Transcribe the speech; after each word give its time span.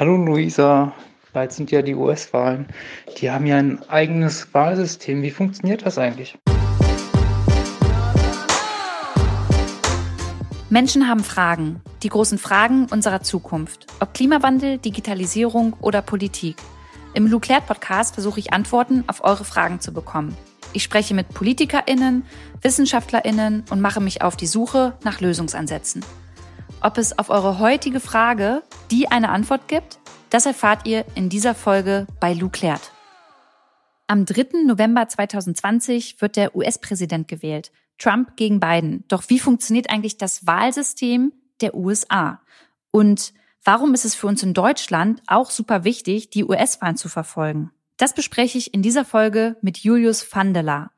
Hallo 0.00 0.16
Luisa, 0.16 0.94
bald 1.34 1.52
sind 1.52 1.70
ja 1.70 1.82
die 1.82 1.94
US-Wahlen. 1.94 2.64
Die 3.18 3.30
haben 3.30 3.44
ja 3.44 3.58
ein 3.58 3.86
eigenes 3.90 4.54
Wahlsystem. 4.54 5.20
Wie 5.20 5.30
funktioniert 5.30 5.84
das 5.84 5.98
eigentlich? 5.98 6.38
Menschen 10.70 11.06
haben 11.06 11.22
Fragen, 11.22 11.82
die 12.02 12.08
großen 12.08 12.38
Fragen 12.38 12.86
unserer 12.90 13.20
Zukunft. 13.20 13.88
Ob 14.00 14.14
Klimawandel, 14.14 14.78
Digitalisierung 14.78 15.74
oder 15.82 16.00
Politik. 16.00 16.56
Im 17.12 17.26
Luclair 17.26 17.60
Podcast 17.60 18.14
versuche 18.14 18.40
ich 18.40 18.54
Antworten 18.54 19.04
auf 19.06 19.22
eure 19.22 19.44
Fragen 19.44 19.80
zu 19.80 19.92
bekommen. 19.92 20.34
Ich 20.72 20.82
spreche 20.82 21.12
mit 21.12 21.28
PolitikerInnen, 21.28 22.24
WissenschaftlerInnen 22.62 23.64
und 23.68 23.82
mache 23.82 24.00
mich 24.00 24.22
auf 24.22 24.34
die 24.34 24.46
Suche 24.46 24.94
nach 25.04 25.20
Lösungsansätzen. 25.20 26.02
Ob 26.82 26.96
es 26.96 27.18
auf 27.18 27.28
eure 27.28 27.58
heutige 27.58 28.00
Frage 28.00 28.62
die 28.90 29.08
eine 29.08 29.28
Antwort 29.28 29.68
gibt, 29.68 29.98
das 30.30 30.46
erfahrt 30.46 30.86
ihr 30.86 31.04
in 31.14 31.28
dieser 31.28 31.54
Folge 31.54 32.06
bei 32.20 32.32
Lou 32.32 32.48
Klärt. 32.48 32.92
Am 34.06 34.24
3. 34.24 34.64
November 34.66 35.06
2020 35.06 36.20
wird 36.22 36.36
der 36.36 36.56
US-Präsident 36.56 37.28
gewählt. 37.28 37.70
Trump 37.98 38.34
gegen 38.36 38.60
Biden. 38.60 39.04
Doch 39.08 39.24
wie 39.28 39.38
funktioniert 39.38 39.90
eigentlich 39.90 40.16
das 40.16 40.46
Wahlsystem 40.46 41.32
der 41.60 41.74
USA? 41.74 42.40
Und 42.90 43.34
warum 43.62 43.92
ist 43.92 44.06
es 44.06 44.14
für 44.14 44.26
uns 44.26 44.42
in 44.42 44.54
Deutschland 44.54 45.22
auch 45.26 45.50
super 45.50 45.84
wichtig, 45.84 46.30
die 46.30 46.44
US-Wahlen 46.44 46.96
zu 46.96 47.10
verfolgen? 47.10 47.70
Das 47.98 48.14
bespreche 48.14 48.56
ich 48.56 48.72
in 48.72 48.80
dieser 48.80 49.04
Folge 49.04 49.56
mit 49.60 49.78
Julius 49.78 50.26
Vandela. 50.34 50.90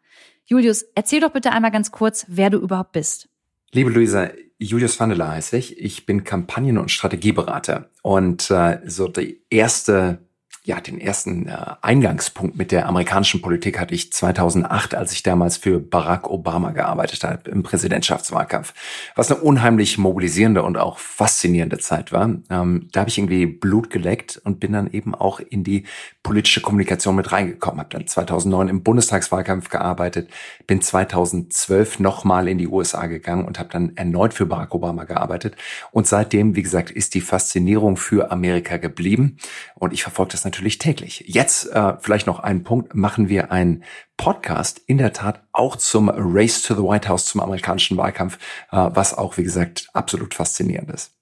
Julius, 0.44 0.84
erzähl 0.94 1.20
doch 1.20 1.32
bitte 1.32 1.50
einmal 1.50 1.72
ganz 1.72 1.90
kurz, 1.90 2.24
wer 2.28 2.50
du 2.50 2.58
überhaupt 2.58 2.92
bist. 2.92 3.28
Liebe 3.72 3.90
Luisa, 3.90 4.30
Julius 4.62 4.98
Vandela 4.98 5.28
heiße 5.28 5.56
ich. 5.56 5.78
Ich 5.78 6.06
bin 6.06 6.24
Kampagnen- 6.24 6.78
und 6.78 6.90
Strategieberater. 6.90 7.90
Und 8.02 8.50
äh, 8.50 8.80
so 8.86 9.08
die 9.08 9.42
erste 9.50 10.18
ja, 10.64 10.80
den 10.80 11.00
ersten 11.00 11.48
äh, 11.48 11.56
Eingangspunkt 11.80 12.56
mit 12.56 12.70
der 12.70 12.86
amerikanischen 12.86 13.42
Politik 13.42 13.80
hatte 13.80 13.94
ich 13.94 14.12
2008, 14.12 14.94
als 14.94 15.12
ich 15.12 15.24
damals 15.24 15.56
für 15.56 15.80
Barack 15.80 16.30
Obama 16.30 16.70
gearbeitet 16.70 17.24
habe 17.24 17.50
im 17.50 17.64
Präsidentschaftswahlkampf, 17.64 18.72
was 19.16 19.32
eine 19.32 19.40
unheimlich 19.40 19.98
mobilisierende 19.98 20.62
und 20.62 20.76
auch 20.76 20.98
faszinierende 20.98 21.78
Zeit 21.78 22.12
war. 22.12 22.30
Ähm, 22.48 22.88
da 22.92 23.00
habe 23.00 23.10
ich 23.10 23.18
irgendwie 23.18 23.46
Blut 23.46 23.90
geleckt 23.90 24.40
und 24.44 24.60
bin 24.60 24.72
dann 24.72 24.88
eben 24.92 25.16
auch 25.16 25.40
in 25.40 25.64
die 25.64 25.84
politische 26.22 26.60
Kommunikation 26.60 27.16
mit 27.16 27.32
reingekommen. 27.32 27.80
Habe 27.80 27.90
dann 27.90 28.06
2009 28.06 28.68
im 28.68 28.82
Bundestagswahlkampf 28.84 29.68
gearbeitet, 29.68 30.30
bin 30.68 30.80
2012 30.80 31.98
nochmal 31.98 32.46
in 32.46 32.58
die 32.58 32.68
USA 32.68 33.06
gegangen 33.06 33.46
und 33.46 33.58
habe 33.58 33.70
dann 33.70 33.96
erneut 33.96 34.32
für 34.32 34.46
Barack 34.46 34.76
Obama 34.76 35.04
gearbeitet. 35.04 35.56
Und 35.90 36.06
seitdem, 36.06 36.54
wie 36.54 36.62
gesagt, 36.62 36.92
ist 36.92 37.14
die 37.14 37.20
Faszinierung 37.20 37.96
für 37.96 38.30
Amerika 38.30 38.76
geblieben. 38.76 39.38
Und 39.74 39.92
ich 39.92 40.04
verfolge 40.04 40.30
das 40.30 40.41
natürlich 40.44 40.78
täglich. 40.78 41.24
Jetzt 41.26 41.70
äh, 41.72 41.94
vielleicht 42.00 42.26
noch 42.26 42.40
einen 42.40 42.64
Punkt, 42.64 42.94
machen 42.94 43.28
wir 43.28 43.52
einen 43.52 43.84
Podcast 44.16 44.80
in 44.86 44.98
der 44.98 45.12
Tat 45.12 45.42
auch 45.52 45.76
zum 45.76 46.10
Race 46.14 46.62
to 46.62 46.74
the 46.74 46.82
White 46.82 47.08
House, 47.08 47.26
zum 47.26 47.40
amerikanischen 47.40 47.96
Wahlkampf, 47.96 48.36
äh, 48.70 48.76
was 48.92 49.16
auch, 49.16 49.36
wie 49.36 49.44
gesagt, 49.44 49.88
absolut 49.92 50.34
faszinierend 50.34 50.90
ist. 50.90 51.12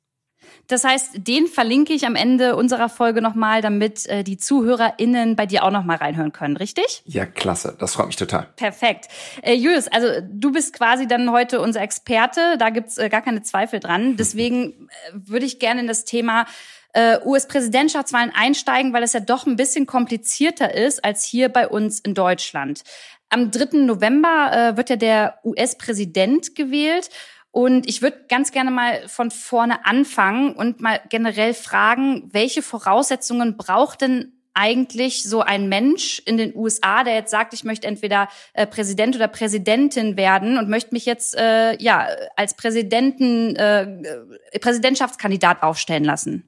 Das 0.71 0.85
heißt, 0.85 1.27
den 1.27 1.49
verlinke 1.49 1.93
ich 1.93 2.07
am 2.07 2.15
Ende 2.15 2.55
unserer 2.55 2.89
Folge 2.89 3.21
nochmal, 3.21 3.61
damit 3.61 4.07
äh, 4.07 4.23
die 4.23 4.39
ZuhörerInnen 4.39 5.35
bei 5.35 5.45
dir 5.45 5.65
auch 5.65 5.73
nochmal 5.73 5.97
reinhören 5.97 6.33
können, 6.33 6.57
richtig? 6.57 7.03
Ja, 7.07 7.27
klasse. 7.27 7.77
Das 7.79 7.95
freut 7.95 8.07
mich 8.07 8.17
total. 8.17 8.47
Perfekt. 8.55 9.09
Äh, 9.43 9.55
Julius, 9.55 9.89
also 9.89 10.07
du 10.31 10.53
bist 10.53 10.73
quasi 10.73 11.09
dann 11.09 11.33
heute 11.33 11.61
unser 11.61 11.81
Experte. 11.81 12.57
Da 12.59 12.71
gibt's 12.71 12.99
äh, 12.99 13.09
gar 13.09 13.21
keine 13.21 13.43
Zweifel 13.43 13.81
dran. 13.81 14.17
Deswegen 14.17 14.89
äh, 14.89 15.13
würde 15.13 15.45
ich 15.45 15.59
gerne 15.59 15.81
in 15.81 15.89
das 15.89 16.05
Thema 16.05 16.47
äh, 16.93 17.19
US-Präsidentschaftswahlen 17.25 18.33
einsteigen, 18.35 18.93
weil 18.93 19.03
es 19.03 19.13
ja 19.13 19.21
doch 19.21 19.47
ein 19.47 19.57
bisschen 19.57 19.87
komplizierter 19.87 20.75
ist 20.75 21.05
als 21.05 21.25
hier 21.25 21.49
bei 21.49 21.69
uns 21.69 22.01
in 22.01 22.15
Deutschland. 22.15 22.83
Am 23.29 23.51
3. 23.51 23.79
November 23.79 24.51
äh, 24.53 24.77
wird 24.77 24.91
ja 24.91 24.97
der 24.97 25.39
US-Präsident 25.45 26.55
gewählt. 26.55 27.11
Und 27.53 27.89
ich 27.89 28.01
würde 28.01 28.27
ganz 28.29 28.53
gerne 28.53 28.71
mal 28.71 29.09
von 29.09 29.33
vorne 29.33 29.85
anfangen 29.85 30.53
und 30.53 30.81
mal 30.81 31.01
generell 31.09 31.53
fragen, 31.53 32.29
welche 32.33 32.63
Voraussetzungen 32.63 33.57
braucht 33.57 34.03
denn 34.03 34.33
eigentlich 34.55 35.23
so 35.23 35.41
ein 35.41 35.69
Mensch 35.69 36.21
in 36.27 36.37
den 36.37 36.55
USA, 36.55 37.05
der 37.05 37.15
jetzt 37.15 37.31
sagt, 37.31 37.55
ich 37.55 37.65
möchte 37.65 37.87
entweder 37.87 38.29
äh, 38.53 38.67
Präsident 38.67 39.17
oder 39.17 39.29
Präsidentin 39.29 40.17
werden 40.17 40.59
und 40.59 40.69
möchte 40.69 40.93
mich 40.93 41.07
jetzt 41.07 41.37
äh, 41.37 41.81
ja 41.83 42.07
als 42.37 42.55
Präsidenten 42.55 43.57
äh, 43.57 44.59
Präsidentschaftskandidat 44.61 45.63
aufstellen 45.63 46.05
lassen? 46.05 46.47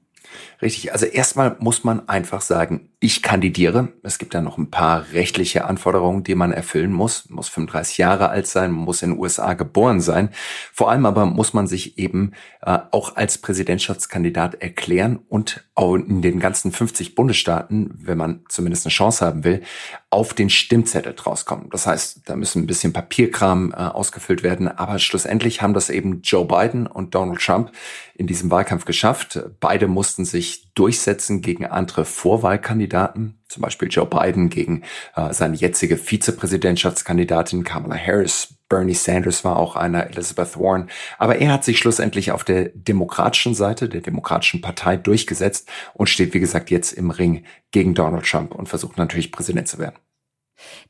Richtig, 0.61 0.93
also 0.93 1.05
erstmal 1.05 1.57
muss 1.59 1.83
man 1.83 2.07
einfach 2.07 2.41
sagen, 2.41 2.89
ich 2.99 3.21
kandidiere. 3.21 3.89
Es 4.01 4.17
gibt 4.17 4.33
da 4.33 4.41
noch 4.41 4.57
ein 4.57 4.71
paar 4.71 5.11
rechtliche 5.11 5.65
Anforderungen, 5.65 6.23
die 6.23 6.35
man 6.35 6.51
erfüllen 6.51 6.91
muss. 6.91 7.29
Man 7.29 7.35
muss 7.37 7.49
35 7.49 7.97
Jahre 7.97 8.29
alt 8.29 8.47
sein, 8.47 8.71
man 8.71 8.85
muss 8.85 9.01
in 9.01 9.11
den 9.11 9.19
USA 9.19 9.53
geboren 9.53 9.99
sein. 9.99 10.29
Vor 10.71 10.89
allem 10.89 11.05
aber 11.05 11.25
muss 11.25 11.53
man 11.53 11.67
sich 11.67 11.97
eben 11.97 12.31
äh, 12.61 12.79
auch 12.91 13.15
als 13.15 13.37
Präsidentschaftskandidat 13.37 14.55
erklären 14.55 15.19
und 15.27 15.65
auch 15.75 15.95
in 15.95 16.21
den 16.21 16.39
ganzen 16.39 16.71
50 16.71 17.15
Bundesstaaten, 17.15 17.91
wenn 17.97 18.17
man 18.17 18.41
zumindest 18.47 18.85
eine 18.85 18.91
Chance 18.91 19.25
haben 19.25 19.43
will, 19.43 19.63
auf 20.11 20.35
den 20.35 20.51
Stimmzettel 20.51 21.13
draus 21.13 21.45
kommen. 21.45 21.69
Das 21.71 21.87
heißt, 21.87 22.21
da 22.25 22.35
müssen 22.35 22.63
ein 22.63 22.67
bisschen 22.67 22.93
Papierkram 22.93 23.71
äh, 23.71 23.77
ausgefüllt 23.77 24.43
werden, 24.43 24.67
aber 24.67 24.99
schlussendlich 24.99 25.61
haben 25.63 25.73
das 25.73 25.89
eben 25.89 26.21
Joe 26.21 26.45
Biden 26.45 26.85
und 26.85 27.15
Donald 27.15 27.41
Trump 27.41 27.71
in 28.13 28.27
diesem 28.27 28.51
Wahlkampf 28.51 28.85
geschafft. 28.85 29.39
Beide 29.59 29.87
mussten 29.87 30.25
sich 30.25 30.71
durchsetzen 30.73 31.41
gegen 31.41 31.65
andere 31.65 32.05
Vorwahlkandidaten, 32.05 33.39
zum 33.53 33.61
Beispiel 33.61 33.87
Joe 33.89 34.05
Biden 34.05 34.49
gegen 34.49 34.83
äh, 35.15 35.31
seine 35.33 35.55
jetzige 35.55 35.97
Vizepräsidentschaftskandidatin 35.97 37.63
Kamala 37.63 37.95
Harris. 37.95 38.55
Bernie 38.67 38.95
Sanders 38.95 39.43
war 39.43 39.57
auch 39.57 39.75
einer, 39.75 40.07
Elizabeth 40.07 40.57
Warren. 40.57 40.89
Aber 41.19 41.37
er 41.37 41.53
hat 41.53 41.63
sich 41.63 41.77
schlussendlich 41.77 42.31
auf 42.31 42.43
der 42.43 42.69
demokratischen 42.73 43.53
Seite, 43.53 43.87
der 43.87 44.01
demokratischen 44.01 44.61
Partei 44.61 44.97
durchgesetzt 44.97 45.69
und 45.93 46.07
steht, 46.07 46.33
wie 46.33 46.39
gesagt, 46.39 46.71
jetzt 46.71 46.91
im 46.91 47.11
Ring 47.11 47.45
gegen 47.71 47.93
Donald 47.93 48.25
Trump 48.25 48.55
und 48.55 48.67
versucht 48.67 48.97
natürlich 48.97 49.31
Präsident 49.31 49.67
zu 49.67 49.77
werden. 49.77 49.95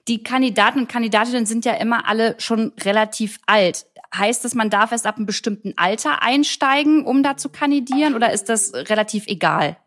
Die 0.08 0.24
Kandidaten 0.24 0.80
und 0.80 0.90
Kandidatinnen 0.90 1.46
sind 1.46 1.66
ja 1.66 1.74
immer 1.74 2.08
alle 2.08 2.36
schon 2.38 2.74
relativ 2.82 3.40
alt. 3.46 3.86
Heißt 4.16 4.46
das, 4.46 4.54
man 4.54 4.70
darf 4.70 4.92
erst 4.92 5.08
ab 5.08 5.18
einem 5.18 5.26
bestimmten 5.26 5.74
Alter 5.76 6.22
einsteigen, 6.22 7.06
um 7.06 7.24
da 7.24 7.36
zu 7.36 7.50
kandidieren, 7.50 8.14
oder 8.16 8.32
ist 8.32 8.48
das 8.48 8.74
relativ 8.74 9.26
egal? 9.28 9.78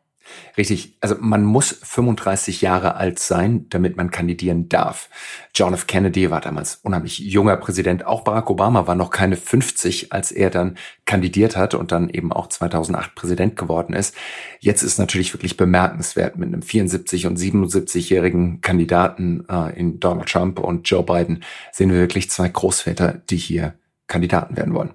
Richtig, 0.56 0.96
also 1.00 1.16
man 1.20 1.44
muss 1.44 1.78
35 1.82 2.62
Jahre 2.62 2.96
alt 2.96 3.18
sein, 3.18 3.66
damit 3.68 3.96
man 3.96 4.10
kandidieren 4.10 4.68
darf. 4.68 5.08
John 5.54 5.74
F. 5.74 5.86
Kennedy 5.86 6.30
war 6.30 6.40
damals 6.40 6.76
unheimlich 6.82 7.18
junger 7.18 7.56
Präsident. 7.56 8.06
Auch 8.06 8.22
Barack 8.22 8.50
Obama 8.50 8.86
war 8.86 8.94
noch 8.94 9.10
keine 9.10 9.36
50, 9.36 10.12
als 10.12 10.32
er 10.32 10.50
dann 10.50 10.76
kandidiert 11.04 11.56
hat 11.56 11.74
und 11.74 11.92
dann 11.92 12.08
eben 12.08 12.32
auch 12.32 12.48
2008 12.48 13.14
Präsident 13.14 13.56
geworden 13.56 13.92
ist. 13.92 14.14
Jetzt 14.60 14.82
ist 14.82 14.98
natürlich 14.98 15.34
wirklich 15.34 15.56
bemerkenswert 15.56 16.36
mit 16.36 16.48
einem 16.48 16.62
74 16.62 17.26
und 17.26 17.38
77-jährigen 17.38 18.60
Kandidaten 18.60 19.46
äh, 19.48 19.78
in 19.78 20.00
Donald 20.00 20.28
Trump 20.28 20.58
und 20.58 20.88
Joe 20.88 21.02
Biden 21.02 21.42
sehen 21.72 21.90
wir 21.90 21.98
wirklich 21.98 22.30
zwei 22.30 22.48
Großväter, 22.48 23.20
die 23.30 23.36
hier 23.36 23.74
Kandidaten 24.06 24.56
werden 24.56 24.74
wollen. 24.74 24.94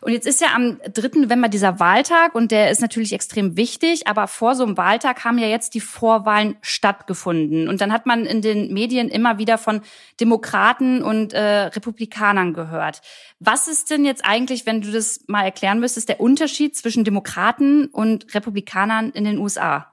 Und 0.00 0.12
jetzt 0.12 0.26
ist 0.26 0.40
ja 0.40 0.48
am 0.54 0.78
3. 0.92 1.20
November 1.20 1.48
dieser 1.48 1.80
Wahltag 1.80 2.34
und 2.34 2.50
der 2.50 2.70
ist 2.70 2.80
natürlich 2.80 3.12
extrem 3.12 3.56
wichtig, 3.56 4.06
aber 4.06 4.26
vor 4.26 4.54
so 4.54 4.64
einem 4.64 4.76
Wahltag 4.76 5.24
haben 5.24 5.38
ja 5.38 5.48
jetzt 5.48 5.74
die 5.74 5.80
Vorwahlen 5.80 6.56
stattgefunden. 6.62 7.68
Und 7.68 7.80
dann 7.80 7.92
hat 7.92 8.06
man 8.06 8.26
in 8.26 8.42
den 8.42 8.72
Medien 8.72 9.08
immer 9.08 9.38
wieder 9.38 9.58
von 9.58 9.82
Demokraten 10.20 11.02
und 11.02 11.32
äh, 11.32 11.40
Republikanern 11.40 12.54
gehört. 12.54 13.02
Was 13.38 13.68
ist 13.68 13.90
denn 13.90 14.04
jetzt 14.04 14.24
eigentlich, 14.24 14.66
wenn 14.66 14.80
du 14.80 14.90
das 14.90 15.24
mal 15.26 15.44
erklären 15.44 15.80
müsstest, 15.80 16.08
der 16.08 16.20
Unterschied 16.20 16.76
zwischen 16.76 17.04
Demokraten 17.04 17.86
und 17.86 18.34
Republikanern 18.34 19.10
in 19.10 19.24
den 19.24 19.38
USA? 19.38 19.89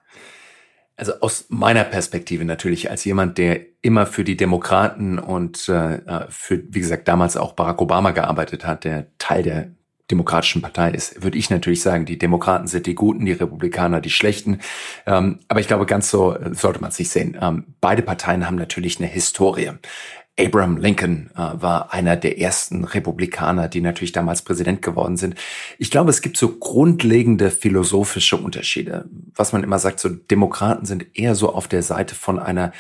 Also 0.97 1.13
aus 1.21 1.45
meiner 1.49 1.83
Perspektive 1.83 2.43
natürlich 2.43 2.89
als 2.89 3.05
jemand, 3.05 3.37
der 3.37 3.61
immer 3.83 4.07
für 4.07 4.23
die 4.23 4.35
Demokraten 4.35 5.19
und 5.19 5.69
äh, 5.69 5.99
für, 6.29 6.63
wie 6.69 6.79
gesagt, 6.79 7.07
damals 7.07 7.37
auch 7.37 7.53
Barack 7.53 7.79
Obama 7.81 8.11
gearbeitet 8.11 8.65
hat, 8.65 8.83
der 8.83 9.05
Teil 9.19 9.43
der 9.43 9.71
Demokratischen 10.09 10.61
Partei 10.61 10.91
ist, 10.91 11.21
würde 11.21 11.37
ich 11.37 11.49
natürlich 11.49 11.81
sagen, 11.81 12.05
die 12.05 12.17
Demokraten 12.17 12.67
sind 12.67 12.87
die 12.87 12.95
Guten, 12.95 13.25
die 13.25 13.33
Republikaner 13.33 13.99
die 13.99 14.09
Schlechten. 14.09 14.59
Ähm, 15.05 15.39
aber 15.49 15.59
ich 15.59 15.67
glaube, 15.67 15.85
ganz 15.85 16.09
so 16.09 16.35
sollte 16.51 16.79
man 16.79 16.89
es 16.91 16.99
nicht 16.99 17.09
sehen. 17.09 17.37
Ähm, 17.39 17.65
beide 17.81 18.01
Parteien 18.01 18.47
haben 18.47 18.55
natürlich 18.55 18.99
eine 18.99 19.07
Historie. 19.07 19.71
Abraham 20.39 20.77
Lincoln 20.77 21.31
äh, 21.35 21.39
war 21.61 21.93
einer 21.93 22.15
der 22.15 22.39
ersten 22.39 22.83
Republikaner, 22.83 23.67
die 23.67 23.81
natürlich 23.81 24.11
damals 24.11 24.43
Präsident 24.43 24.81
geworden 24.81 25.17
sind. 25.17 25.35
Ich 25.79 25.89
glaube, 25.89 26.11
es 26.11 26.21
gibt 26.21 26.37
so 26.37 26.57
grundlegende 26.57 27.49
philosophische 27.49 28.37
Unterschiede. 28.37 29.05
Was 29.35 29.51
man 29.51 29.63
immer 29.63 29.79
sagt, 29.79 29.99
so 29.99 30.09
Demokraten 30.09 30.85
sind 30.85 31.17
eher 31.17 31.35
so 31.35 31.53
auf 31.53 31.67
der 31.67 31.81
Seite 31.81 32.13
von 32.13 32.39
einer 32.39 32.71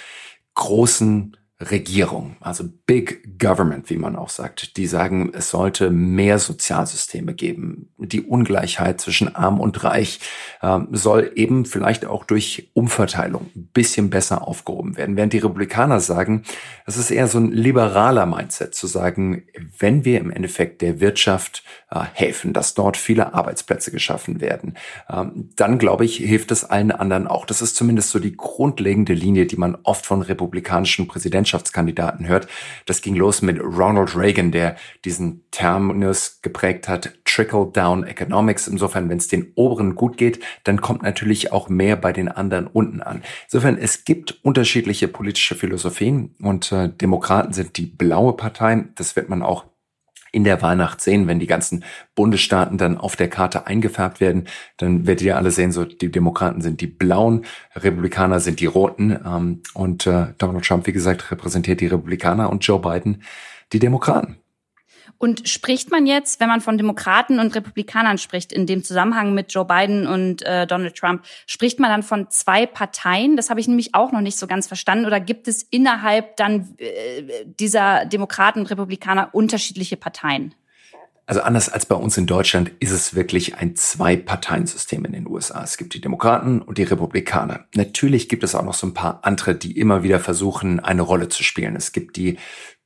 großen 0.53 1.35
Regierung, 1.59 2.35
also 2.39 2.65
Big 2.85 3.39
Government, 3.39 3.89
wie 3.89 3.97
man 3.97 4.15
auch 4.15 4.29
sagt, 4.29 4.77
die 4.77 4.85
sagen, 4.85 5.31
es 5.33 5.49
sollte 5.49 5.89
mehr 5.89 6.37
Sozialsysteme 6.37 7.33
geben. 7.33 7.89
Die 7.97 8.21
Ungleichheit 8.21 9.01
zwischen 9.01 9.35
Arm 9.35 9.59
und 9.59 9.83
Reich 9.83 10.19
äh, 10.61 10.79
soll 10.91 11.31
eben 11.33 11.65
vielleicht 11.65 12.05
auch 12.05 12.25
durch 12.25 12.69
Umverteilung 12.73 13.49
ein 13.55 13.69
bisschen 13.73 14.11
besser 14.11 14.47
aufgehoben 14.47 14.97
werden. 14.97 15.15
Während 15.17 15.33
die 15.33 15.39
Republikaner 15.39 15.99
sagen, 15.99 16.43
es 16.85 16.95
ist 16.95 17.09
eher 17.09 17.27
so 17.27 17.39
ein 17.39 17.51
liberaler 17.51 18.27
Mindset 18.27 18.75
zu 18.75 18.85
sagen, 18.85 19.43
wenn 19.79 20.05
wir 20.05 20.19
im 20.19 20.29
Endeffekt 20.29 20.83
der 20.83 20.99
Wirtschaft 20.99 21.63
helfen, 21.89 22.51
dass 22.51 22.73
dort 22.73 22.97
viele 22.97 23.33
Arbeitsplätze 23.33 23.91
geschaffen 23.91 24.41
werden, 24.41 24.75
äh, 25.07 25.23
dann 25.55 25.77
glaube 25.77 26.03
ich, 26.05 26.17
hilft 26.17 26.51
es 26.51 26.65
allen 26.65 26.91
anderen 26.91 27.27
auch. 27.27 27.45
Das 27.45 27.61
ist 27.61 27.75
zumindest 27.75 28.09
so 28.09 28.19
die 28.19 28.35
grundlegende 28.35 29.13
Linie, 29.13 29.45
die 29.45 29.55
man 29.55 29.77
oft 29.83 30.05
von 30.05 30.21
republikanischen 30.21 31.07
Präsidentschaftskandidaten 31.07 32.27
hört. 32.27 32.47
Das 32.85 33.01
ging 33.01 33.15
los 33.15 33.41
mit 33.41 33.61
Ronald 33.61 34.17
Reagan, 34.17 34.51
der 34.51 34.75
diesen 35.05 35.43
Terminus 35.51 36.41
geprägt 36.41 36.89
hat, 36.89 37.13
Trickle-Down 37.23 38.03
Economics. 38.03 38.67
Insofern, 38.67 39.09
wenn 39.09 39.17
es 39.17 39.29
den 39.29 39.53
Oberen 39.55 39.95
gut 39.95 40.17
geht, 40.17 40.43
dann 40.65 40.81
kommt 40.81 41.03
natürlich 41.03 41.51
auch 41.51 41.69
mehr 41.69 41.95
bei 41.95 42.11
den 42.11 42.27
anderen 42.27 42.67
unten 42.67 43.01
an. 43.01 43.23
Insofern, 43.45 43.77
es 43.77 44.03
gibt 44.03 44.39
unterschiedliche 44.43 45.07
politische 45.07 45.55
Philosophien 45.55 46.35
und 46.41 46.71
äh, 46.71 46.89
Demokraten 46.89 47.53
sind 47.53 47.77
die 47.77 47.85
blaue 47.85 48.33
Partei. 48.33 48.85
Das 48.95 49.15
wird 49.15 49.29
man 49.29 49.41
auch 49.41 49.65
in 50.37 50.43
der 50.43 50.61
Weihnacht 50.61 51.01
sehen, 51.01 51.25
wenn 51.27 51.39
die 51.39 51.47
ganzen 51.47 51.83
Bundesstaaten 52.13 52.77
dann 52.77 52.95
auf 52.95 53.15
der 53.15 53.27
Karte 53.27 53.65
eingefärbt 53.65 54.21
werden, 54.21 54.47
dann 54.77 55.07
werdet 55.07 55.23
ihr 55.23 55.35
alle 55.35 55.49
sehen, 55.49 55.71
so 55.71 55.83
die 55.83 56.11
Demokraten 56.11 56.61
sind 56.61 56.79
die 56.79 56.85
blauen, 56.85 57.43
Republikaner 57.75 58.39
sind 58.39 58.59
die 58.59 58.67
roten 58.67 59.17
ähm, 59.25 59.63
und 59.73 60.05
äh, 60.05 60.27
Donald 60.37 60.63
Trump, 60.63 60.85
wie 60.85 60.93
gesagt, 60.93 61.31
repräsentiert 61.31 61.81
die 61.81 61.87
Republikaner 61.87 62.51
und 62.51 62.63
Joe 62.63 62.79
Biden 62.79 63.23
die 63.73 63.79
Demokraten. 63.79 64.37
Und 65.17 65.49
spricht 65.49 65.91
man 65.91 66.05
jetzt, 66.05 66.39
wenn 66.39 66.47
man 66.47 66.61
von 66.61 66.77
Demokraten 66.77 67.39
und 67.39 67.55
Republikanern 67.55 68.17
spricht, 68.17 68.51
in 68.51 68.65
dem 68.67 68.83
Zusammenhang 68.83 69.33
mit 69.33 69.51
Joe 69.51 69.65
Biden 69.65 70.07
und 70.07 70.43
äh, 70.43 70.67
Donald 70.67 70.95
Trump, 70.95 71.23
spricht 71.47 71.79
man 71.79 71.89
dann 71.89 72.03
von 72.03 72.29
zwei 72.29 72.65
Parteien? 72.65 73.35
Das 73.35 73.49
habe 73.49 73.59
ich 73.59 73.67
nämlich 73.67 73.95
auch 73.95 74.11
noch 74.11 74.21
nicht 74.21 74.37
so 74.37 74.47
ganz 74.47 74.67
verstanden. 74.67 75.05
Oder 75.05 75.19
gibt 75.19 75.47
es 75.47 75.63
innerhalb 75.63 76.35
dann 76.37 76.75
äh, 76.77 77.45
dieser 77.45 78.05
Demokraten 78.05 78.59
und 78.59 78.69
Republikaner 78.69 79.29
unterschiedliche 79.33 79.97
Parteien? 79.97 80.53
Also 81.27 81.41
anders 81.41 81.67
als 81.67 81.85
bei 81.85 81.95
uns 81.95 82.17
in 82.17 82.25
Deutschland 82.25 82.71
ist 82.79 82.91
es 82.91 83.13
wirklich 83.13 83.55
ein 83.55 83.75
Zwei-Parteien-System 83.75 85.03
in 85.03 85.11
den 85.11 85.27
USA. 85.27 85.61
Es 85.61 85.75
gibt 85.75 85.93
die 85.93 85.99
Demokraten 85.99 86.61
und 86.61 86.77
die 86.77 86.83
Republikaner. 86.83 87.65
Natürlich 87.75 88.29
gibt 88.29 88.45
es 88.45 88.55
auch 88.55 88.63
noch 88.63 88.73
so 88.73 88.87
ein 88.87 88.93
paar 88.93 89.19
andere, 89.23 89.53
die 89.53 89.77
immer 89.77 90.03
wieder 90.03 90.21
versuchen, 90.21 90.79
eine 90.79 91.01
Rolle 91.01 91.27
zu 91.27 91.43
spielen. 91.43 91.75
Es 91.75 91.91
gibt 91.91 92.15
die 92.15 92.37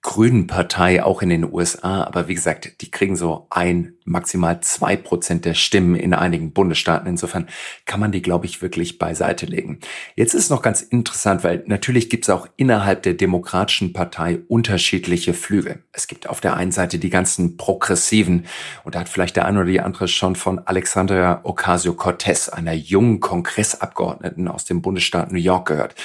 Grünen 0.02 0.48
Partei 0.48 1.04
auch 1.04 1.22
in 1.22 1.30
den 1.30 1.52
USA, 1.52 2.04
aber 2.04 2.28
wie 2.28 2.34
gesagt, 2.34 2.82
die 2.82 2.90
kriegen 2.90 3.16
so 3.16 3.46
ein, 3.50 3.94
maximal 4.06 4.62
zwei 4.62 4.96
Prozent 4.96 5.46
der 5.46 5.54
Stimmen 5.54 5.96
in 5.96 6.14
einigen 6.14 6.52
Bundesstaaten. 6.52 7.08
Insofern 7.08 7.48
kann 7.86 8.00
man 8.00 8.12
die, 8.12 8.22
glaube 8.22 8.46
ich, 8.46 8.62
wirklich 8.62 8.98
beiseite 8.98 9.46
legen. 9.46 9.80
Jetzt 10.16 10.34
ist 10.34 10.50
noch 10.50 10.62
ganz 10.62 10.82
interessant, 10.82 11.44
weil 11.44 11.64
natürlich 11.68 12.10
gibt 12.10 12.26
es 12.26 12.30
auch 12.30 12.48
innerhalb 12.58 13.04
der 13.04 13.14
Demokratischen 13.14 13.94
Partei 13.94 14.40
unterschiedliche 14.48 15.34
Flügel. 15.34 15.84
Es 15.92 16.08
gibt 16.08 16.28
auf 16.28 16.42
der 16.42 16.56
einen 16.56 16.72
Seite 16.72 17.00
die 17.00 17.10
ganzen 17.10 17.58
Progressiven 17.58 18.46
und 18.84 18.96
da 18.96 19.02
hat 19.02 19.10
vielleicht 19.10 19.36
der 19.36 19.46
eine 19.46 19.60
oder 19.60 19.70
die 19.70 19.82
andere 19.82 20.08
schon 20.08 20.36
von 20.36 20.60
Alexandria 20.60 21.42
Ocasio-Cortez, 21.44 22.50
einer 22.50 22.74
jungen 22.74 23.20
Kongressabgeordneten 23.20 24.48
aus 24.48 24.66
dem 24.66 24.82
Bundesstaat 24.82 25.32
New 25.32 25.40
York 25.40 25.68
gehört 25.68 25.96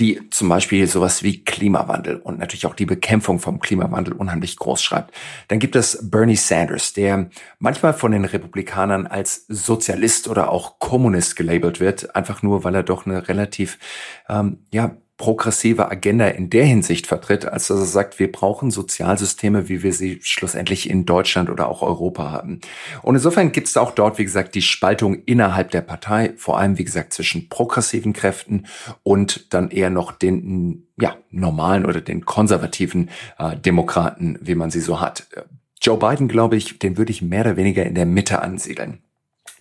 die 0.00 0.18
zum 0.30 0.48
Beispiel 0.48 0.86
sowas 0.86 1.22
wie 1.22 1.44
Klimawandel 1.44 2.16
und 2.16 2.38
natürlich 2.38 2.64
auch 2.64 2.74
die 2.74 2.86
Bekämpfung 2.86 3.38
vom 3.38 3.60
Klimawandel 3.60 4.14
unheimlich 4.14 4.56
groß 4.56 4.82
schreibt. 4.82 5.14
Dann 5.48 5.58
gibt 5.58 5.76
es 5.76 5.98
Bernie 6.10 6.36
Sanders, 6.36 6.94
der 6.94 7.28
manchmal 7.58 7.94
von 7.94 8.12
den 8.12 8.24
Republikanern 8.24 9.06
als 9.06 9.46
Sozialist 9.48 10.28
oder 10.28 10.50
auch 10.50 10.78
Kommunist 10.78 11.36
gelabelt 11.36 11.80
wird, 11.80 12.14
einfach 12.16 12.42
nur, 12.42 12.64
weil 12.64 12.74
er 12.74 12.82
doch 12.82 13.06
eine 13.06 13.28
relativ 13.28 13.78
ähm, 14.28 14.66
ja 14.72 14.96
progressive 15.20 15.90
Agenda 15.90 16.28
in 16.28 16.48
der 16.48 16.64
Hinsicht 16.64 17.06
vertritt, 17.06 17.44
als 17.44 17.66
dass 17.66 17.78
er 17.78 17.84
sagt, 17.84 18.18
wir 18.18 18.32
brauchen 18.32 18.70
Sozialsysteme, 18.70 19.68
wie 19.68 19.82
wir 19.82 19.92
sie 19.92 20.18
schlussendlich 20.22 20.88
in 20.88 21.04
Deutschland 21.04 21.50
oder 21.50 21.68
auch 21.68 21.82
Europa 21.82 22.30
haben. 22.30 22.62
Und 23.02 23.16
insofern 23.16 23.52
gibt 23.52 23.68
es 23.68 23.76
auch 23.76 23.90
dort, 23.90 24.16
wie 24.16 24.24
gesagt, 24.24 24.54
die 24.54 24.62
Spaltung 24.62 25.22
innerhalb 25.26 25.72
der 25.72 25.82
Partei, 25.82 26.32
vor 26.38 26.58
allem, 26.58 26.78
wie 26.78 26.84
gesagt, 26.84 27.12
zwischen 27.12 27.50
progressiven 27.50 28.14
Kräften 28.14 28.64
und 29.02 29.52
dann 29.52 29.70
eher 29.70 29.90
noch 29.90 30.12
den 30.12 30.88
ja, 30.98 31.14
normalen 31.28 31.84
oder 31.84 32.00
den 32.00 32.24
konservativen 32.24 33.10
äh, 33.38 33.58
Demokraten, 33.58 34.38
wie 34.40 34.54
man 34.54 34.70
sie 34.70 34.80
so 34.80 35.02
hat. 35.02 35.26
Joe 35.82 35.98
Biden, 35.98 36.28
glaube 36.28 36.56
ich, 36.56 36.78
den 36.78 36.96
würde 36.98 37.10
ich 37.10 37.22
mehr 37.22 37.40
oder 37.40 37.56
weniger 37.56 37.84
in 37.84 37.94
der 37.94 38.06
Mitte 38.06 38.42
ansiedeln 38.42 39.02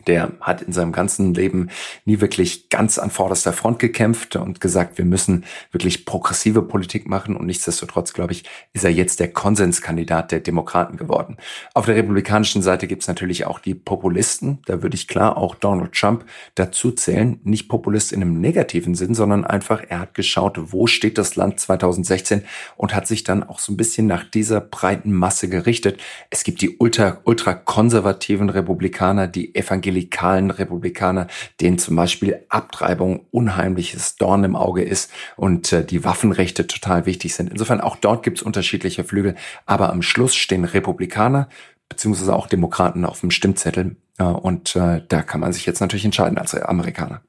der 0.09 0.31
hat 0.41 0.63
in 0.63 0.73
seinem 0.73 0.91
ganzen 0.91 1.35
Leben 1.35 1.69
nie 2.03 2.19
wirklich 2.19 2.69
ganz 2.69 2.97
an 2.97 3.11
vorderster 3.11 3.53
Front 3.53 3.77
gekämpft 3.77 4.35
und 4.35 4.59
gesagt, 4.59 4.97
wir 4.97 5.06
müssen 5.06 5.45
wirklich 5.71 6.03
progressive 6.03 6.63
Politik 6.63 7.07
machen 7.07 7.35
und 7.35 7.45
nichtsdestotrotz, 7.45 8.13
glaube 8.13 8.33
ich, 8.33 8.44
ist 8.73 8.83
er 8.83 8.89
jetzt 8.89 9.19
der 9.19 9.31
Konsenskandidat 9.31 10.31
der 10.31 10.39
Demokraten 10.39 10.97
geworden. 10.97 11.38
Auf 11.75 11.85
der 11.85 11.95
republikanischen 11.95 12.63
Seite 12.63 12.88
gibt 12.88 13.03
es 13.03 13.07
natürlich 13.07 13.45
auch 13.45 13.59
die 13.59 13.75
Populisten. 13.75 14.57
Da 14.65 14.81
würde 14.81 14.95
ich 14.95 15.07
klar 15.07 15.38
auch 15.38 15.53
Donald 15.53 15.94
Trump 15.94 16.25
dazu 16.56 16.91
zählen. 16.91 17.39
Nicht 17.44 17.69
Populist 17.69 18.11
in 18.11 18.23
einem 18.23 18.41
negativen 18.41 18.95
Sinn, 18.95 19.13
sondern 19.13 19.45
einfach, 19.45 19.83
er 19.89 20.00
hat 20.00 20.15
geschaut, 20.15 20.57
wo 20.71 20.88
steht 20.88 21.19
das 21.19 21.35
Land 21.35 21.59
2016 21.59 22.45
und 22.77 22.95
hat 22.95 23.06
sich 23.06 23.23
dann 23.23 23.44
auch 23.44 23.59
so 23.59 23.71
ein 23.71 23.77
bisschen 23.77 24.07
nach 24.07 24.23
dieser 24.23 24.59
breiten 24.59 25.13
Masse 25.13 25.50
gerichtet. 25.50 26.01
Es 26.31 26.44
gibt 26.44 26.61
die 26.61 26.77
ultra, 26.79 27.21
ultra 27.25 27.53
konservativen 27.53 28.50
Republikaner, 28.50 29.27
die 29.27 29.53
Evangelien 29.53 29.98
evangelikalen 29.99 30.51
Republikaner, 30.51 31.27
denen 31.59 31.77
zum 31.77 31.95
Beispiel 31.95 32.45
Abtreibung 32.49 33.25
unheimliches 33.31 34.15
Dorn 34.15 34.43
im 34.43 34.55
Auge 34.55 34.83
ist 34.83 35.11
und 35.35 35.73
äh, 35.73 35.85
die 35.85 36.03
Waffenrechte 36.03 36.67
total 36.67 37.05
wichtig 37.05 37.35
sind. 37.35 37.49
Insofern 37.49 37.81
auch 37.81 37.97
dort 37.97 38.23
gibt 38.23 38.39
es 38.39 38.43
unterschiedliche 38.43 39.03
Flügel, 39.03 39.35
aber 39.65 39.91
am 39.91 40.01
Schluss 40.01 40.35
stehen 40.35 40.65
Republikaner 40.65 41.49
beziehungsweise 41.87 42.35
auch 42.35 42.47
Demokraten 42.47 43.03
auf 43.03 43.21
dem 43.21 43.31
Stimmzettel 43.31 43.95
äh, 44.19 44.23
und 44.23 44.75
äh, 44.75 45.01
da 45.07 45.21
kann 45.21 45.41
man 45.41 45.53
sich 45.53 45.65
jetzt 45.65 45.81
natürlich 45.81 46.05
entscheiden 46.05 46.37
als 46.37 46.53
Amerikaner. 46.55 47.21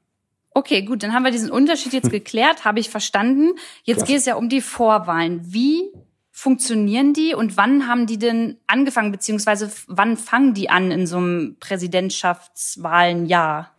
Okay, 0.53 0.83
gut, 0.83 1.01
dann 1.01 1.13
haben 1.13 1.23
wir 1.23 1.31
diesen 1.31 1.49
Unterschied 1.49 1.93
jetzt 1.93 2.11
geklärt, 2.11 2.65
habe 2.65 2.81
ich 2.81 2.89
verstanden. 2.89 3.51
Jetzt 3.83 4.05
geht 4.05 4.17
es 4.17 4.25
ja 4.25 4.35
um 4.35 4.49
die 4.49 4.59
Vorwahlen. 4.59 5.39
Wie 5.45 5.93
funktionieren 6.41 7.13
die 7.13 7.35
und 7.35 7.55
wann 7.55 7.87
haben 7.87 8.07
die 8.07 8.17
denn 8.17 8.57
angefangen, 8.65 9.11
beziehungsweise 9.11 9.71
wann 9.85 10.17
fangen 10.17 10.55
die 10.55 10.71
an 10.71 10.89
in 10.89 11.05
so 11.05 11.17
einem 11.17 11.57
Präsidentschaftswahlenjahr? 11.59 13.69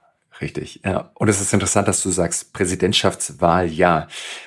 Richtig, 0.41 0.79
ja. 0.85 1.11
Und 1.15 1.27
es 1.27 1.41
ist 1.41 1.53
interessant, 1.53 1.89
dass 1.89 2.05
du 2.05 2.11
sagst 2.11 2.53
Präsidentschaftswahljahr, 2.53 4.07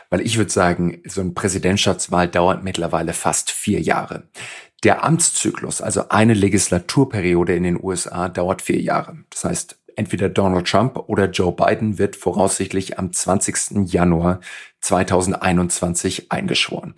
weil 0.09 0.21
ich 0.21 0.37
würde 0.37 0.49
sagen, 0.49 1.01
so 1.05 1.19
eine 1.19 1.31
Präsidentschaftswahl 1.31 2.29
dauert 2.29 2.63
mittlerweile 2.63 3.11
fast 3.11 3.51
vier 3.51 3.81
Jahre. 3.81 4.29
Der 4.85 5.03
Amtszyklus, 5.03 5.81
also 5.81 6.07
eine 6.07 6.35
Legislaturperiode 6.35 7.53
in 7.53 7.63
den 7.63 7.83
USA, 7.83 8.29
dauert 8.29 8.61
vier 8.61 8.79
Jahre. 8.79 9.17
Das 9.29 9.43
heißt, 9.43 9.77
entweder 9.97 10.29
Donald 10.29 10.69
Trump 10.69 10.95
oder 11.09 11.29
Joe 11.29 11.51
Biden 11.51 11.97
wird 11.97 12.15
voraussichtlich 12.15 12.97
am 12.97 13.11
20. 13.11 13.91
Januar 13.91 14.39
2021 14.79 16.31
eingeschworen. 16.31 16.95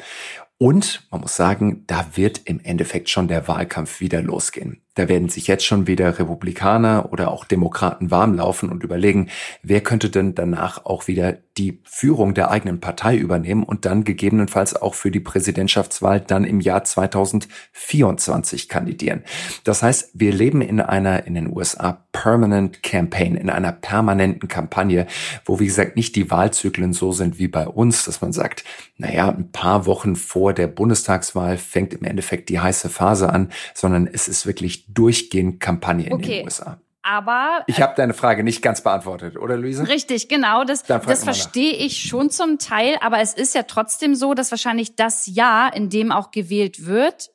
Und 0.59 1.07
man 1.11 1.21
muss 1.21 1.35
sagen, 1.35 1.83
da 1.85 2.07
wird 2.15 2.41
im 2.45 2.59
Endeffekt 2.63 3.09
schon 3.09 3.27
der 3.27 3.47
Wahlkampf 3.47 3.99
wieder 3.99 4.23
losgehen. 4.23 4.81
Da 4.95 5.07
werden 5.07 5.29
sich 5.29 5.45
jetzt 5.45 5.63
schon 5.63 5.85
wieder 5.85 6.17
Republikaner 6.17 7.09
oder 7.11 7.29
auch 7.29 7.45
Demokraten 7.45 8.09
warmlaufen 8.09 8.69
und 8.71 8.83
überlegen, 8.83 9.29
wer 9.61 9.81
könnte 9.81 10.09
denn 10.09 10.33
danach 10.33 10.85
auch 10.85 11.07
wieder 11.07 11.37
die 11.59 11.79
Führung 11.83 12.33
der 12.33 12.49
eigenen 12.49 12.79
Partei 12.79 13.15
übernehmen 13.15 13.61
und 13.61 13.85
dann 13.85 14.03
gegebenenfalls 14.03 14.75
auch 14.75 14.95
für 14.95 15.11
die 15.11 15.19
Präsidentschaftswahl 15.19 16.21
dann 16.21 16.43
im 16.43 16.59
Jahr 16.59 16.83
2024 16.83 18.67
kandidieren. 18.67 19.23
Das 19.63 19.83
heißt, 19.83 20.09
wir 20.15 20.33
leben 20.33 20.61
in 20.61 20.81
einer 20.81 21.27
in 21.27 21.35
den 21.35 21.55
USA 21.55 22.06
Permanent 22.21 22.81
Campaign, 22.81 23.35
in 23.35 23.49
einer 23.49 23.71
permanenten 23.71 24.47
Kampagne, 24.47 25.05
wo 25.45 25.59
wie 25.59 25.67
gesagt 25.67 25.95
nicht 25.95 26.15
die 26.15 26.31
Wahlzyklen 26.31 26.93
so 26.93 27.11
sind 27.11 27.37
wie 27.37 27.47
bei 27.47 27.67
uns, 27.67 28.05
dass 28.05 28.21
man 28.21 28.33
sagt, 28.33 28.63
naja, 28.97 29.29
ein 29.29 29.51
paar 29.51 29.85
Wochen 29.85 30.15
vor 30.15 30.53
der 30.53 30.67
Bundestagswahl 30.67 31.57
fängt 31.57 31.93
im 31.93 32.03
Endeffekt 32.03 32.49
die 32.49 32.59
heiße 32.59 32.89
Phase 32.89 33.29
an, 33.31 33.51
sondern 33.73 34.07
es 34.07 34.27
ist 34.27 34.47
wirklich 34.47 34.85
durchgehend 34.93 35.59
Kampagne 35.59 36.07
in 36.07 36.13
okay. 36.13 36.37
den 36.37 36.45
USA. 36.45 36.81
Aber 37.03 37.63
ich 37.67 37.81
habe 37.81 37.93
deine 37.95 38.13
Frage 38.13 38.43
nicht 38.43 38.61
ganz 38.61 38.81
beantwortet, 38.81 39.37
oder 39.37 39.55
Luise? 39.55 39.87
Richtig, 39.87 40.27
genau. 40.27 40.65
Das, 40.65 40.83
das 40.83 41.23
verstehe 41.23 41.71
ich 41.71 41.99
schon 41.99 42.29
zum 42.29 42.57
Teil, 42.57 42.97
aber 42.99 43.21
es 43.21 43.33
ist 43.33 43.55
ja 43.55 43.63
trotzdem 43.63 44.13
so, 44.13 44.33
dass 44.33 44.51
wahrscheinlich 44.51 44.95
das 44.95 45.25
Jahr, 45.27 45.73
in 45.73 45.89
dem 45.89 46.11
auch 46.11 46.31
gewählt 46.31 46.85
wird, 46.85 47.29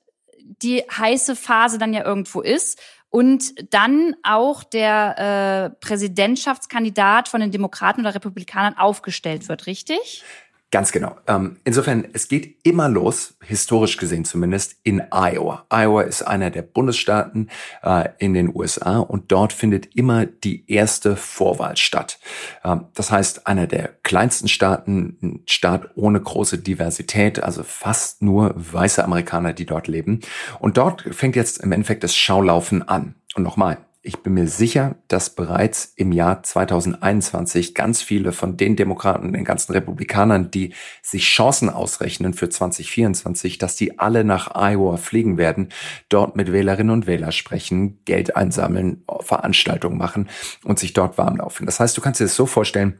die 0.62 0.81
heiße 0.81 1.37
Phase 1.37 1.79
dann 1.79 1.95
ja 1.95 2.05
irgendwo 2.05 2.43
ist 2.43 2.81
und 3.12 3.73
dann 3.75 4.16
auch 4.23 4.64
der 4.64 5.71
äh, 5.75 5.85
Präsidentschaftskandidat 5.85 7.28
von 7.28 7.42
den 7.42 7.50
Demokraten 7.50 8.00
oder 8.00 8.14
Republikanern 8.14 8.78
aufgestellt 8.78 9.50
wird, 9.50 9.66
richtig? 9.66 10.25
Ganz 10.73 10.91
genau. 10.91 11.17
Ähm, 11.26 11.59
insofern, 11.64 12.07
es 12.14 12.29
geht 12.29 12.57
immer 12.62 12.88
los, 12.88 13.35
historisch 13.45 13.99
gesehen 13.99 14.25
zumindest, 14.25 14.76
in 14.85 15.02
Iowa. 15.12 15.67
Iowa 15.71 16.00
ist 16.00 16.23
einer 16.23 16.49
der 16.49 16.62
Bundesstaaten 16.62 17.50
äh, 17.83 18.09
in 18.17 18.33
den 18.33 18.57
USA 18.57 19.00
und 19.00 19.31
dort 19.31 19.52
findet 19.52 19.95
immer 19.95 20.25
die 20.25 20.64
erste 20.73 21.14
Vorwahl 21.14 21.76
statt. 21.76 22.19
Ähm, 22.64 22.87
das 22.95 23.11
heißt, 23.11 23.47
einer 23.47 23.67
der 23.67 23.91
kleinsten 24.02 24.49
Staaten, 24.49 25.19
ein 25.23 25.43
Staat 25.47 25.91
ohne 25.95 26.19
große 26.19 26.57
Diversität, 26.57 27.43
also 27.43 27.64
fast 27.64 28.23
nur 28.23 28.55
weiße 28.57 29.05
Amerikaner, 29.05 29.52
die 29.52 29.67
dort 29.67 29.88
leben. 29.88 30.21
Und 30.59 30.79
dort 30.79 31.02
fängt 31.14 31.37
jetzt 31.37 31.59
im 31.62 31.73
Endeffekt 31.73 32.02
das 32.02 32.17
Schaulaufen 32.17 32.88
an. 32.88 33.14
Und 33.35 33.43
nochmal, 33.43 33.76
ich 34.04 34.18
bin 34.18 34.35
mir 34.35 34.49
sicher, 34.49 34.97
dass 35.06 35.30
bereits 35.30 35.92
im 35.94 36.11
Jahr 36.11 36.42
2021 36.42 37.73
ganz 37.73 38.02
viele 38.02 38.32
von 38.32 38.56
den 38.56 38.75
Demokraten, 38.75 39.32
den 39.32 39.44
ganzen 39.44 39.73
Republikanern, 39.73 40.50
die 40.50 40.75
sich 41.02 41.25
Chancen 41.25 41.71
ausrechnen 41.71 42.35
für 42.35 42.49
2024, 42.49 43.59
dass 43.59 43.76
die 43.76 44.00
alle 44.00 44.25
nach 44.25 44.56
Iowa 44.56 44.97
fliegen 44.97 45.38
werden, 45.38 45.68
dort 46.09 46.35
mit 46.35 46.50
Wählerinnen 46.50 46.92
und 46.92 47.06
Wählern 47.06 47.30
sprechen, 47.30 48.00
Geld 48.04 48.35
einsammeln, 48.35 49.04
Veranstaltungen 49.21 49.99
machen 49.99 50.28
und 50.64 50.80
sich 50.80 50.94
dort 50.94 51.16
warm 51.16 51.37
laufen. 51.37 51.64
Das 51.66 51.78
heißt, 51.78 51.97
du 51.97 52.00
kannst 52.00 52.18
dir 52.18 52.25
das 52.25 52.35
so 52.35 52.47
vorstellen, 52.47 52.99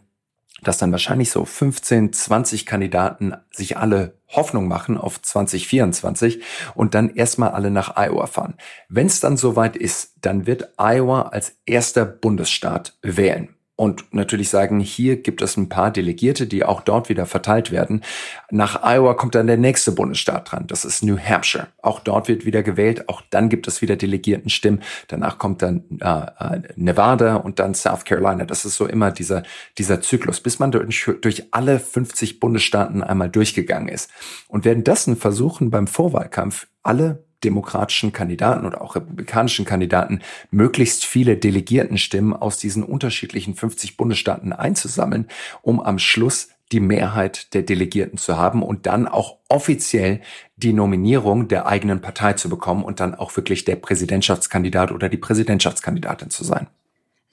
dass 0.63 0.79
dann 0.79 0.93
wahrscheinlich 0.93 1.31
so 1.31 1.45
15, 1.45 2.13
20 2.13 2.67
Kandidaten 2.67 3.35
sich 3.51 3.77
alle 3.77 4.15
Hoffnung 4.29 4.69
machen 4.69 4.97
auf 4.97 5.21
2024 5.21 6.43
und 6.75 6.95
dann 6.95 7.15
erstmal 7.15 7.51
alle 7.51 7.71
nach 7.71 7.97
Iowa 7.97 8.27
fahren. 8.27 8.55
Wenn 8.89 9.07
es 9.07 9.21
dann 9.21 9.37
soweit 9.37 9.77
ist, 9.77 10.13
dann 10.21 10.47
wird 10.47 10.75
Iowa 10.79 11.23
als 11.23 11.57
erster 11.67 12.05
Bundesstaat 12.05 12.97
wählen 13.03 13.55
und 13.75 14.13
natürlich 14.13 14.51
sagen, 14.51 14.81
hier 14.81 15.17
gibt 15.17 15.41
es 15.41 15.57
ein 15.57 15.71
paar 15.71 15.91
Delegierte, 15.91 16.47
die 16.47 16.63
auch 16.63 16.83
dort 16.83 17.09
wieder 17.09 17.25
verteilt 17.25 17.73
werden. 17.73 18.03
Nach 18.51 18.83
Iowa 18.83 19.15
kommt 19.15 19.35
dann 19.35 19.47
der 19.47 19.57
nächste 19.57 19.93
Bundesstaat 19.93 20.53
dran. 20.53 20.67
Das 20.67 20.85
ist 20.85 21.03
New 21.03 21.19
Hampshire. 21.19 21.69
Auch 21.81 21.99
dort 22.01 22.29
wird 22.29 22.45
wieder 22.45 22.63
gewählt. 22.63 23.09
Auch 23.09 23.23
dann 23.31 23.49
gibt 23.49 23.67
es 23.67 23.81
wieder 23.81 23.97
Delegiertenstimmen. 23.97 24.83
Danach 25.09 25.39
kommt 25.39 25.63
dann 25.63 25.85
äh, 26.01 26.55
äh 26.57 26.63
Nevada 26.77 27.37
und 27.37 27.59
dann 27.61 27.75
South 27.75 28.05
Carolina. 28.05 28.45
Das 28.45 28.67
ist 28.67 28.77
so 28.77 28.87
immer 28.87 29.11
dieser, 29.11 29.43
dieser 29.79 30.03
Zyklus, 30.03 30.41
bis 30.41 30.59
man 30.59 30.71
durch, 30.71 31.11
durch 31.23 31.45
alle 31.51 31.81
50 31.81 32.41
Bundesstaaten 32.41 33.03
einmal 33.03 33.31
durchgegangen 33.31 33.89
ist. 33.89 34.11
Und 34.49 34.67
währenddessen 34.67 35.17
versuchen 35.17 35.71
beim 35.71 35.87
Vorwahlkampf 35.87 36.67
alle 36.83 37.25
demokratischen 37.45 38.13
Kandidaten 38.13 38.67
oder 38.67 38.83
auch 38.83 38.97
republikanischen 38.97 39.65
Kandidaten 39.65 40.21
möglichst 40.51 41.05
viele 41.05 41.37
Delegiertenstimmen 41.37 42.35
aus 42.35 42.59
diesen 42.59 42.83
unterschiedlichen 42.83 43.55
50 43.55 43.97
Bundesstaaten 43.97 44.53
einzusammeln, 44.53 45.27
um 45.63 45.81
am 45.81 45.99
Schluss 45.99 46.49
die 46.73 46.81
Mehrheit 46.81 47.53
der 47.55 47.63
Delegierten 47.63 48.19
zu 48.19 48.37
haben 48.37 48.63
und 48.63 48.87
dann 48.87 49.07
auch 49.07 49.37
offiziell 49.49 50.21
die 50.57 50.73
Nominierung 50.73 51.49
der 51.49 51.67
eigenen 51.67 52.01
Partei 52.01 52.33
zu 52.33 52.49
bekommen 52.49 52.83
und 52.83 52.99
dann 53.01 53.15
auch 53.15 53.37
wirklich 53.37 53.65
der 53.65 53.77
Präsidentschaftskandidat 53.77 54.91
oder 54.91 55.09
die 55.09 55.19
Präsidentschaftskandidatin 55.19 56.31
zu 56.31 56.45
sein. 56.45 56.69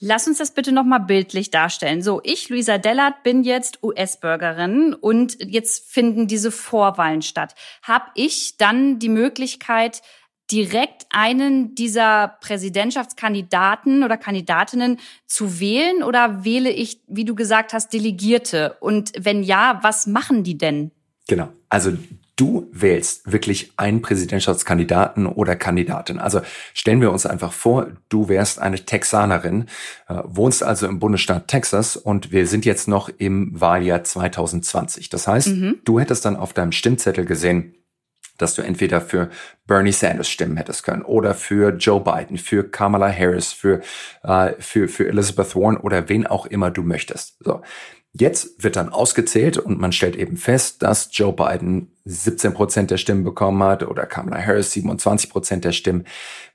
Lass 0.01 0.27
uns 0.27 0.37
das 0.37 0.51
bitte 0.51 0.71
nochmal 0.71 1.01
bildlich 1.01 1.51
darstellen. 1.51 2.01
So, 2.01 2.21
ich, 2.23 2.47
Luisa 2.47 2.77
Dellert, 2.77 3.23
bin 3.23 3.43
jetzt 3.43 3.83
US-Bürgerin 3.83 4.93
und 4.93 5.37
jetzt 5.43 5.91
finden 5.91 6.27
diese 6.27 6.51
Vorwahlen 6.51 7.21
statt. 7.21 7.53
Hab 7.83 8.11
ich 8.15 8.55
dann 8.57 8.99
die 8.99 9.09
Möglichkeit, 9.09 10.01
direkt 10.51 11.05
einen 11.11 11.75
dieser 11.75 12.37
Präsidentschaftskandidaten 12.41 14.03
oder 14.03 14.17
Kandidatinnen 14.17 14.99
zu 15.27 15.59
wählen 15.59 16.01
oder 16.01 16.43
wähle 16.43 16.71
ich, 16.71 17.01
wie 17.07 17.25
du 17.25 17.35
gesagt 17.35 17.73
hast, 17.73 17.93
Delegierte? 17.93 18.77
Und 18.79 19.11
wenn 19.17 19.43
ja, 19.43 19.79
was 19.83 20.07
machen 20.07 20.43
die 20.43 20.57
denn? 20.57 20.91
Genau. 21.27 21.49
Also 21.67 21.91
du 22.39 22.69
wählst 22.71 23.29
wirklich 23.31 23.73
einen 23.75 24.01
Präsidentschaftskandidaten 24.01 25.25
oder 25.25 25.55
Kandidatin. 25.55 26.19
Also 26.19 26.41
stellen 26.73 27.01
wir 27.01 27.11
uns 27.11 27.25
einfach 27.25 27.51
vor, 27.51 27.87
du 28.07 28.29
wärst 28.29 28.59
eine 28.59 28.85
Texanerin, 28.85 29.65
äh, 30.07 30.21
wohnst 30.23 30.63
also 30.63 30.87
im 30.87 30.99
Bundesstaat 30.99 31.47
Texas 31.47 31.97
und 31.97 32.31
wir 32.31 32.47
sind 32.47 32.65
jetzt 32.65 32.87
noch 32.87 33.09
im 33.09 33.59
Wahljahr 33.59 34.03
2020. 34.03 35.09
Das 35.09 35.27
heißt, 35.27 35.49
mhm. 35.49 35.79
du 35.83 35.99
hättest 35.99 36.25
dann 36.25 36.37
auf 36.37 36.53
deinem 36.53 36.71
Stimmzettel 36.71 37.25
gesehen, 37.25 37.75
dass 38.37 38.55
du 38.55 38.61
entweder 38.61 39.01
für 39.01 39.29
Bernie 39.67 39.91
Sanders 39.91 40.29
stimmen 40.29 40.55
hättest 40.55 40.83
können 40.83 41.01
oder 41.01 41.35
für 41.35 41.71
Joe 41.75 42.01
Biden, 42.01 42.37
für 42.37 42.63
Kamala 42.63 43.11
Harris, 43.11 43.51
für, 43.51 43.81
äh, 44.23 44.53
für, 44.59 44.87
für 44.87 45.07
Elizabeth 45.09 45.55
Warren 45.55 45.75
oder 45.75 46.09
wen 46.09 46.25
auch 46.25 46.45
immer 46.45 46.71
du 46.71 46.83
möchtest. 46.83 47.35
So. 47.43 47.61
Jetzt 48.11 48.63
wird 48.63 48.75
dann 48.75 48.89
ausgezählt 48.89 49.57
und 49.57 49.79
man 49.79 49.91
stellt 49.91 50.15
eben 50.15 50.35
fest, 50.35 50.81
dass 50.81 51.09
Joe 51.11 51.31
Biden 51.31 51.91
17 52.05 52.53
Prozent 52.53 52.91
der 52.91 52.97
Stimmen 52.97 53.23
bekommen 53.23 53.61
hat 53.61 53.83
oder 53.83 54.05
Kamala 54.05 54.43
Harris 54.43 54.71
27 54.71 55.29
Prozent 55.29 55.63
der 55.63 55.73
Stimmen. 55.73 56.05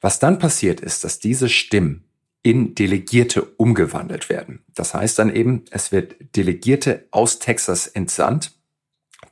Was 0.00 0.18
dann 0.18 0.38
passiert 0.38 0.80
ist, 0.80 1.04
dass 1.04 1.20
diese 1.20 1.48
Stimmen 1.48 2.04
in 2.42 2.74
Delegierte 2.74 3.42
umgewandelt 3.42 4.28
werden. 4.28 4.64
Das 4.74 4.94
heißt 4.94 5.18
dann 5.18 5.34
eben, 5.34 5.64
es 5.70 5.92
wird 5.92 6.36
Delegierte 6.36 7.06
aus 7.10 7.38
Texas 7.38 7.86
entsandt 7.86 8.52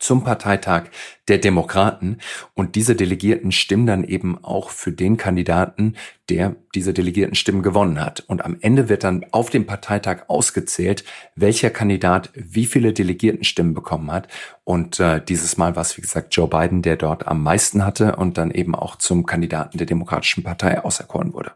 zum 0.02 0.24
Parteitag 0.24 0.84
der 1.28 1.38
Demokraten 1.38 2.18
und 2.54 2.74
diese 2.74 2.96
Delegierten 2.96 3.52
stimmen 3.52 3.86
dann 3.86 4.04
eben 4.04 4.42
auch 4.42 4.70
für 4.70 4.90
den 4.90 5.16
Kandidaten, 5.16 5.94
der 6.28 6.56
diese 6.74 6.92
Delegierten 6.92 7.34
Stimmen 7.34 7.62
gewonnen 7.62 8.00
hat. 8.00 8.20
Und 8.26 8.44
am 8.44 8.56
Ende 8.60 8.88
wird 8.88 9.04
dann 9.04 9.24
auf 9.30 9.50
dem 9.50 9.66
Parteitag 9.66 10.28
ausgezählt, 10.28 11.04
welcher 11.36 11.70
Kandidat 11.70 12.30
wie 12.34 12.66
viele 12.66 12.92
Delegiertenstimmen 12.92 13.74
bekommen 13.74 14.10
hat. 14.10 14.28
Und 14.64 14.98
äh, 14.98 15.22
dieses 15.24 15.56
Mal 15.56 15.76
war 15.76 15.82
es, 15.82 15.96
wie 15.96 16.02
gesagt, 16.02 16.34
Joe 16.34 16.48
Biden, 16.48 16.82
der 16.82 16.96
dort 16.96 17.28
am 17.28 17.42
meisten 17.42 17.84
hatte 17.84 18.16
und 18.16 18.38
dann 18.38 18.50
eben 18.50 18.74
auch 18.74 18.96
zum 18.96 19.24
Kandidaten 19.24 19.78
der 19.78 19.86
Demokratischen 19.86 20.42
Partei 20.42 20.82
auserkoren 20.82 21.32
wurde. 21.32 21.52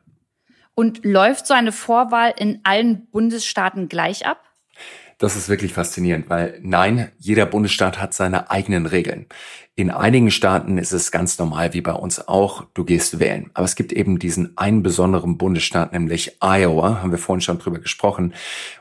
Und 0.75 1.05
läuft 1.05 1.47
so 1.47 1.55
eine 1.55 1.73
Vorwahl 1.73 2.35
in 2.37 2.61
allen 2.63 3.07
Bundesstaaten 3.07 3.89
gleich 3.89 4.27
ab? 4.27 4.43
Das 5.19 5.35
ist 5.35 5.49
wirklich 5.49 5.73
faszinierend, 5.73 6.29
weil 6.29 6.59
nein, 6.63 7.11
jeder 7.19 7.47
Bundesstaat 7.47 8.01
hat 8.01 8.13
seine 8.13 8.51
eigenen 8.51 8.85
Regeln. 8.85 9.27
In 9.75 9.91
einigen 9.91 10.31
Staaten 10.31 10.77
ist 10.77 10.93
es 10.93 11.11
ganz 11.11 11.39
normal, 11.39 11.73
wie 11.73 11.81
bei 11.81 11.93
uns 11.93 12.29
auch, 12.29 12.65
du 12.75 12.85
gehst 12.85 13.19
wählen. 13.19 13.51
Aber 13.55 13.65
es 13.65 13.77
gibt 13.77 13.93
eben 13.93 14.19
diesen 14.19 14.57
einen 14.57 14.83
besonderen 14.83 15.39
Bundesstaat, 15.39 15.93
nämlich 15.93 16.39
Iowa, 16.41 17.03
haben 17.03 17.11
wir 17.11 17.19
vorhin 17.19 17.41
schon 17.41 17.59
drüber 17.59 17.79
gesprochen. 17.79 18.35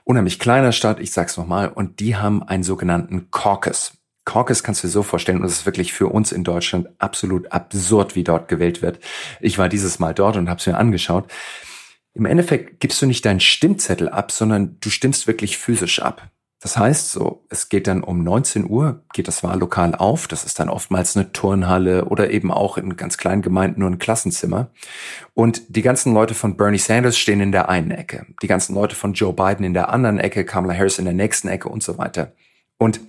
Unheimlich 0.04 0.40
kleiner 0.40 0.74
Staat, 0.74 1.00
ich 1.00 1.12
sag's 1.12 1.38
nochmal, 1.38 1.70
und 1.70 2.02
die 2.02 2.18
haben 2.18 2.44
einen 2.44 2.64
sogenannten 2.64 3.30
Caucus. 3.32 3.94
Caucus 4.26 4.64
kannst 4.64 4.84
du 4.84 4.88
dir 4.88 4.92
so 4.92 5.04
vorstellen, 5.04 5.40
und 5.40 5.46
es 5.46 5.60
ist 5.60 5.66
wirklich 5.66 5.94
für 5.94 6.08
uns 6.08 6.32
in 6.32 6.44
Deutschland 6.44 6.88
absolut 6.98 7.52
absurd, 7.52 8.16
wie 8.16 8.24
dort 8.24 8.48
gewählt 8.50 8.82
wird. 8.82 9.00
Ich 9.40 9.58
war 9.58 9.70
dieses 9.70 10.00
Mal 10.00 10.14
dort 10.14 10.36
und 10.36 10.50
habe 10.50 10.60
es 10.60 10.68
mir 10.68 10.78
angeschaut. 10.78 11.32
Im 12.16 12.26
Endeffekt 12.26 12.80
gibst 12.80 13.02
du 13.02 13.06
nicht 13.06 13.26
deinen 13.26 13.42
Stimmzettel 13.42 14.08
ab, 14.10 14.32
sondern 14.32 14.78
du 14.80 14.90
stimmst 14.90 15.28
wirklich 15.28 15.58
physisch 15.58 16.02
ab. 16.02 16.32
Das 16.62 16.78
heißt 16.78 17.12
so, 17.12 17.44
es 17.50 17.70
geht 17.70 17.86
dann 17.86 18.02
um 18.02 18.24
19 18.24 18.68
Uhr, 18.68 19.04
geht 19.14 19.28
das 19.28 19.44
Wahllokal 19.44 19.94
auf. 19.94 20.28
Das 20.28 20.46
ist 20.46 20.58
dann 20.58 20.70
oftmals 20.70 21.16
eine 21.16 21.32
Turnhalle 21.32 22.06
oder 22.06 22.32
eben 22.32 22.52
auch 22.52 22.78
in 22.78 22.96
ganz 22.96 23.18
kleinen 23.18 23.42
Gemeinden 23.42 23.82
nur 23.82 23.90
ein 23.90 24.00
Klassenzimmer. 24.00 24.72
Und 25.34 25.64
die 25.68 25.82
ganzen 25.82 26.14
Leute 26.14 26.34
von 26.34 26.56
Bernie 26.56 26.80
Sanders 26.80 27.18
stehen 27.18 27.42
in 27.42 27.52
der 27.52 27.70
einen 27.70 27.92
Ecke. 27.92 28.26
Die 28.42 28.48
ganzen 28.48 28.74
Leute 28.74 28.96
von 28.96 29.14
Joe 29.14 29.34
Biden 29.34 29.66
in 29.66 29.74
der 29.74 29.90
anderen 29.90 30.18
Ecke, 30.18 30.46
Kamala 30.46 30.74
Harris 30.74 30.98
in 30.98 31.06
der 31.06 31.14
nächsten 31.14 31.50
Ecke 31.50 31.68
und 31.68 31.84
so 31.84 31.98
weiter. 31.98 32.32
Und 32.78 33.02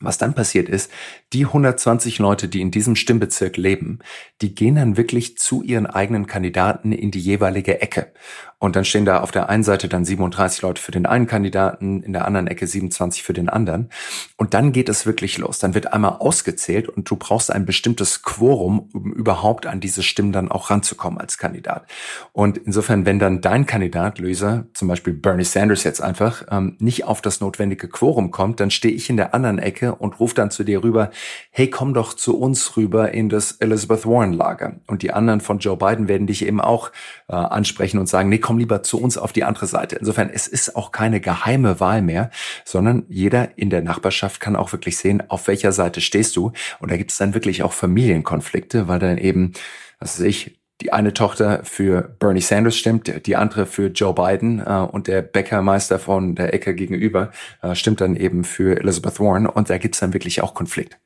was 0.00 0.18
dann 0.18 0.34
passiert 0.34 0.68
ist, 0.68 0.90
die 1.32 1.44
120 1.44 2.18
Leute, 2.18 2.48
die 2.48 2.60
in 2.60 2.70
diesem 2.70 2.96
Stimmbezirk 2.96 3.56
leben, 3.56 3.98
die 4.40 4.54
gehen 4.54 4.76
dann 4.76 4.96
wirklich 4.96 5.38
zu 5.38 5.62
ihren 5.62 5.86
eigenen 5.86 6.26
Kandidaten 6.26 6.92
in 6.92 7.10
die 7.10 7.20
jeweilige 7.20 7.80
Ecke. 7.80 8.12
Und 8.60 8.74
dann 8.74 8.84
stehen 8.84 9.04
da 9.04 9.20
auf 9.20 9.30
der 9.30 9.48
einen 9.48 9.62
Seite 9.62 9.88
dann 9.88 10.04
37 10.04 10.62
Leute 10.62 10.82
für 10.82 10.90
den 10.90 11.06
einen 11.06 11.28
Kandidaten, 11.28 12.02
in 12.02 12.12
der 12.12 12.24
anderen 12.24 12.48
Ecke 12.48 12.66
27 12.66 13.22
für 13.22 13.32
den 13.32 13.48
anderen. 13.48 13.88
Und 14.36 14.52
dann 14.52 14.72
geht 14.72 14.88
es 14.88 15.06
wirklich 15.06 15.38
los. 15.38 15.60
Dann 15.60 15.74
wird 15.74 15.92
einmal 15.92 16.16
ausgezählt 16.18 16.88
und 16.88 17.08
du 17.08 17.14
brauchst 17.14 17.52
ein 17.52 17.66
bestimmtes 17.66 18.22
Quorum, 18.22 18.88
um 18.92 19.12
überhaupt 19.12 19.66
an 19.66 19.78
diese 19.78 20.02
Stimmen 20.02 20.32
dann 20.32 20.50
auch 20.50 20.70
ranzukommen 20.70 21.20
als 21.20 21.38
Kandidat. 21.38 21.86
Und 22.32 22.58
insofern, 22.58 23.06
wenn 23.06 23.20
dann 23.20 23.40
dein 23.40 23.64
Kandidat, 23.64 24.18
Löser, 24.18 24.66
zum 24.74 24.88
Beispiel 24.88 25.12
Bernie 25.12 25.44
Sanders 25.44 25.84
jetzt 25.84 26.00
einfach, 26.00 26.44
ähm, 26.50 26.76
nicht 26.80 27.04
auf 27.04 27.20
das 27.20 27.40
notwendige 27.40 27.88
Quorum 27.88 28.32
kommt, 28.32 28.58
dann 28.58 28.72
stehe 28.72 28.94
ich 28.94 29.08
in 29.08 29.16
der 29.16 29.34
anderen 29.34 29.60
Ecke 29.60 29.87
und 29.94 30.20
rufe 30.20 30.34
dann 30.34 30.50
zu 30.50 30.64
dir 30.64 30.82
rüber, 30.82 31.10
hey, 31.50 31.68
komm 31.70 31.94
doch 31.94 32.14
zu 32.14 32.38
uns 32.38 32.76
rüber 32.76 33.12
in 33.12 33.28
das 33.28 33.52
Elizabeth 33.52 34.06
Warren 34.06 34.32
Lager. 34.32 34.76
Und 34.86 35.02
die 35.02 35.12
anderen 35.12 35.40
von 35.40 35.58
Joe 35.58 35.76
Biden 35.76 36.08
werden 36.08 36.26
dich 36.26 36.44
eben 36.46 36.60
auch 36.60 36.90
äh, 37.28 37.34
ansprechen 37.34 37.98
und 37.98 38.08
sagen, 38.08 38.28
nee, 38.28 38.38
komm 38.38 38.58
lieber 38.58 38.82
zu 38.82 39.00
uns 39.00 39.18
auf 39.18 39.32
die 39.32 39.44
andere 39.44 39.66
Seite. 39.66 39.96
Insofern, 39.96 40.30
es 40.30 40.46
ist 40.46 40.76
auch 40.76 40.92
keine 40.92 41.20
geheime 41.20 41.80
Wahl 41.80 42.02
mehr, 42.02 42.30
sondern 42.64 43.04
jeder 43.08 43.56
in 43.56 43.70
der 43.70 43.82
Nachbarschaft 43.82 44.40
kann 44.40 44.56
auch 44.56 44.72
wirklich 44.72 44.98
sehen, 44.98 45.22
auf 45.28 45.48
welcher 45.48 45.72
Seite 45.72 46.00
stehst 46.00 46.36
du. 46.36 46.52
Und 46.80 46.90
da 46.90 46.96
gibt 46.96 47.10
es 47.10 47.18
dann 47.18 47.34
wirklich 47.34 47.62
auch 47.62 47.72
Familienkonflikte, 47.72 48.88
weil 48.88 48.98
dann 48.98 49.18
eben, 49.18 49.52
was 49.98 50.18
weiß 50.18 50.26
ich, 50.26 50.57
die 50.80 50.92
eine 50.92 51.12
Tochter 51.12 51.64
für 51.64 52.02
Bernie 52.18 52.40
Sanders 52.40 52.76
stimmt, 52.76 53.26
die 53.26 53.36
andere 53.36 53.66
für 53.66 53.88
Joe 53.88 54.14
Biden 54.14 54.60
äh, 54.60 54.70
und 54.70 55.08
der 55.08 55.22
Bäckermeister 55.22 55.98
von 55.98 56.34
der 56.34 56.54
Ecke 56.54 56.74
gegenüber 56.74 57.32
äh, 57.62 57.74
stimmt 57.74 58.00
dann 58.00 58.16
eben 58.16 58.44
für 58.44 58.78
Elizabeth 58.78 59.18
Warren 59.18 59.46
und 59.46 59.70
da 59.70 59.78
gibt's 59.78 60.00
dann 60.00 60.12
wirklich 60.12 60.42
auch 60.42 60.54
Konflikt. 60.54 60.98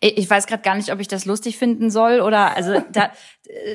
Ich 0.00 0.28
weiß 0.28 0.46
gerade 0.46 0.62
gar 0.62 0.74
nicht, 0.74 0.92
ob 0.92 1.00
ich 1.00 1.08
das 1.08 1.24
lustig 1.24 1.56
finden 1.56 1.90
soll 1.90 2.20
oder 2.20 2.56
also 2.56 2.82
da, 2.92 3.12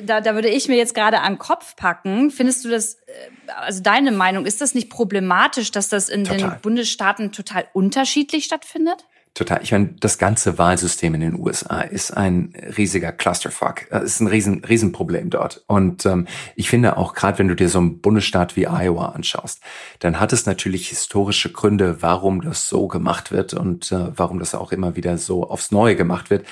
da, 0.02 0.20
da 0.20 0.34
würde 0.34 0.48
ich 0.48 0.68
mir 0.68 0.76
jetzt 0.76 0.94
gerade 0.94 1.20
an 1.20 1.34
den 1.34 1.38
Kopf 1.38 1.76
packen. 1.76 2.30
Findest 2.30 2.64
du 2.64 2.68
das, 2.68 2.94
äh, 2.94 3.52
also 3.56 3.82
deine 3.82 4.12
Meinung, 4.12 4.44
ist 4.44 4.60
das 4.60 4.74
nicht 4.74 4.90
problematisch, 4.90 5.70
dass 5.70 5.88
das 5.88 6.08
in 6.08 6.24
total. 6.24 6.50
den 6.50 6.60
Bundesstaaten 6.60 7.32
total 7.32 7.66
unterschiedlich 7.72 8.44
stattfindet? 8.44 9.04
Total. 9.36 9.60
Ich 9.62 9.70
meine, 9.70 9.90
das 10.00 10.16
ganze 10.16 10.56
Wahlsystem 10.56 11.14
in 11.14 11.20
den 11.20 11.38
USA 11.38 11.82
ist 11.82 12.10
ein 12.10 12.54
riesiger 12.78 13.12
Clusterfuck. 13.12 13.82
Es 13.90 14.14
ist 14.14 14.20
ein 14.20 14.28
riesen, 14.28 14.64
Riesenproblem 14.64 15.28
dort. 15.28 15.62
Und 15.66 16.06
ähm, 16.06 16.26
ich 16.54 16.70
finde 16.70 16.96
auch, 16.96 17.12
gerade 17.12 17.38
wenn 17.38 17.48
du 17.48 17.54
dir 17.54 17.68
so 17.68 17.78
einen 17.78 18.00
Bundesstaat 18.00 18.56
wie 18.56 18.66
Iowa 18.66 19.08
anschaust, 19.10 19.60
dann 19.98 20.20
hat 20.20 20.32
es 20.32 20.46
natürlich 20.46 20.88
historische 20.88 21.52
Gründe, 21.52 22.00
warum 22.00 22.40
das 22.40 22.66
so 22.66 22.88
gemacht 22.88 23.30
wird 23.30 23.52
und 23.52 23.92
äh, 23.92 24.06
warum 24.16 24.38
das 24.38 24.54
auch 24.54 24.72
immer 24.72 24.96
wieder 24.96 25.18
so 25.18 25.46
aufs 25.46 25.70
Neue 25.70 25.96
gemacht 25.96 26.30
wird. 26.30 26.46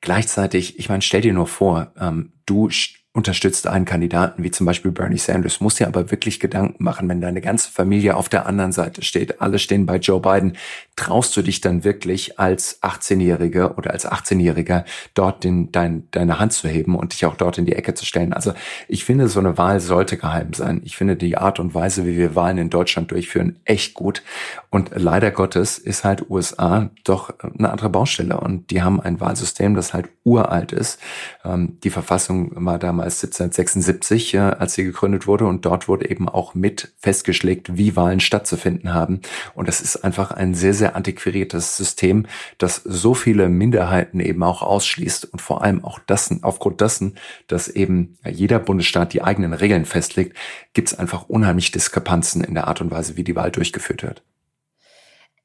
Gleichzeitig, 0.00 0.78
ich 0.78 0.88
meine, 0.88 1.02
stell 1.02 1.20
dir 1.20 1.34
nur 1.34 1.46
vor, 1.46 1.92
ähm, 2.00 2.32
du 2.46 2.70
unterstützt 3.12 3.66
einen 3.66 3.86
Kandidaten 3.86 4.44
wie 4.44 4.52
zum 4.52 4.66
Beispiel 4.66 4.92
Bernie 4.92 5.18
Sanders, 5.18 5.60
muss 5.60 5.74
dir 5.74 5.88
aber 5.88 6.12
wirklich 6.12 6.38
Gedanken 6.38 6.84
machen, 6.84 7.08
wenn 7.08 7.20
deine 7.20 7.40
ganze 7.40 7.68
Familie 7.68 8.16
auf 8.16 8.28
der 8.28 8.46
anderen 8.46 8.70
Seite 8.70 9.02
steht, 9.02 9.40
alle 9.40 9.58
stehen 9.58 9.84
bei 9.84 9.96
Joe 9.96 10.20
Biden, 10.20 10.56
traust 10.94 11.36
du 11.36 11.42
dich 11.42 11.60
dann 11.60 11.82
wirklich 11.82 12.38
als 12.38 12.80
18-Jähriger 12.82 13.76
oder 13.76 13.90
als 13.90 14.06
18-Jähriger 14.06 14.84
dort 15.14 15.42
den, 15.42 15.72
dein, 15.72 16.06
deine 16.12 16.38
Hand 16.38 16.52
zu 16.52 16.68
heben 16.68 16.94
und 16.94 17.12
dich 17.12 17.26
auch 17.26 17.34
dort 17.34 17.58
in 17.58 17.66
die 17.66 17.74
Ecke 17.74 17.94
zu 17.94 18.06
stellen? 18.06 18.32
Also 18.32 18.52
ich 18.86 19.04
finde, 19.04 19.26
so 19.26 19.40
eine 19.40 19.58
Wahl 19.58 19.80
sollte 19.80 20.16
geheim 20.16 20.52
sein. 20.52 20.80
Ich 20.84 20.96
finde 20.96 21.16
die 21.16 21.36
Art 21.36 21.58
und 21.58 21.74
Weise, 21.74 22.06
wie 22.06 22.16
wir 22.16 22.36
Wahlen 22.36 22.58
in 22.58 22.70
Deutschland 22.70 23.10
durchführen, 23.10 23.58
echt 23.64 23.94
gut. 23.94 24.22
Und 24.70 24.92
leider 24.94 25.32
Gottes 25.32 25.78
ist 25.78 26.04
halt 26.04 26.30
USA 26.30 26.90
doch 27.02 27.34
eine 27.40 27.70
andere 27.70 27.88
Baustelle 27.88 28.38
und 28.38 28.70
die 28.70 28.82
haben 28.82 29.00
ein 29.00 29.18
Wahlsystem, 29.18 29.74
das 29.74 29.94
halt 29.94 30.10
uralt 30.22 30.70
ist. 30.70 31.00
Ähm, 31.44 31.78
die 31.82 31.90
Verfassung 31.90 32.52
war 32.54 32.78
damals 32.78 32.99
damals 33.00 33.22
1776, 33.24 34.38
als 34.38 34.74
sie 34.74 34.84
gegründet 34.84 35.26
wurde. 35.26 35.46
Und 35.46 35.64
dort 35.64 35.88
wurde 35.88 36.10
eben 36.10 36.28
auch 36.28 36.54
mit 36.54 36.92
festgeschlägt, 36.98 37.76
wie 37.76 37.96
Wahlen 37.96 38.20
stattzufinden 38.20 38.92
haben. 38.92 39.20
Und 39.54 39.68
das 39.68 39.80
ist 39.80 39.96
einfach 40.04 40.30
ein 40.30 40.54
sehr, 40.54 40.74
sehr 40.74 40.96
antiquiertes 40.96 41.76
System, 41.76 42.26
das 42.58 42.76
so 42.84 43.14
viele 43.14 43.48
Minderheiten 43.48 44.20
eben 44.20 44.42
auch 44.42 44.62
ausschließt. 44.62 45.26
Und 45.26 45.40
vor 45.40 45.62
allem 45.62 45.84
auch 45.84 45.98
dessen, 45.98 46.42
aufgrund 46.42 46.80
dessen, 46.80 47.16
dass 47.46 47.68
eben 47.68 48.18
jeder 48.28 48.58
Bundesstaat 48.58 49.12
die 49.12 49.22
eigenen 49.22 49.54
Regeln 49.54 49.86
festlegt, 49.86 50.36
gibt 50.74 50.88
es 50.88 50.98
einfach 50.98 51.28
unheimlich 51.28 51.72
Diskrepanzen 51.72 52.44
in 52.44 52.54
der 52.54 52.68
Art 52.68 52.80
und 52.80 52.90
Weise, 52.90 53.16
wie 53.16 53.24
die 53.24 53.36
Wahl 53.36 53.50
durchgeführt 53.50 54.02
wird. 54.02 54.22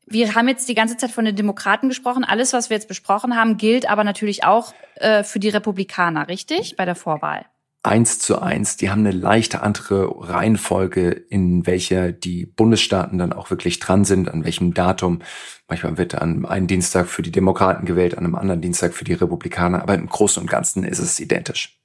Wir 0.07 0.35
haben 0.35 0.47
jetzt 0.47 0.69
die 0.69 0.75
ganze 0.75 0.97
Zeit 0.97 1.11
von 1.11 1.25
den 1.25 1.35
Demokraten 1.35 1.89
gesprochen. 1.89 2.23
Alles, 2.23 2.53
was 2.53 2.69
wir 2.69 2.77
jetzt 2.77 2.87
besprochen 2.87 3.35
haben, 3.35 3.57
gilt 3.57 3.89
aber 3.89 4.03
natürlich 4.03 4.43
auch 4.43 4.73
äh, 4.95 5.23
für 5.23 5.39
die 5.39 5.49
Republikaner, 5.49 6.27
richtig? 6.27 6.75
Bei 6.77 6.85
der 6.85 6.95
Vorwahl. 6.95 7.45
Eins 7.81 8.19
zu 8.19 8.41
eins. 8.41 8.77
Die 8.77 8.89
haben 8.89 9.05
eine 9.05 9.11
leichte 9.11 9.61
andere 9.61 10.09
Reihenfolge, 10.29 11.09
in 11.09 11.67
welcher 11.67 12.11
die 12.11 12.45
Bundesstaaten 12.45 13.17
dann 13.17 13.33
auch 13.33 13.51
wirklich 13.51 13.79
dran 13.79 14.05
sind, 14.05 14.29
an 14.29 14.43
welchem 14.43 14.73
Datum. 14.73 15.21
Manchmal 15.67 15.97
wird 15.97 16.15
an 16.15 16.45
einem 16.45 16.67
Dienstag 16.67 17.07
für 17.07 17.21
die 17.21 17.31
Demokraten 17.31 17.85
gewählt, 17.85 18.17
an 18.17 18.25
einem 18.25 18.35
anderen 18.35 18.61
Dienstag 18.61 18.93
für 18.93 19.05
die 19.05 19.13
Republikaner. 19.13 19.81
Aber 19.81 19.95
im 19.95 20.07
Großen 20.07 20.41
und 20.41 20.49
Ganzen 20.49 20.83
ist 20.83 20.99
es 20.99 21.19
identisch. 21.19 21.79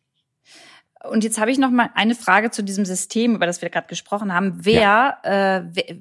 Und 1.08 1.24
jetzt 1.24 1.40
habe 1.40 1.50
ich 1.50 1.58
noch 1.58 1.70
mal 1.70 1.90
eine 1.94 2.14
Frage 2.14 2.50
zu 2.50 2.62
diesem 2.62 2.84
System, 2.84 3.34
über 3.34 3.46
das 3.46 3.62
wir 3.62 3.70
gerade 3.70 3.88
gesprochen 3.88 4.34
haben. 4.34 4.58
Wer, 4.58 4.80
ja. 4.80 5.18
äh, 5.22 5.64
wer, 5.72 5.96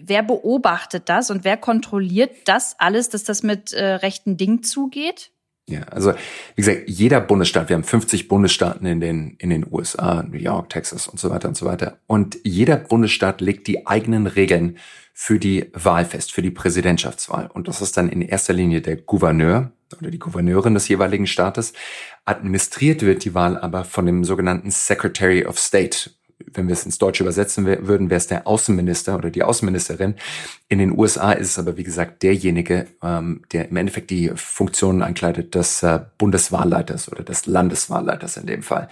wer 0.00 0.22
beobachtet 0.22 1.08
das 1.08 1.30
und 1.30 1.44
wer 1.44 1.56
kontrolliert 1.56 2.32
das 2.46 2.76
alles, 2.78 3.08
dass 3.08 3.24
das 3.24 3.42
mit 3.42 3.72
äh, 3.72 3.84
rechten 3.84 4.36
Dingen 4.36 4.62
zugeht? 4.62 5.30
Ja, 5.66 5.80
also 5.84 6.12
wie 6.56 6.62
gesagt, 6.62 6.82
jeder 6.86 7.20
Bundesstaat, 7.20 7.70
wir 7.70 7.76
haben 7.76 7.84
50 7.84 8.28
Bundesstaaten 8.28 8.86
in 8.86 9.00
den 9.00 9.36
in 9.38 9.48
den 9.48 9.66
USA, 9.70 10.22
New 10.22 10.36
York, 10.38 10.68
Texas 10.68 11.08
und 11.08 11.18
so 11.18 11.30
weiter 11.30 11.48
und 11.48 11.56
so 11.56 11.64
weiter. 11.64 11.98
Und 12.06 12.36
jeder 12.44 12.76
Bundesstaat 12.76 13.40
legt 13.40 13.66
die 13.66 13.86
eigenen 13.86 14.26
Regeln 14.26 14.76
für 15.14 15.38
die 15.38 15.70
Wahl 15.72 16.04
fest, 16.04 16.32
für 16.32 16.42
die 16.42 16.50
Präsidentschaftswahl. 16.50 17.48
Und 17.52 17.68
das 17.68 17.80
ist 17.80 17.96
dann 17.96 18.10
in 18.10 18.20
erster 18.20 18.52
Linie 18.52 18.82
der 18.82 18.96
Gouverneur 18.96 19.70
oder 19.98 20.10
die 20.10 20.18
Gouverneurin 20.18 20.74
des 20.74 20.88
jeweiligen 20.88 21.26
Staates. 21.26 21.72
Administriert 22.24 23.02
wird 23.02 23.24
die 23.24 23.32
Wahl 23.32 23.56
aber 23.56 23.84
von 23.84 24.04
dem 24.04 24.24
sogenannten 24.24 24.70
Secretary 24.70 25.46
of 25.46 25.58
State 25.58 26.10
wenn 26.38 26.68
wir 26.68 26.72
es 26.72 26.84
ins 26.84 26.98
Deutsche 26.98 27.22
übersetzen 27.22 27.66
würden, 27.66 28.10
wäre 28.10 28.18
es 28.18 28.26
der 28.26 28.46
Außenminister 28.46 29.16
oder 29.16 29.30
die 29.30 29.42
Außenministerin. 29.42 30.14
In 30.68 30.78
den 30.78 30.96
USA 30.96 31.32
ist 31.32 31.50
es 31.50 31.58
aber, 31.58 31.76
wie 31.76 31.84
gesagt, 31.84 32.22
derjenige, 32.22 32.86
ähm, 33.02 33.42
der 33.52 33.68
im 33.68 33.76
Endeffekt 33.76 34.10
die 34.10 34.30
Funktionen 34.34 35.02
ankleidet 35.02 35.54
des 35.54 35.82
äh, 35.82 36.00
Bundeswahlleiters 36.18 37.10
oder 37.10 37.22
des 37.22 37.46
Landeswahlleiters 37.46 38.36
in 38.36 38.46
dem 38.46 38.62
Fall. 38.62 38.88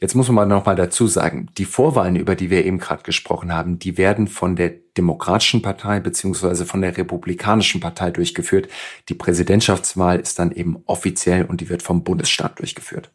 Jetzt 0.00 0.14
muss 0.14 0.28
man 0.28 0.36
mal 0.36 0.46
noch 0.46 0.64
mal 0.64 0.76
dazu 0.76 1.08
sagen, 1.08 1.48
die 1.58 1.64
Vorwahlen, 1.64 2.14
über 2.14 2.36
die 2.36 2.50
wir 2.50 2.64
eben 2.64 2.78
gerade 2.78 3.02
gesprochen 3.02 3.52
haben, 3.52 3.80
die 3.80 3.98
werden 3.98 4.28
von 4.28 4.54
der 4.54 4.70
Demokratischen 4.96 5.60
Partei 5.60 6.00
beziehungsweise 6.00 6.66
von 6.66 6.82
der 6.82 6.96
Republikanischen 6.96 7.80
Partei 7.80 8.10
durchgeführt. 8.10 8.68
Die 9.08 9.14
Präsidentschaftswahl 9.14 10.20
ist 10.20 10.38
dann 10.38 10.52
eben 10.52 10.82
offiziell 10.86 11.44
und 11.44 11.60
die 11.60 11.68
wird 11.68 11.82
vom 11.82 12.04
Bundesstaat 12.04 12.58
durchgeführt. 12.60 13.10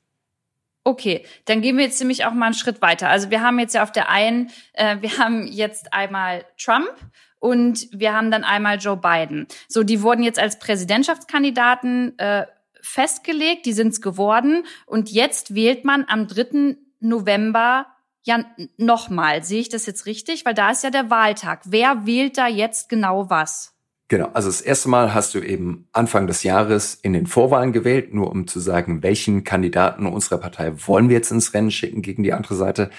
Okay, 0.86 1.26
dann 1.46 1.62
gehen 1.62 1.78
wir 1.78 1.86
jetzt 1.86 2.00
nämlich 2.00 2.26
auch 2.26 2.34
mal 2.34 2.48
einen 2.48 2.56
Schritt 2.56 2.82
weiter. 2.82 3.10
Also 3.10 3.30
wir 3.30 3.42
haben 3.42 3.58
jetzt 3.58 3.74
ja 3.74 3.84
auf 3.84 3.92
der 3.92 4.10
einen, 4.10 4.52
äh, 4.74 4.98
wir 5.00 5.18
haben 5.18 5.48
jetzt 5.48 5.94
einmal 5.94 6.46
Trump 6.58 6.94
und 7.40 7.88
wir 7.92 8.14
haben 8.14 8.32
dann 8.32 8.44
einmal 8.44 8.78
Joe 8.80 8.98
Biden. 8.98 9.48
So, 9.70 9.84
die 9.84 10.02
wurden 10.02 10.24
jetzt 10.24 10.40
als 10.40 10.60
Präsidentschaftskandidaten 10.60 12.18
äh, 12.20 12.46
festgelegt, 12.82 13.66
die 13.66 13.74
sind's 13.74 14.02
geworden 14.02 14.66
und 14.86 15.10
jetzt 15.10 15.56
wählt 15.56 15.86
man 15.86 16.06
am 16.10 16.28
3. 16.28 16.76
November 17.00 17.88
ja 18.24 18.44
nochmal. 18.78 19.44
Sehe 19.44 19.62
ich 19.62 19.70
das 19.70 19.86
jetzt 19.86 20.06
richtig? 20.06 20.46
Weil 20.46 20.54
da 20.54 20.72
ist 20.72 20.84
ja 20.84 20.90
der 20.90 21.10
Wahltag. 21.10 21.62
Wer 21.66 22.06
wählt 22.06 22.38
da 22.38 22.48
jetzt 22.48 22.90
genau 22.90 23.30
was? 23.30 23.73
Genau, 24.10 24.30
also 24.34 24.50
das 24.50 24.62
erste 24.62 24.90
Mal 24.90 25.14
hast 25.14 25.34
du 25.34 25.40
eben 25.40 25.88
Anfang 25.92 26.28
des 26.28 26.44
Jahres 26.44 26.94
in 26.96 27.14
den 27.14 27.26
Vorwahlen 27.26 27.72
gewählt, 27.72 28.14
nur 28.14 28.30
um 28.32 28.48
zu 28.48 28.60
sagen, 28.60 29.02
welchen 29.02 29.44
Kandidaten 29.44 30.06
unserer 30.06 30.38
Partei 30.38 30.74
wollen 30.88 31.10
wir 31.10 31.16
jetzt 31.16 31.32
ins 31.32 31.54
Rennen 31.54 31.72
schicken 31.72 32.02
gegen 32.02 32.24
die 32.24 32.34
andere 32.34 32.56
Seite. 32.56 32.90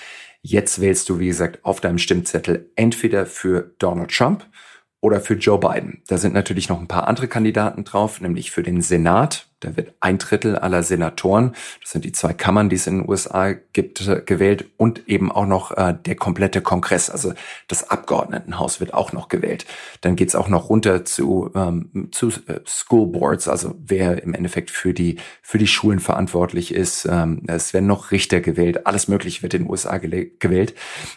Jetzt 0.41 0.81
wählst 0.81 1.09
du, 1.09 1.19
wie 1.19 1.29
gesagt, 1.29 1.65
auf 1.65 1.81
deinem 1.81 1.99
Stimmzettel 1.99 2.71
entweder 2.75 3.27
für 3.27 3.75
Donald 3.79 4.11
Trump 4.11 4.47
oder 5.01 5.21
für 5.21 5.35
Joe 5.35 5.59
Biden. 5.59 6.03
Da 6.07 6.17
sind 6.17 6.35
natürlich 6.35 6.69
noch 6.69 6.81
ein 6.81 6.89
paar 6.89 7.07
andere 7.07 7.29
Kandidaten 7.29 7.85
drauf, 7.85 8.21
nämlich 8.21 8.51
für 8.51 8.63
den 8.63 8.81
Senat. 8.81 9.47
Da 9.65 9.77
wird 9.77 9.93
ein 10.01 10.19
Drittel 10.19 10.57
aller 10.57 10.83
Senatoren, 10.83 11.55
das 11.81 11.91
sind 11.91 12.05
die 12.05 12.13
zwei 12.13 12.33
Kammern, 12.33 12.69
die 12.69 12.77
es 12.77 12.87
in 12.87 12.99
den 12.99 13.09
USA 13.09 13.53
gibt, 13.73 14.05
gewählt 14.27 14.67
und 14.77 15.09
eben 15.09 15.33
auch 15.33 15.47
noch 15.47 15.73
äh, 15.73 15.95
der 16.05 16.17
komplette 16.17 16.61
Kongress, 16.61 17.11
also 17.11 17.33
das 17.69 17.91
Abgeordnetenhaus 17.91 18.81
wird 18.81 18.95
auch 18.95 19.13
noch 19.13 19.29
gewählt. 19.29 19.67
Dann 20.01 20.17
geht's 20.17 20.35
auch 20.35 20.49
noch 20.49 20.69
runter 20.69 21.05
zu, 21.05 21.51
ähm, 21.55 22.09
zu 22.13 22.29
äh, 22.29 22.61
School 22.67 23.09
Boards, 23.09 23.49
also 23.49 23.75
wer 23.85 24.23
im 24.23 24.35
Endeffekt 24.35 24.71
für 24.71 24.95
die, 24.95 25.17
für 25.43 25.59
die 25.59 25.67
Schulen 25.67 26.01
verantwortlich 26.01 26.75
ist. 26.75 27.07
Ähm, 27.11 27.43
es 27.47 27.73
werden 27.73 27.87
noch 27.87 28.11
Richter 28.11 28.41
gewählt, 28.41 28.87
alles 28.87 29.09
Mögliche 29.09 29.43
wird 29.43 29.55
in 29.55 29.63
den 29.63 29.71
USA 29.71 29.99
gewählt. 29.99 30.75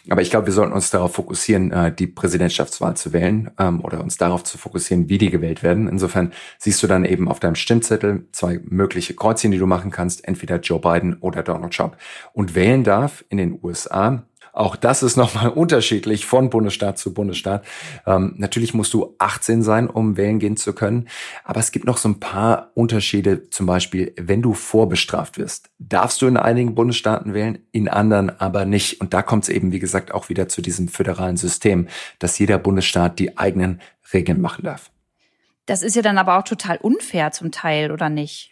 Aber 0.10 0.22
ich 0.22 0.30
glaube, 0.30 0.48
wir 0.48 0.54
sollten 0.54 0.74
uns 0.74 0.90
darauf 0.90 1.14
fokussieren, 1.16 1.72
äh, 1.72 1.94
die 1.94 2.08
Präsidentschaftswahl 2.08 2.96
zu 2.96 3.14
wählen 3.14 3.52
ähm, 3.60 3.84
oder 3.84 4.02
uns 4.02 4.18
darauf 4.18 4.44
zu 4.44 4.58
fokussieren, 4.58 5.10
wie 5.10 5.18
die 5.18 5.30
gewählt 5.30 5.64
werden. 5.64 5.88
Insofern 5.88 6.32
siehst 6.58 6.82
du 6.84 6.88
dann 6.88 7.06
eben 7.06 7.28
auf 7.28 7.40
deinem 7.40 7.56
Stimmzettel 7.56 8.28
zwei 8.38 8.60
mögliche 8.64 9.16
Kreuzchen, 9.16 9.52
die 9.52 9.58
du 9.58 9.66
machen 9.66 9.92
kannst, 9.92 10.28
entweder 10.28 10.60
Joe 10.60 10.80
Biden 10.80 11.18
oder 11.20 11.44
Donald 11.44 11.74
Trump. 11.74 11.98
Und 12.34 12.56
wählen 12.56 12.84
darf 12.84 13.26
in 13.30 13.38
den 13.38 13.60
USA 13.62 14.24
auch 14.58 14.76
das 14.76 15.04
ist 15.04 15.18
nochmal 15.18 15.50
unterschiedlich 15.56 16.26
von 16.26 16.50
Bundesstaat 16.50 16.98
zu 16.98 17.14
Bundesstaat. 17.14 17.64
Ähm, 18.08 18.34
natürlich 18.38 18.74
musst 18.74 18.92
du 18.96 19.14
18 19.20 19.62
sein, 19.62 19.88
um 19.88 20.18
wählen 20.18 20.40
gehen 20.40 20.58
zu 20.58 20.74
können. 20.74 21.08
Aber 21.44 21.60
es 21.60 21.72
gibt 21.72 21.86
noch 21.86 21.98
so 21.98 22.10
ein 22.10 22.20
paar 22.20 22.72
Unterschiede. 22.74 23.52
Zum 23.52 23.68
Beispiel, 23.68 24.14
wenn 24.18 24.42
du 24.42 24.54
vorbestraft 24.54 25.38
wirst, 25.38 25.70
darfst 25.78 26.24
du 26.24 26.28
in 26.28 26.38
einigen 26.38 26.74
Bundesstaaten 26.74 27.36
wählen, 27.36 27.60
in 27.72 27.88
anderen 27.88 28.32
aber 28.40 28.66
nicht. 28.66 29.00
Und 29.00 29.14
da 29.14 29.22
kommt 29.22 29.44
es 29.44 29.50
eben, 29.50 29.72
wie 29.72 29.80
gesagt, 29.80 30.12
auch 30.12 30.28
wieder 30.28 30.50
zu 30.50 30.64
diesem 30.64 30.88
föderalen 30.88 31.38
System, 31.38 31.88
dass 32.18 32.40
jeder 32.40 32.58
Bundesstaat 32.58 33.20
die 33.20 33.38
eigenen 33.38 33.80
Regeln 34.12 34.42
machen 34.42 34.64
darf. 34.64 34.90
Das 35.68 35.84
ist 35.84 35.96
ja 35.96 36.02
dann 36.02 36.18
aber 36.18 36.38
auch 36.40 36.44
total 36.44 36.78
unfair 36.78 37.32
zum 37.32 37.52
Teil, 37.52 37.92
oder 37.92 38.10
nicht? 38.10 38.52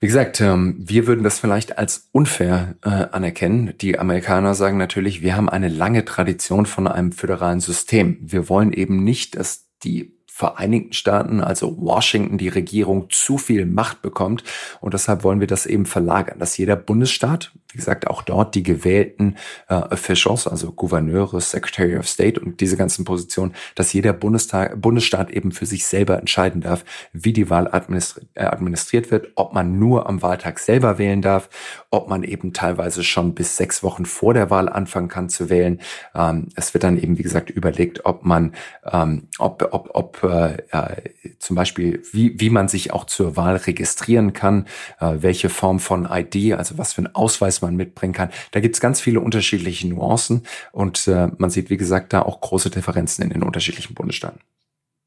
Wie 0.00 0.06
gesagt, 0.06 0.40
ähm, 0.42 0.76
wir 0.78 1.06
würden 1.06 1.24
das 1.24 1.38
vielleicht 1.38 1.78
als 1.78 2.10
unfair 2.12 2.76
äh, 2.84 2.90
anerkennen. 2.90 3.72
Die 3.80 3.98
Amerikaner 3.98 4.54
sagen 4.54 4.76
natürlich, 4.76 5.22
wir 5.22 5.34
haben 5.34 5.48
eine 5.48 5.68
lange 5.68 6.04
Tradition 6.04 6.66
von 6.66 6.86
einem 6.86 7.10
föderalen 7.10 7.60
System. 7.60 8.18
Wir 8.20 8.50
wollen 8.50 8.72
eben 8.72 9.02
nicht, 9.02 9.36
dass 9.36 9.70
die 9.82 10.14
Vereinigten 10.26 10.92
Staaten, 10.92 11.40
also 11.40 11.80
Washington, 11.80 12.38
die 12.38 12.48
Regierung 12.48 13.08
zu 13.08 13.38
viel 13.38 13.66
Macht 13.66 14.02
bekommt. 14.02 14.42
Und 14.80 14.92
deshalb 14.92 15.22
wollen 15.22 15.38
wir 15.38 15.46
das 15.46 15.64
eben 15.64 15.86
verlagern, 15.86 16.40
dass 16.40 16.56
jeder 16.56 16.74
Bundesstaat, 16.74 17.52
wie 17.74 17.78
gesagt, 17.78 18.06
auch 18.06 18.22
dort 18.22 18.54
die 18.54 18.62
gewählten 18.62 19.34
äh, 19.68 19.74
Officials, 19.74 20.46
also 20.46 20.70
Gouverneure, 20.70 21.40
Secretary 21.40 21.96
of 21.96 22.08
State 22.08 22.38
und 22.38 22.60
diese 22.60 22.76
ganzen 22.76 23.04
Positionen, 23.04 23.52
dass 23.74 23.92
jeder 23.92 24.12
Bundestag, 24.12 24.80
Bundesstaat 24.80 25.30
eben 25.32 25.50
für 25.50 25.66
sich 25.66 25.84
selber 25.84 26.20
entscheiden 26.20 26.60
darf, 26.60 26.84
wie 27.12 27.32
die 27.32 27.50
Wahl 27.50 27.66
administri 27.66 28.22
äh, 28.34 28.44
administriert 28.44 29.10
wird, 29.10 29.32
ob 29.34 29.54
man 29.54 29.80
nur 29.80 30.08
am 30.08 30.22
Wahltag 30.22 30.60
selber 30.60 30.98
wählen 30.98 31.20
darf, 31.20 31.48
ob 31.90 32.08
man 32.08 32.22
eben 32.22 32.52
teilweise 32.52 33.02
schon 33.02 33.34
bis 33.34 33.56
sechs 33.56 33.82
Wochen 33.82 34.06
vor 34.06 34.34
der 34.34 34.50
Wahl 34.50 34.68
anfangen 34.68 35.08
kann 35.08 35.28
zu 35.28 35.50
wählen. 35.50 35.80
Ähm, 36.14 36.50
es 36.54 36.74
wird 36.74 36.84
dann 36.84 36.96
eben, 36.96 37.18
wie 37.18 37.24
gesagt, 37.24 37.50
überlegt, 37.50 38.04
ob 38.04 38.24
man, 38.24 38.54
ähm, 38.88 39.26
ob, 39.38 39.68
ob, 39.72 39.90
ob 39.94 40.22
äh, 40.22 40.58
äh, 40.70 41.10
zum 41.40 41.56
Beispiel, 41.56 42.02
wie, 42.12 42.38
wie 42.38 42.50
man 42.50 42.68
sich 42.68 42.92
auch 42.92 43.04
zur 43.04 43.36
Wahl 43.36 43.56
registrieren 43.56 44.32
kann, 44.32 44.66
äh, 45.00 45.16
welche 45.18 45.48
Form 45.48 45.80
von 45.80 46.08
ID, 46.08 46.52
also 46.54 46.78
was 46.78 46.92
für 46.92 46.98
einen 46.98 47.14
Ausweis 47.14 47.63
man 47.64 47.76
mitbringen 47.76 48.12
kann. 48.12 48.30
Da 48.52 48.60
gibt's 48.60 48.80
ganz 48.80 49.00
viele 49.00 49.20
unterschiedliche 49.20 49.88
Nuancen 49.88 50.42
und 50.72 51.08
äh, 51.08 51.28
man 51.38 51.50
sieht, 51.50 51.70
wie 51.70 51.76
gesagt, 51.76 52.12
da 52.12 52.22
auch 52.22 52.40
große 52.40 52.70
Differenzen 52.70 53.22
in 53.22 53.30
den 53.30 53.42
unterschiedlichen 53.42 53.94
Bundesstaaten. 53.94 54.40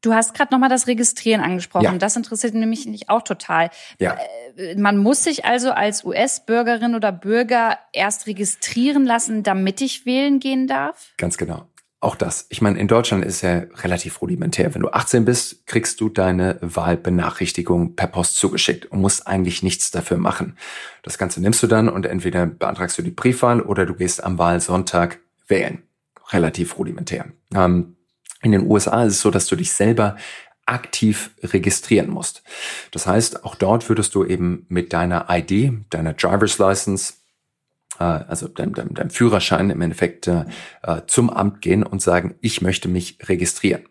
Du 0.01 0.13
hast 0.13 0.35
gerade 0.35 0.53
nochmal 0.53 0.69
das 0.69 0.87
Registrieren 0.87 1.41
angesprochen. 1.41 1.83
Ja. 1.83 1.97
Das 1.97 2.15
interessiert 2.15 2.53
nämlich 2.53 2.85
mich 2.85 3.09
auch 3.09 3.23
total. 3.23 3.71
Ja. 3.99 4.15
Äh, 4.55 4.75
man 4.75 4.97
muss 4.97 5.23
sich 5.23 5.45
also 5.45 5.71
als 5.71 6.03
US-Bürgerin 6.03 6.95
oder 6.95 7.11
Bürger 7.11 7.79
erst 7.93 8.27
registrieren 8.27 9.05
lassen, 9.05 9.43
damit 9.43 9.81
ich 9.81 10.05
wählen 10.05 10.39
gehen 10.39 10.67
darf? 10.67 11.13
Ganz 11.17 11.37
genau. 11.37 11.65
Auch 11.99 12.15
das. 12.15 12.45
Ich 12.49 12.61
meine, 12.61 12.77
in 12.77 12.87
Deutschland 12.87 13.25
ist 13.25 13.41
ja 13.41 13.63
relativ 13.77 14.21
rudimentär. 14.21 14.75
Wenn 14.75 14.83
du 14.83 14.89
18 14.89 15.25
bist, 15.25 15.65
kriegst 15.65 15.99
du 15.99 16.09
deine 16.09 16.59
Wahlbenachrichtigung 16.61 17.95
per 17.95 18.05
Post 18.05 18.37
zugeschickt 18.37 18.85
und 18.85 19.01
musst 19.01 19.25
eigentlich 19.25 19.63
nichts 19.63 19.89
dafür 19.89 20.17
machen. 20.17 20.57
Das 21.01 21.17
Ganze 21.17 21.41
nimmst 21.41 21.63
du 21.63 21.67
dann 21.67 21.89
und 21.89 22.05
entweder 22.05 22.45
beantragst 22.45 22.99
du 22.99 23.01
die 23.01 23.09
Briefwahl 23.09 23.61
oder 23.61 23.87
du 23.87 23.95
gehst 23.95 24.23
am 24.23 24.37
Wahlsonntag 24.37 25.19
wählen. 25.47 25.81
Relativ 26.29 26.77
rudimentär. 26.77 27.25
Ähm, 27.55 27.95
in 28.43 28.51
den 28.51 28.69
USA 28.69 29.03
ist 29.03 29.13
es 29.13 29.21
so, 29.21 29.31
dass 29.31 29.47
du 29.47 29.55
dich 29.55 29.71
selber 29.71 30.17
aktiv 30.67 31.31
registrieren 31.41 32.11
musst. 32.11 32.43
Das 32.91 33.07
heißt, 33.07 33.43
auch 33.43 33.55
dort 33.55 33.89
würdest 33.89 34.13
du 34.13 34.23
eben 34.23 34.67
mit 34.69 34.93
deiner 34.93 35.27
ID, 35.29 35.85
deiner 35.89 36.13
Driver's 36.13 36.59
License, 36.59 37.13
also 38.05 38.47
deinem, 38.47 38.73
deinem, 38.73 38.93
deinem 38.93 39.09
Führerschein 39.09 39.69
im 39.69 39.81
Endeffekt 39.81 40.27
äh, 40.27 40.45
äh, 40.83 41.01
zum 41.07 41.29
Amt 41.29 41.61
gehen 41.61 41.83
und 41.83 42.01
sagen, 42.01 42.35
ich 42.41 42.61
möchte 42.61 42.87
mich 42.87 43.17
registrieren. 43.23 43.83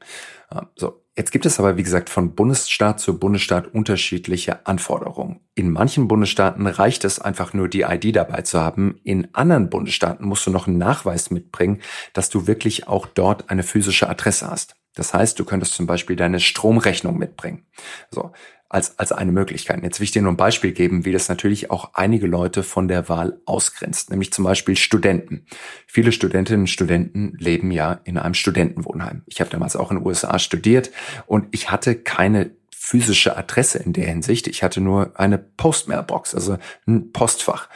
Äh, 0.51 0.63
so, 0.77 1.03
jetzt 1.17 1.33
gibt 1.33 1.47
es 1.47 1.59
aber, 1.59 1.77
wie 1.77 1.83
gesagt, 1.83 2.11
von 2.11 2.35
Bundesstaat 2.35 3.01
zu 3.01 3.19
Bundesstaat 3.19 3.73
unterschiedliche 3.75 4.67
Anforderungen. 4.67 5.41
In 5.55 5.71
manchen 5.71 6.09
Bundesstaaten 6.09 6.67
reicht 6.67 7.05
es 7.05 7.21
einfach 7.21 7.53
nur, 7.53 7.69
die 7.69 7.83
ID 7.83 8.15
dabei 8.15 8.43
zu 8.43 8.61
haben. 8.61 9.01
In 9.03 9.35
anderen 9.35 9.71
Bundesstaaten 9.71 10.27
musst 10.27 10.47
du 10.47 10.51
noch 10.51 10.67
einen 10.67 10.79
Nachweis 10.79 11.31
mitbringen, 11.31 11.81
dass 12.13 12.31
du 12.31 12.47
wirklich 12.47 12.89
auch 12.89 13.07
dort 13.07 13.51
eine 13.51 13.63
physische 13.63 14.09
Adresse 14.09 14.51
hast. 14.51 14.75
Das 14.95 15.13
heißt, 15.13 15.39
du 15.39 15.45
könntest 15.45 15.75
zum 15.75 15.87
Beispiel 15.87 16.17
deine 16.17 16.41
Stromrechnung 16.41 17.19
mitbringen. 17.19 17.67
So 18.11 18.33
als, 18.69 18.99
als 18.99 19.13
eine 19.13 19.33
Möglichkeit. 19.33 19.83
Jetzt 19.83 20.01
will 20.01 20.05
ich 20.05 20.11
dir 20.11 20.23
nur 20.23 20.33
ein 20.33 20.37
Beispiel 20.37 20.73
geben, 20.73 21.05
wie 21.05 21.13
das 21.13 21.29
natürlich 21.29 21.71
auch 21.71 21.91
einige 21.95 22.27
Leute 22.27 22.63
von 22.63 22.89
der 22.89 23.09
Wahl 23.09 23.41
ausgrenzt, 23.45 24.11
nämlich 24.11 24.33
zum 24.33 24.45
Beispiel 24.45 24.77
Studenten. 24.77 25.47
Viele 25.87 26.13
Studentinnen 26.13 26.63
und 26.63 26.67
Studenten 26.67 27.37
leben 27.39 27.71
ja 27.71 28.01
in 28.05 28.19
einem 28.19 28.35
Studentenwohnheim. 28.35 29.23
Ich 29.27 29.41
habe 29.41 29.51
damals 29.51 29.77
auch 29.77 29.91
in 29.91 29.99
den 29.99 30.07
USA 30.07 30.39
studiert 30.39 30.91
und 31.27 31.47
ich 31.53 31.71
hatte 31.71 31.95
keine 31.95 32.51
physische 32.71 33.37
Adresse 33.37 33.79
in 33.79 33.93
der 33.93 34.07
Hinsicht. 34.07 34.47
Ich 34.47 34.63
hatte 34.63 34.81
nur 34.81 35.19
eine 35.19 35.39
Postmailbox, 35.39 36.35
also 36.35 36.59
ein 36.87 37.13
Postfach. 37.13 37.69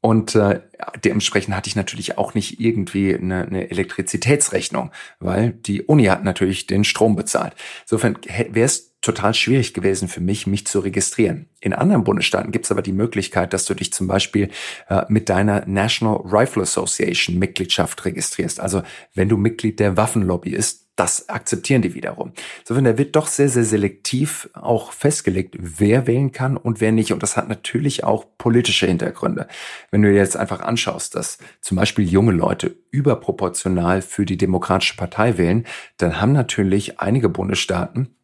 Und 0.00 0.36
äh, 0.36 0.60
dementsprechend 1.04 1.56
hatte 1.56 1.68
ich 1.68 1.74
natürlich 1.74 2.16
auch 2.16 2.34
nicht 2.34 2.60
irgendwie 2.60 3.14
eine, 3.14 3.44
eine 3.44 3.70
Elektrizitätsrechnung, 3.70 4.92
weil 5.18 5.50
die 5.52 5.82
Uni 5.82 6.04
hat 6.04 6.22
natürlich 6.22 6.66
den 6.66 6.84
Strom 6.84 7.16
bezahlt. 7.16 7.54
Insofern 7.82 8.16
wäre 8.50 8.66
total 9.06 9.32
schwierig 9.34 9.72
gewesen 9.72 10.08
für 10.08 10.20
mich, 10.20 10.46
mich 10.46 10.66
zu 10.66 10.80
registrieren. 10.80 11.48
In 11.60 11.72
anderen 11.72 12.04
Bundesstaaten 12.04 12.52
gibt 12.52 12.66
es 12.66 12.70
aber 12.70 12.82
die 12.82 12.92
Möglichkeit, 12.92 13.52
dass 13.52 13.64
du 13.64 13.74
dich 13.74 13.92
zum 13.92 14.06
Beispiel 14.06 14.50
äh, 14.88 15.04
mit 15.08 15.28
deiner 15.28 15.64
National 15.66 16.20
Rifle 16.24 16.62
Association 16.62 17.38
Mitgliedschaft 17.38 18.04
registrierst. 18.04 18.60
Also 18.60 18.82
wenn 19.14 19.28
du 19.28 19.36
Mitglied 19.36 19.80
der 19.80 19.96
Waffenlobby 19.96 20.50
ist, 20.50 20.86
das 20.96 21.28
akzeptieren 21.28 21.82
die 21.82 21.94
wiederum. 21.94 22.32
Insofern, 22.60 22.84
da 22.84 22.98
wird 22.98 23.16
doch 23.16 23.26
sehr, 23.26 23.50
sehr 23.50 23.64
selektiv 23.64 24.48
auch 24.54 24.92
festgelegt, 24.92 25.54
wer 25.58 26.06
wählen 26.06 26.32
kann 26.32 26.56
und 26.56 26.80
wer 26.80 26.90
nicht. 26.90 27.12
Und 27.12 27.22
das 27.22 27.36
hat 27.36 27.48
natürlich 27.48 28.02
auch 28.02 28.24
politische 28.38 28.86
Hintergründe. 28.86 29.46
Wenn 29.90 30.02
du 30.02 30.10
dir 30.10 30.16
jetzt 30.16 30.38
einfach 30.38 30.60
anschaust, 30.60 31.14
dass 31.14 31.36
zum 31.60 31.76
Beispiel 31.76 32.08
junge 32.08 32.32
Leute 32.32 32.76
überproportional 32.90 34.00
für 34.00 34.24
die 34.24 34.38
Demokratische 34.38 34.96
Partei 34.96 35.36
wählen, 35.36 35.66
dann 35.98 36.20
haben 36.20 36.32
natürlich 36.32 36.98
einige 36.98 37.28
Bundesstaaten 37.28 38.15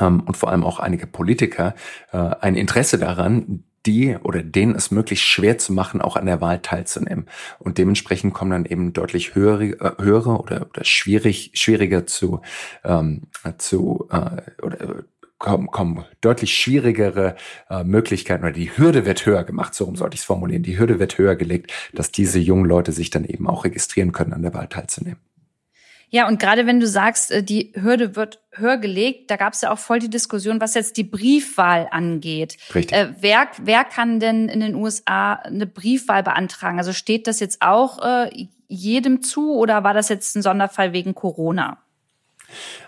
ähm, 0.00 0.20
und 0.20 0.36
vor 0.36 0.50
allem 0.50 0.64
auch 0.64 0.78
einige 0.78 1.06
Politiker 1.06 1.74
äh, 2.12 2.16
ein 2.16 2.54
Interesse 2.54 2.98
daran, 2.98 3.64
die 3.86 4.16
oder 4.22 4.42
denen 4.42 4.74
es 4.74 4.90
möglichst 4.90 5.24
schwer 5.24 5.58
zu 5.58 5.72
machen, 5.72 6.00
auch 6.00 6.16
an 6.16 6.26
der 6.26 6.40
Wahl 6.40 6.60
teilzunehmen. 6.60 7.26
Und 7.58 7.78
dementsprechend 7.78 8.34
kommen 8.34 8.50
dann 8.50 8.64
eben 8.66 8.92
deutlich 8.92 9.34
höhere, 9.34 9.64
äh, 9.64 10.02
höhere 10.02 10.38
oder, 10.38 10.66
oder 10.68 10.84
schwierig, 10.84 11.52
schwieriger 11.54 12.06
zu, 12.06 12.40
ähm, 12.84 13.22
zu 13.58 14.08
äh, 14.10 14.62
oder 14.62 15.04
kommen, 15.38 15.68
kommen 15.68 16.04
deutlich 16.20 16.56
schwierigere 16.56 17.36
äh, 17.70 17.84
Möglichkeiten 17.84 18.44
oder 18.44 18.52
die 18.52 18.76
Hürde 18.76 19.06
wird 19.06 19.24
höher 19.24 19.44
gemacht, 19.44 19.74
so 19.74 19.84
rum 19.84 19.96
sollte 19.96 20.14
ich 20.14 20.20
es 20.20 20.26
formulieren. 20.26 20.62
Die 20.62 20.78
Hürde 20.78 20.98
wird 20.98 21.16
höher 21.16 21.36
gelegt, 21.36 21.72
dass 21.94 22.10
diese 22.10 22.38
jungen 22.38 22.64
Leute 22.64 22.92
sich 22.92 23.10
dann 23.10 23.24
eben 23.24 23.46
auch 23.48 23.64
registrieren 23.64 24.12
können, 24.12 24.32
an 24.32 24.42
der 24.42 24.54
Wahl 24.54 24.68
teilzunehmen. 24.68 25.20
Ja, 26.10 26.26
und 26.26 26.40
gerade 26.40 26.66
wenn 26.66 26.80
du 26.80 26.86
sagst, 26.86 27.30
äh, 27.30 27.42
die 27.42 27.72
Hürde 27.74 28.16
wird 28.16 28.40
höher 28.52 28.78
gelegt, 28.78 29.30
da 29.30 29.36
gab 29.36 29.52
es 29.52 29.60
ja 29.60 29.70
auch 29.70 29.78
voll 29.78 29.98
die 29.98 30.10
Diskussion, 30.10 30.60
was 30.60 30.74
jetzt 30.74 30.96
die 30.96 31.04
Briefwahl 31.04 31.88
angeht. 31.90 32.56
Richtig. 32.74 32.96
Äh, 32.96 33.12
wer, 33.20 33.48
wer 33.62 33.84
kann 33.84 34.20
denn 34.20 34.48
in 34.48 34.60
den 34.60 34.74
USA 34.74 35.34
eine 35.34 35.66
Briefwahl 35.66 36.22
beantragen? 36.22 36.78
Also 36.78 36.92
steht 36.92 37.26
das 37.26 37.40
jetzt 37.40 37.60
auch 37.60 38.02
äh, 38.02 38.48
jedem 38.68 39.22
zu 39.22 39.54
oder 39.54 39.84
war 39.84 39.94
das 39.94 40.08
jetzt 40.08 40.36
ein 40.36 40.42
Sonderfall 40.42 40.92
wegen 40.92 41.14
Corona? 41.14 41.78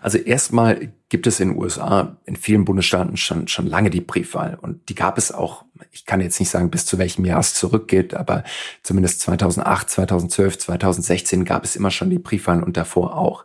Also 0.01 0.19
erstmal 0.19 0.93
gibt 1.09 1.27
es 1.27 1.41
in 1.41 1.51
den 1.51 1.59
USA 1.59 2.17
in 2.25 2.37
vielen 2.37 2.65
Bundesstaaten 2.65 3.17
schon, 3.17 3.49
schon 3.49 3.67
lange 3.67 3.91
die 3.91 4.01
Briefwahl 4.01 4.59
und 4.61 4.89
die 4.89 4.95
gab 4.95 5.19
es 5.19 5.33
auch, 5.33 5.65
ich 5.91 6.07
kann 6.07 6.21
jetzt 6.21 6.39
nicht 6.41 6.51
sagen, 6.51 6.71
bis 6.71 6.87
zu 6.87 6.99
welchem 6.99 7.25
Jahr 7.25 7.41
es 7.41 7.55
zurückgeht, 7.55 8.15
aber 8.15 8.45
zumindest 8.83 9.21
2008, 9.21 9.91
2012, 9.91 10.59
2016 10.59 11.45
gab 11.45 11.65
es 11.65 11.77
immer 11.77 11.91
schon 11.91 12.11
die 12.11 12.19
Briefwahl 12.19 12.63
und 12.63 12.77
davor 12.77 13.17
auch. 13.17 13.45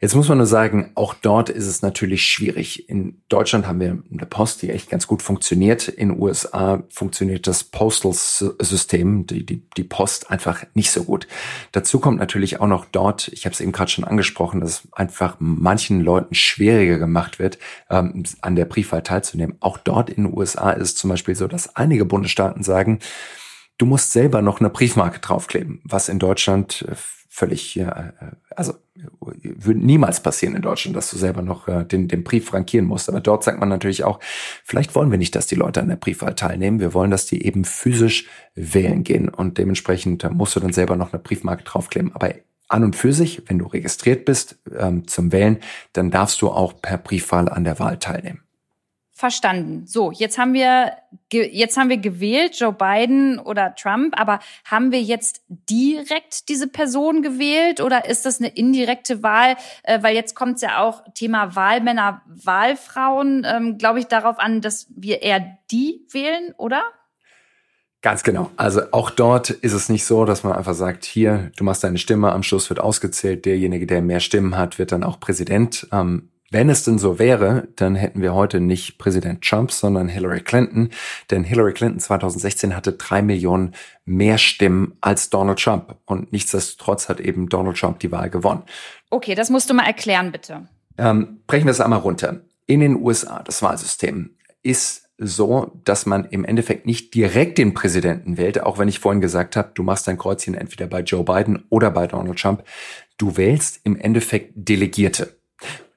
Jetzt 0.00 0.14
muss 0.14 0.28
man 0.28 0.38
nur 0.38 0.46
sagen, 0.46 0.90
auch 0.94 1.14
dort 1.14 1.48
ist 1.48 1.66
es 1.66 1.82
natürlich 1.82 2.26
schwierig. 2.26 2.88
In 2.88 3.22
Deutschland 3.28 3.66
haben 3.66 3.80
wir 3.80 4.02
eine 4.10 4.26
Post, 4.26 4.62
die 4.62 4.70
echt 4.70 4.90
ganz 4.90 5.06
gut 5.06 5.22
funktioniert. 5.22 5.88
In 5.88 6.10
den 6.10 6.20
USA 6.20 6.82
funktioniert 6.90 7.46
das 7.46 7.64
Postal-System, 7.64 9.26
die, 9.26 9.46
die, 9.46 9.62
die 9.76 9.84
Post 9.84 10.30
einfach 10.30 10.64
nicht 10.74 10.90
so 10.90 11.04
gut. 11.04 11.26
Dazu 11.72 12.00
kommt 12.00 12.18
natürlich 12.18 12.60
auch 12.60 12.66
noch 12.66 12.84
dort, 12.84 13.28
ich 13.28 13.46
habe 13.46 13.54
es 13.54 13.60
eben 13.60 13.72
gerade 13.72 13.90
schon 13.90 14.04
angesprochen, 14.04 14.60
dass 14.60 14.82
einfach 14.92 15.36
manchen 15.38 16.00
Leuten 16.00 16.34
schwieriger 16.34 16.98
gemacht 16.98 17.38
wird, 17.38 17.58
ähm, 17.88 18.24
an 18.40 18.56
der 18.56 18.64
Briefwahl 18.64 19.02
teilzunehmen. 19.02 19.56
Auch 19.60 19.78
dort 19.78 20.10
in 20.10 20.24
den 20.24 20.36
USA 20.36 20.70
ist 20.70 20.82
es 20.82 20.94
zum 20.96 21.10
Beispiel 21.10 21.34
so, 21.34 21.46
dass 21.46 21.76
einige 21.76 22.04
Bundesstaaten 22.04 22.62
sagen, 22.62 22.98
du 23.78 23.86
musst 23.86 24.12
selber 24.12 24.42
noch 24.42 24.60
eine 24.60 24.70
Briefmarke 24.70 25.20
draufkleben, 25.20 25.80
was 25.84 26.08
in 26.08 26.18
Deutschland 26.18 26.84
äh, 26.88 26.94
völlig, 27.34 27.74
ja, 27.74 28.12
äh, 28.20 28.30
also 28.54 28.74
würde 28.94 29.80
niemals 29.80 30.22
passieren 30.22 30.54
in 30.54 30.62
Deutschland, 30.62 30.96
dass 30.96 31.10
du 31.10 31.16
selber 31.16 31.42
noch 31.42 31.66
äh, 31.66 31.84
den, 31.84 32.06
den 32.06 32.22
Brief 32.22 32.46
frankieren 32.46 32.86
musst. 32.86 33.08
Aber 33.08 33.20
dort 33.20 33.42
sagt 33.42 33.58
man 33.58 33.68
natürlich 33.68 34.04
auch, 34.04 34.20
vielleicht 34.64 34.94
wollen 34.94 35.10
wir 35.10 35.18
nicht, 35.18 35.34
dass 35.34 35.48
die 35.48 35.56
Leute 35.56 35.80
an 35.80 35.88
der 35.88 35.96
Briefwahl 35.96 36.36
teilnehmen. 36.36 36.78
Wir 36.78 36.94
wollen, 36.94 37.10
dass 37.10 37.26
die 37.26 37.44
eben 37.44 37.64
physisch 37.64 38.28
wählen 38.54 39.02
gehen. 39.02 39.28
Und 39.28 39.58
dementsprechend 39.58 40.22
äh, 40.22 40.30
musst 40.30 40.54
du 40.54 40.60
dann 40.60 40.72
selber 40.72 40.94
noch 40.94 41.12
eine 41.12 41.20
Briefmarke 41.20 41.64
draufkleben. 41.64 42.14
Aber 42.14 42.32
an 42.68 42.84
und 42.84 42.94
für 42.94 43.12
sich, 43.12 43.42
wenn 43.46 43.58
du 43.58 43.66
registriert 43.66 44.24
bist 44.24 44.60
ähm, 44.78 45.08
zum 45.08 45.32
Wählen, 45.32 45.58
dann 45.92 46.12
darfst 46.12 46.40
du 46.40 46.50
auch 46.50 46.80
per 46.80 46.98
Briefwahl 46.98 47.48
an 47.48 47.64
der 47.64 47.80
Wahl 47.80 47.98
teilnehmen 47.98 48.44
verstanden. 49.24 49.86
So, 49.86 50.12
jetzt 50.12 50.36
haben 50.36 50.52
wir 50.52 50.92
jetzt 51.32 51.78
haben 51.78 51.88
wir 51.88 51.96
gewählt 51.96 52.60
Joe 52.60 52.74
Biden 52.74 53.38
oder 53.38 53.74
Trump, 53.74 54.20
aber 54.20 54.38
haben 54.66 54.92
wir 54.92 55.00
jetzt 55.00 55.40
direkt 55.48 56.50
diese 56.50 56.68
Person 56.68 57.22
gewählt 57.22 57.80
oder 57.80 58.04
ist 58.04 58.26
das 58.26 58.38
eine 58.38 58.48
indirekte 58.48 59.22
Wahl? 59.22 59.56
Äh, 59.82 60.02
weil 60.02 60.14
jetzt 60.14 60.34
kommt 60.34 60.56
es 60.56 60.60
ja 60.60 60.82
auch 60.82 61.02
Thema 61.14 61.56
Wahlmänner, 61.56 62.20
Wahlfrauen, 62.26 63.46
ähm, 63.48 63.78
glaube 63.78 64.00
ich 64.00 64.08
darauf 64.08 64.38
an, 64.38 64.60
dass 64.60 64.88
wir 64.94 65.22
eher 65.22 65.56
die 65.70 66.06
wählen, 66.10 66.52
oder? 66.58 66.82
Ganz 68.02 68.24
genau. 68.24 68.50
Also 68.58 68.82
auch 68.90 69.08
dort 69.08 69.48
ist 69.48 69.72
es 69.72 69.88
nicht 69.88 70.04
so, 70.04 70.26
dass 70.26 70.44
man 70.44 70.52
einfach 70.52 70.74
sagt, 70.74 71.06
hier, 71.06 71.50
du 71.56 71.64
machst 71.64 71.82
deine 71.82 71.96
Stimme, 71.96 72.30
am 72.30 72.42
Schluss 72.42 72.68
wird 72.68 72.78
ausgezählt, 72.78 73.46
derjenige, 73.46 73.86
der 73.86 74.02
mehr 74.02 74.20
Stimmen 74.20 74.58
hat, 74.58 74.78
wird 74.78 74.92
dann 74.92 75.02
auch 75.02 75.18
Präsident. 75.18 75.88
Ähm, 75.92 76.28
Wenn 76.54 76.68
es 76.68 76.84
denn 76.84 76.98
so 76.98 77.18
wäre, 77.18 77.66
dann 77.74 77.96
hätten 77.96 78.22
wir 78.22 78.32
heute 78.32 78.60
nicht 78.60 78.96
Präsident 78.96 79.42
Trump, 79.42 79.72
sondern 79.72 80.06
Hillary 80.06 80.40
Clinton. 80.40 80.90
Denn 81.32 81.42
Hillary 81.42 81.72
Clinton 81.72 81.98
2016 81.98 82.76
hatte 82.76 82.92
drei 82.92 83.22
Millionen 83.22 83.74
mehr 84.04 84.38
Stimmen 84.38 84.96
als 85.00 85.30
Donald 85.30 85.58
Trump. 85.58 85.96
Und 86.04 86.30
nichtsdestotrotz 86.30 87.08
hat 87.08 87.18
eben 87.18 87.48
Donald 87.48 87.76
Trump 87.76 87.98
die 87.98 88.12
Wahl 88.12 88.30
gewonnen. 88.30 88.62
Okay, 89.10 89.34
das 89.34 89.50
musst 89.50 89.68
du 89.68 89.74
mal 89.74 89.84
erklären, 89.84 90.30
bitte. 90.30 90.68
Ähm, 90.96 91.40
brechen 91.48 91.64
wir 91.64 91.72
es 91.72 91.80
einmal 91.80 91.98
runter. 91.98 92.42
In 92.66 92.78
den 92.78 93.02
USA, 93.02 93.42
das 93.42 93.60
Wahlsystem, 93.60 94.36
ist 94.62 95.08
so, 95.18 95.72
dass 95.82 96.06
man 96.06 96.24
im 96.24 96.44
Endeffekt 96.44 96.86
nicht 96.86 97.14
direkt 97.16 97.58
den 97.58 97.74
Präsidenten 97.74 98.36
wählt, 98.36 98.62
auch 98.62 98.78
wenn 98.78 98.86
ich 98.86 99.00
vorhin 99.00 99.20
gesagt 99.20 99.56
habe, 99.56 99.72
du 99.74 99.82
machst 99.82 100.06
dein 100.06 100.18
Kreuzchen 100.18 100.54
entweder 100.54 100.86
bei 100.86 101.00
Joe 101.00 101.24
Biden 101.24 101.64
oder 101.68 101.90
bei 101.90 102.06
Donald 102.06 102.38
Trump. 102.38 102.62
Du 103.18 103.36
wählst 103.36 103.80
im 103.82 103.96
Endeffekt 103.96 104.52
Delegierte. 104.54 105.34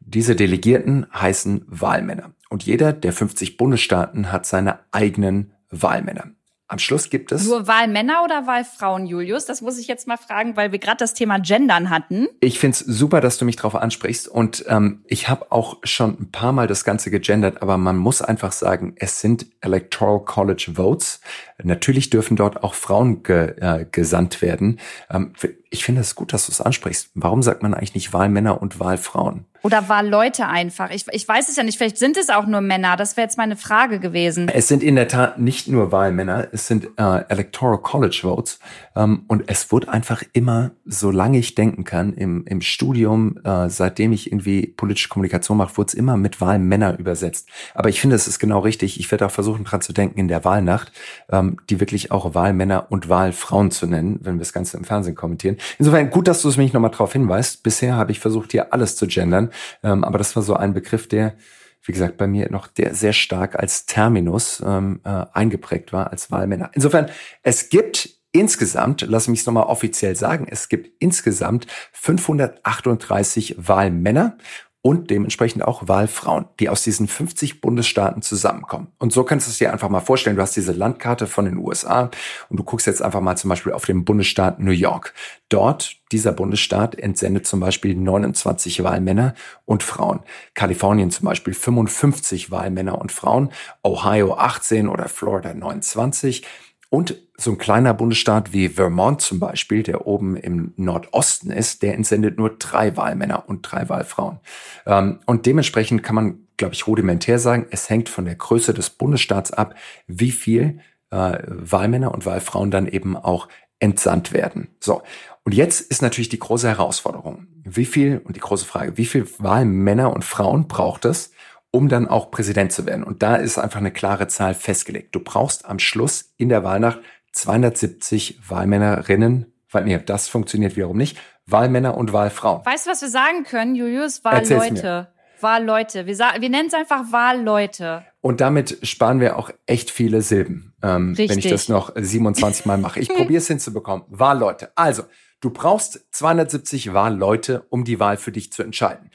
Diese 0.09 0.37
Delegierten 0.37 1.05
heißen 1.13 1.65
Wahlmänner. 1.67 2.31
Und 2.49 2.63
jeder 2.63 2.93
der 2.93 3.11
50 3.11 3.57
Bundesstaaten 3.57 4.31
hat 4.31 4.45
seine 4.45 4.79
eigenen 4.93 5.51
Wahlmänner. 5.69 6.31
Am 6.69 6.79
Schluss 6.79 7.09
gibt 7.09 7.33
es. 7.33 7.45
Nur 7.45 7.67
Wahlmänner 7.67 8.23
oder 8.23 8.47
Wahlfrauen, 8.47 9.05
Julius? 9.05 9.45
Das 9.45 9.61
muss 9.61 9.77
ich 9.77 9.87
jetzt 9.87 10.07
mal 10.07 10.17
fragen, 10.17 10.55
weil 10.55 10.71
wir 10.71 10.79
gerade 10.79 10.97
das 10.97 11.13
Thema 11.13 11.39
Gendern 11.39 11.89
hatten. 11.89 12.27
Ich 12.39 12.59
find's 12.59 12.79
super, 12.79 13.19
dass 13.19 13.37
du 13.37 13.43
mich 13.43 13.57
darauf 13.57 13.75
ansprichst. 13.75 14.29
Und 14.29 14.63
ähm, 14.69 15.03
ich 15.07 15.27
habe 15.27 15.51
auch 15.51 15.77
schon 15.83 16.17
ein 16.19 16.31
paar 16.31 16.53
Mal 16.53 16.67
das 16.67 16.85
Ganze 16.85 17.11
gegendert, 17.11 17.61
aber 17.61 17.77
man 17.77 17.97
muss 17.97 18.21
einfach 18.21 18.53
sagen, 18.53 18.95
es 18.97 19.19
sind 19.19 19.45
Electoral 19.59 20.23
College 20.23 20.71
Votes. 20.75 21.19
Natürlich 21.61 22.09
dürfen 22.09 22.37
dort 22.37 22.63
auch 22.63 22.75
Frauen 22.75 23.23
ge, 23.23 23.55
äh, 23.59 23.85
gesandt 23.89 24.41
werden. 24.41 24.79
Ähm, 25.09 25.33
ich 25.69 25.83
finde 25.83 26.01
es 26.01 26.15
gut, 26.15 26.31
dass 26.31 26.45
du 26.47 26.51
es 26.53 26.61
ansprichst. 26.61 27.11
Warum 27.13 27.43
sagt 27.43 27.61
man 27.63 27.73
eigentlich 27.73 27.95
nicht 27.95 28.13
Wahlmänner 28.13 28.61
und 28.61 28.79
Wahlfrauen? 28.79 29.45
Oder 29.67 29.89
Wahlleute 29.89 30.47
einfach? 30.47 30.91
Ich, 30.91 31.05
ich 31.11 31.27
weiß 31.27 31.49
es 31.49 31.57
ja 31.57 31.63
nicht. 31.63 31.77
Vielleicht 31.77 31.97
sind 31.97 32.15
es 32.15 32.29
auch 32.29 32.45
nur 32.45 32.61
Männer. 32.61 32.95
Das 32.95 33.17
wäre 33.17 33.25
jetzt 33.25 33.37
meine 33.37 33.57
Frage 33.57 33.99
gewesen. 33.99 34.47
Es 34.47 34.69
sind 34.69 34.81
in 34.81 34.95
der 34.95 35.09
Tat 35.09 35.39
nicht 35.39 35.67
nur 35.67 35.91
Wahlmänner. 35.91 36.47
Es 36.53 36.67
sind 36.67 36.87
äh, 36.95 37.25
Electoral 37.27 37.79
College 37.79 38.19
Votes. 38.21 38.59
Ähm, 38.95 39.25
und 39.27 39.43
es 39.47 39.69
wird 39.69 39.89
einfach 39.89 40.23
immer, 40.31 40.71
solange 40.85 41.37
ich 41.37 41.53
denken 41.53 41.83
kann, 41.83 42.13
im, 42.13 42.45
im 42.45 42.61
Studium, 42.61 43.39
äh, 43.43 43.67
seitdem 43.67 44.13
ich 44.13 44.31
irgendwie 44.31 44.67
politische 44.67 45.09
Kommunikation 45.09 45.57
mache, 45.57 45.75
wurde 45.75 45.89
es 45.89 45.93
immer 45.95 46.15
mit 46.15 46.39
Wahlmänner 46.39 46.97
übersetzt. 46.97 47.49
Aber 47.75 47.89
ich 47.89 47.99
finde, 47.99 48.15
es 48.15 48.25
ist 48.25 48.39
genau 48.39 48.59
richtig. 48.59 48.97
Ich 49.01 49.11
werde 49.11 49.25
auch 49.25 49.31
versuchen, 49.31 49.65
dran 49.65 49.81
zu 49.81 49.91
denken 49.91 50.17
in 50.17 50.29
der 50.29 50.45
Wahlnacht, 50.45 50.93
ähm, 51.29 51.57
die 51.69 51.81
wirklich 51.81 52.09
auch 52.09 52.33
Wahlmänner 52.33 52.87
und 52.89 53.09
Wahlfrauen 53.09 53.71
zu 53.71 53.85
nennen, 53.85 54.21
wenn 54.23 54.35
wir 54.35 54.39
das 54.39 54.53
Ganze 54.53 54.77
im 54.77 54.85
Fernsehen 54.85 55.15
kommentieren. 55.15 55.57
Insofern 55.77 56.09
gut, 56.09 56.29
dass 56.29 56.41
du 56.41 56.47
es 56.47 56.55
mich 56.55 56.71
nochmal 56.71 56.91
darauf 56.91 57.11
hinweist. 57.11 57.63
Bisher 57.63 57.97
habe 57.97 58.13
ich 58.13 58.21
versucht, 58.21 58.53
hier 58.53 58.71
alles 58.71 58.95
zu 58.95 59.07
gendern. 59.07 59.49
Ähm, 59.83 60.03
aber 60.03 60.17
das 60.17 60.35
war 60.35 60.43
so 60.43 60.55
ein 60.55 60.73
Begriff, 60.73 61.07
der 61.07 61.35
wie 61.83 61.93
gesagt, 61.93 62.17
bei 62.17 62.27
mir 62.27 62.51
noch 62.51 62.67
der 62.67 62.93
sehr 62.93 63.13
stark 63.13 63.55
als 63.57 63.85
Terminus 63.85 64.61
ähm, 64.65 64.99
äh, 65.05 65.25
eingeprägt 65.31 65.93
war, 65.93 66.11
als 66.11 66.29
Wahlmänner. 66.31 66.69
Insofern, 66.73 67.09
es 67.43 67.69
gibt 67.69 68.09
insgesamt, 68.33 69.05
lass 69.07 69.27
mich 69.27 69.39
es 69.39 69.45
nochmal 69.45 69.65
offiziell 69.65 70.15
sagen, 70.15 70.47
es 70.49 70.69
gibt 70.69 70.91
insgesamt 71.01 71.65
538 71.93 73.55
Wahlmänner 73.57 74.37
und 74.81 75.09
dementsprechend 75.09 75.63
auch 75.63 75.87
Wahlfrauen, 75.87 76.45
die 76.59 76.69
aus 76.69 76.83
diesen 76.83 77.07
50 77.07 77.61
Bundesstaaten 77.61 78.21
zusammenkommen. 78.21 78.87
Und 78.99 79.11
so 79.11 79.23
kannst 79.23 79.47
du 79.47 79.51
es 79.51 79.57
dir 79.57 79.73
einfach 79.73 79.89
mal 79.89 79.99
vorstellen. 79.99 80.35
Du 80.35 80.41
hast 80.41 80.55
diese 80.55 80.71
Landkarte 80.71 81.27
von 81.27 81.45
den 81.45 81.57
USA 81.57 82.09
und 82.49 82.57
du 82.57 82.63
guckst 82.63 82.87
jetzt 82.87 83.01
einfach 83.01 83.19
mal 83.19 83.35
zum 83.35 83.49
Beispiel 83.49 83.73
auf 83.73 83.85
den 83.85 84.05
Bundesstaat 84.05 84.59
New 84.59 84.71
York. 84.71 85.13
Dort, 85.49 85.97
dieser 86.11 86.31
Bundesstaat 86.31 86.95
entsendet 86.95 87.47
zum 87.47 87.59
Beispiel 87.59 87.95
29 87.95 88.83
Wahlmänner 88.83 89.33
und 89.65 89.83
Frauen. 89.83 90.21
Kalifornien 90.53 91.11
zum 91.11 91.25
Beispiel 91.25 91.53
55 91.53 92.51
Wahlmänner 92.51 92.99
und 92.99 93.11
Frauen. 93.11 93.49
Ohio 93.83 94.35
18 94.35 94.87
oder 94.87 95.09
Florida 95.09 95.53
29. 95.53 96.43
Und 96.89 97.15
so 97.37 97.51
ein 97.51 97.57
kleiner 97.57 97.93
Bundesstaat 97.93 98.53
wie 98.53 98.69
Vermont 98.69 99.21
zum 99.21 99.39
Beispiel, 99.39 99.83
der 99.83 100.07
oben 100.07 100.37
im 100.37 100.73
Nordosten 100.77 101.51
ist, 101.51 101.83
der 101.83 101.93
entsendet 101.93 102.37
nur 102.37 102.57
drei 102.57 102.95
Wahlmänner 102.95 103.47
und 103.47 103.61
drei 103.61 103.89
Wahlfrauen. 103.89 104.39
Ähm, 104.85 105.19
und 105.25 105.45
dementsprechend 105.45 106.01
kann 106.03 106.15
man, 106.15 106.47
glaube 106.55 106.73
ich, 106.73 106.87
rudimentär 106.87 107.39
sagen, 107.39 107.67
es 107.71 107.89
hängt 107.89 108.07
von 108.09 108.25
der 108.25 108.35
Größe 108.35 108.73
des 108.73 108.89
Bundesstaats 108.89 109.51
ab, 109.51 109.75
wie 110.07 110.31
viel 110.31 110.79
äh, 111.11 111.39
Wahlmänner 111.45 112.13
und 112.13 112.25
Wahlfrauen 112.25 112.71
dann 112.71 112.87
eben 112.87 113.17
auch 113.17 113.49
entsandt 113.79 114.33
werden. 114.33 114.69
So. 114.79 115.01
Und 115.43 115.53
jetzt 115.53 115.81
ist 115.81 116.01
natürlich 116.01 116.29
die 116.29 116.39
große 116.39 116.67
Herausforderung. 116.67 117.47
Wie 117.63 117.85
viel, 117.85 118.21
und 118.23 118.35
die 118.35 118.41
große 118.41 118.65
Frage, 118.65 118.97
wie 118.97 119.05
viel 119.05 119.27
Wahlmänner 119.37 120.13
und 120.13 120.25
Frauen 120.25 120.67
braucht 120.67 121.05
es, 121.05 121.31
um 121.77 121.89
dann 121.89 122.07
auch 122.07 122.31
Präsident 122.31 122.71
zu 122.71 122.87
werden. 122.87 123.03
Und 123.03 123.21
da 123.21 123.35
ist 123.35 123.59
einfach 123.59 123.79
eine 123.79 123.91
klare 123.91 124.27
Zahl 124.27 124.55
festgelegt. 124.55 125.13
Du 125.13 125.19
brauchst 125.19 125.65
am 125.65 125.77
Schluss 125.77 126.33
in 126.37 126.49
der 126.49 126.63
Wahlnacht 126.63 126.99
270 127.33 128.39
Wahlmännerinnen, 128.49 129.53
weil 129.69 129.83
nee, 129.83 129.99
das 130.03 130.27
funktioniert 130.27 130.75
wiederum 130.75 130.97
nicht, 130.97 131.19
Wahlmänner 131.45 131.95
und 131.95 132.13
Wahlfrauen. 132.13 132.65
Weißt 132.65 132.87
du, 132.87 132.89
was 132.89 133.03
wir 133.03 133.09
sagen 133.09 133.43
können, 133.43 133.75
Julius? 133.75 134.23
Wahlleute. 134.23 135.09
Wahlleute. 135.39 136.07
Wir, 136.07 136.17
wir 136.17 136.49
nennen 136.49 136.67
es 136.67 136.73
einfach 136.73 137.11
Wahlleute. 137.11 138.03
Und 138.21 138.41
damit 138.41 138.79
sparen 138.81 139.19
wir 139.19 139.37
auch 139.37 139.51
echt 139.67 139.91
viele 139.91 140.23
Silben, 140.23 140.73
ähm, 140.81 141.15
wenn 141.15 141.37
ich 141.37 141.47
das 141.47 141.69
noch 141.69 141.91
27 141.95 142.65
Mal 142.65 142.79
mache. 142.79 142.99
Ich 142.99 143.09
probiere 143.15 143.37
es 143.37 143.47
hinzubekommen. 143.47 144.03
Wahlleute. 144.09 144.71
Also, 144.73 145.03
du 145.41 145.51
brauchst 145.51 146.07
270 146.11 146.95
Wahlleute, 146.95 147.67
um 147.69 147.83
die 147.83 147.99
Wahl 147.99 148.17
für 148.17 148.31
dich 148.31 148.51
zu 148.51 148.63
entscheiden. 148.63 149.11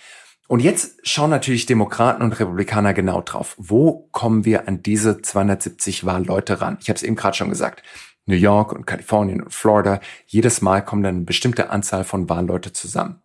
Und 0.52 0.60
jetzt 0.60 1.00
schauen 1.02 1.30
natürlich 1.30 1.64
Demokraten 1.64 2.22
und 2.22 2.38
Republikaner 2.38 2.92
genau 2.92 3.22
drauf. 3.22 3.54
Wo 3.56 4.06
kommen 4.12 4.44
wir 4.44 4.68
an 4.68 4.82
diese 4.82 5.22
270 5.22 6.04
Wahlleute 6.04 6.60
ran? 6.60 6.76
Ich 6.78 6.90
habe 6.90 6.98
es 6.98 7.02
eben 7.02 7.16
gerade 7.16 7.34
schon 7.34 7.48
gesagt. 7.48 7.82
New 8.26 8.36
York 8.36 8.74
und 8.74 8.86
Kalifornien 8.86 9.42
und 9.42 9.54
Florida. 9.54 9.98
Jedes 10.26 10.60
Mal 10.60 10.82
kommen 10.82 11.02
dann 11.04 11.14
eine 11.16 11.24
bestimmte 11.24 11.70
Anzahl 11.70 12.04
von 12.04 12.28
Wahlleute 12.28 12.70
zusammen. 12.70 13.22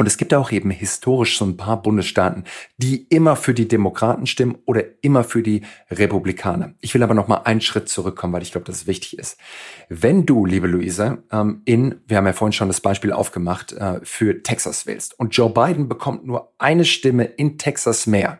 Und 0.00 0.06
es 0.06 0.16
gibt 0.16 0.32
auch 0.32 0.50
eben 0.50 0.70
historisch 0.70 1.36
so 1.36 1.44
ein 1.44 1.58
paar 1.58 1.82
Bundesstaaten, 1.82 2.44
die 2.78 3.04
immer 3.10 3.36
für 3.36 3.52
die 3.52 3.68
Demokraten 3.68 4.26
stimmen 4.26 4.56
oder 4.64 4.82
immer 5.02 5.24
für 5.24 5.42
die 5.42 5.60
Republikaner. 5.90 6.72
Ich 6.80 6.94
will 6.94 7.02
aber 7.02 7.12
noch 7.12 7.28
mal 7.28 7.42
einen 7.44 7.60
Schritt 7.60 7.90
zurückkommen, 7.90 8.32
weil 8.32 8.40
ich 8.40 8.50
glaube, 8.50 8.64
dass 8.64 8.76
es 8.76 8.86
wichtig 8.86 9.18
ist. 9.18 9.36
Wenn 9.90 10.24
du, 10.24 10.46
liebe 10.46 10.68
Luisa, 10.68 11.18
ähm, 11.30 11.60
in, 11.66 12.00
wir 12.08 12.16
haben 12.16 12.24
ja 12.24 12.32
vorhin 12.32 12.54
schon 12.54 12.68
das 12.68 12.80
Beispiel 12.80 13.12
aufgemacht, 13.12 13.72
äh, 13.72 14.00
für 14.02 14.42
Texas 14.42 14.86
wählst 14.86 15.20
und 15.20 15.36
Joe 15.36 15.50
Biden 15.50 15.86
bekommt 15.86 16.24
nur 16.24 16.50
eine 16.56 16.86
Stimme 16.86 17.24
in 17.24 17.58
Texas 17.58 18.06
mehr, 18.06 18.38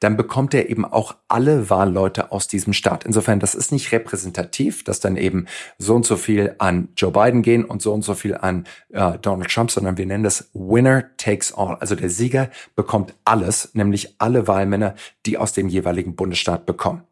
dann 0.00 0.16
bekommt 0.16 0.54
er 0.54 0.70
eben 0.70 0.86
auch 0.86 1.16
alle 1.28 1.68
Wahlleute 1.68 2.32
aus 2.32 2.48
diesem 2.48 2.72
Staat. 2.72 3.04
Insofern, 3.04 3.38
das 3.38 3.54
ist 3.54 3.70
nicht 3.70 3.92
repräsentativ, 3.92 4.82
dass 4.82 5.00
dann 5.00 5.18
eben 5.18 5.44
so 5.76 5.94
und 5.94 6.06
so 6.06 6.16
viel 6.16 6.54
an 6.56 6.88
Joe 6.96 7.12
Biden 7.12 7.42
gehen 7.42 7.66
und 7.66 7.82
so 7.82 7.92
und 7.92 8.02
so 8.02 8.14
viel 8.14 8.34
an 8.34 8.64
äh, 8.94 9.18
Donald 9.18 9.50
Trump, 9.50 9.70
sondern 9.70 9.98
wir 9.98 10.06
nennen 10.06 10.24
das 10.24 10.48
Winner 10.54 11.01
takes 11.02 11.52
all. 11.52 11.76
Also 11.76 11.94
der 11.94 12.10
Sieger 12.10 12.50
bekommt 12.74 13.14
alles, 13.24 13.74
nämlich 13.74 14.14
alle 14.18 14.48
Wahlmänner, 14.48 14.94
die 15.26 15.38
aus 15.38 15.52
dem 15.52 15.68
jeweiligen 15.68 16.16
Bundesstaat 16.16 16.66
bekommen. 16.66 17.02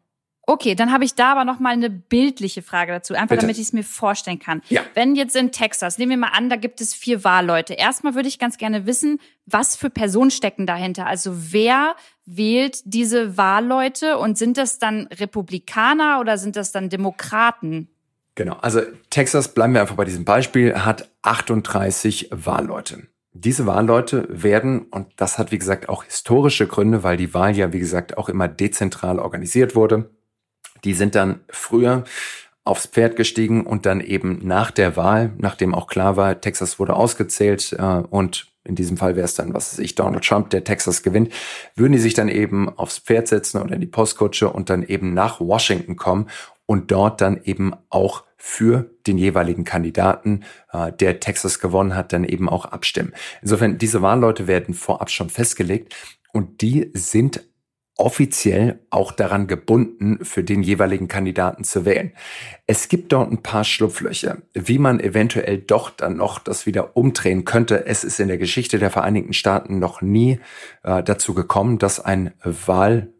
Okay, 0.47 0.73
dann 0.73 0.91
habe 0.91 1.05
ich 1.05 1.13
da 1.13 1.31
aber 1.31 1.45
noch 1.45 1.59
mal 1.59 1.69
eine 1.69 1.89
bildliche 1.89 2.61
Frage 2.61 2.91
dazu, 2.91 3.13
einfach 3.13 3.29
Bitte. 3.29 3.41
damit 3.41 3.57
ich 3.57 3.67
es 3.67 3.73
mir 3.73 3.83
vorstellen 3.83 4.39
kann. 4.39 4.61
Ja. 4.69 4.81
Wenn 4.95 5.15
jetzt 5.15 5.35
in 5.35 5.51
Texas, 5.51 5.97
nehmen 5.97 6.09
wir 6.09 6.17
mal 6.17 6.31
an, 6.33 6.49
da 6.49 6.55
gibt 6.55 6.81
es 6.81 6.93
vier 6.93 7.23
Wahlleute. 7.23 7.75
Erstmal 7.75 8.15
würde 8.15 8.27
ich 8.27 8.39
ganz 8.39 8.57
gerne 8.57 8.85
wissen, 8.87 9.19
was 9.45 9.75
für 9.75 9.89
Personen 9.89 10.31
stecken 10.31 10.65
dahinter? 10.65 11.05
Also 11.05 11.53
wer 11.53 11.95
wählt 12.25 12.81
diese 12.85 13.37
Wahlleute 13.37 14.17
und 14.17 14.37
sind 14.37 14.57
das 14.57 14.79
dann 14.79 15.07
Republikaner 15.07 16.19
oder 16.19 16.37
sind 16.37 16.55
das 16.55 16.71
dann 16.71 16.89
Demokraten? 16.89 17.87
Genau, 18.35 18.55
also 18.55 18.81
Texas, 19.09 19.53
bleiben 19.53 19.73
wir 19.73 19.81
einfach 19.81 19.95
bei 19.95 20.05
diesem 20.05 20.25
Beispiel, 20.25 20.75
hat 20.75 21.09
38 21.21 22.29
Wahlleute. 22.31 23.07
Diese 23.33 23.65
Wahlleute 23.65 24.27
werden, 24.29 24.87
und 24.91 25.07
das 25.15 25.37
hat 25.37 25.51
wie 25.51 25.57
gesagt 25.57 25.87
auch 25.87 26.03
historische 26.03 26.67
Gründe, 26.67 27.03
weil 27.03 27.15
die 27.15 27.33
Wahl 27.33 27.55
ja 27.55 27.71
wie 27.71 27.79
gesagt 27.79 28.17
auch 28.17 28.27
immer 28.27 28.47
dezentral 28.47 29.19
organisiert 29.19 29.75
wurde, 29.75 30.09
die 30.83 30.93
sind 30.93 31.15
dann 31.15 31.39
früher 31.49 32.03
aufs 32.63 32.87
Pferd 32.87 33.15
gestiegen 33.15 33.65
und 33.65 33.85
dann 33.85 34.01
eben 34.01 34.39
nach 34.43 34.71
der 34.71 34.95
Wahl, 34.97 35.33
nachdem 35.37 35.73
auch 35.73 35.87
klar 35.87 36.17
war, 36.17 36.41
Texas 36.41 36.77
wurde 36.77 36.95
ausgezählt 36.95 37.73
äh, 37.77 37.81
und 37.81 38.47
in 38.63 38.75
diesem 38.75 38.97
Fall 38.97 39.15
wäre 39.15 39.25
es 39.25 39.33
dann, 39.33 39.53
was 39.53 39.73
weiß 39.73 39.79
ich, 39.79 39.95
Donald 39.95 40.23
Trump, 40.23 40.51
der 40.51 40.63
Texas 40.63 41.01
gewinnt, 41.01 41.33
würden 41.75 41.93
die 41.93 41.99
sich 41.99 42.13
dann 42.13 42.29
eben 42.29 42.69
aufs 42.69 42.99
Pferd 42.99 43.27
setzen 43.27 43.61
oder 43.61 43.73
in 43.73 43.81
die 43.81 43.87
Postkutsche 43.87 44.49
und 44.49 44.69
dann 44.69 44.83
eben 44.83 45.13
nach 45.13 45.39
Washington 45.39 45.95
kommen 45.95 46.29
und 46.67 46.91
dort 46.91 47.21
dann 47.21 47.41
eben 47.43 47.73
auch 47.89 48.23
für 48.43 48.89
den 49.05 49.19
jeweiligen 49.19 49.65
Kandidaten, 49.65 50.43
äh, 50.73 50.91
der 50.91 51.19
Texas 51.19 51.59
gewonnen 51.59 51.95
hat, 51.95 52.11
dann 52.11 52.23
eben 52.23 52.49
auch 52.49 52.65
abstimmen. 52.65 53.13
Insofern, 53.43 53.77
diese 53.77 54.01
Wahlleute 54.01 54.47
werden 54.47 54.73
vorab 54.73 55.11
schon 55.11 55.29
festgelegt 55.29 55.95
und 56.33 56.61
die 56.61 56.89
sind 56.95 57.43
offiziell 57.97 58.79
auch 58.89 59.11
daran 59.11 59.45
gebunden, 59.45 60.25
für 60.25 60.43
den 60.43 60.63
jeweiligen 60.63 61.07
Kandidaten 61.07 61.63
zu 61.63 61.85
wählen. 61.85 62.13
Es 62.65 62.89
gibt 62.89 63.11
dort 63.11 63.31
ein 63.31 63.43
paar 63.43 63.63
Schlupflöcher, 63.63 64.37
wie 64.55 64.79
man 64.79 64.99
eventuell 64.99 65.59
doch 65.59 65.91
dann 65.91 66.17
noch 66.17 66.39
das 66.39 66.65
wieder 66.65 66.97
umdrehen 66.97 67.45
könnte. 67.45 67.85
Es 67.85 68.03
ist 68.03 68.19
in 68.19 68.27
der 68.27 68.39
Geschichte 68.39 68.79
der 68.79 68.89
Vereinigten 68.89 69.33
Staaten 69.33 69.77
noch 69.77 70.01
nie 70.01 70.39
äh, 70.81 71.03
dazu 71.03 71.35
gekommen, 71.35 71.77
dass 71.77 71.99
ein 71.99 72.33
Wahl 72.43 73.10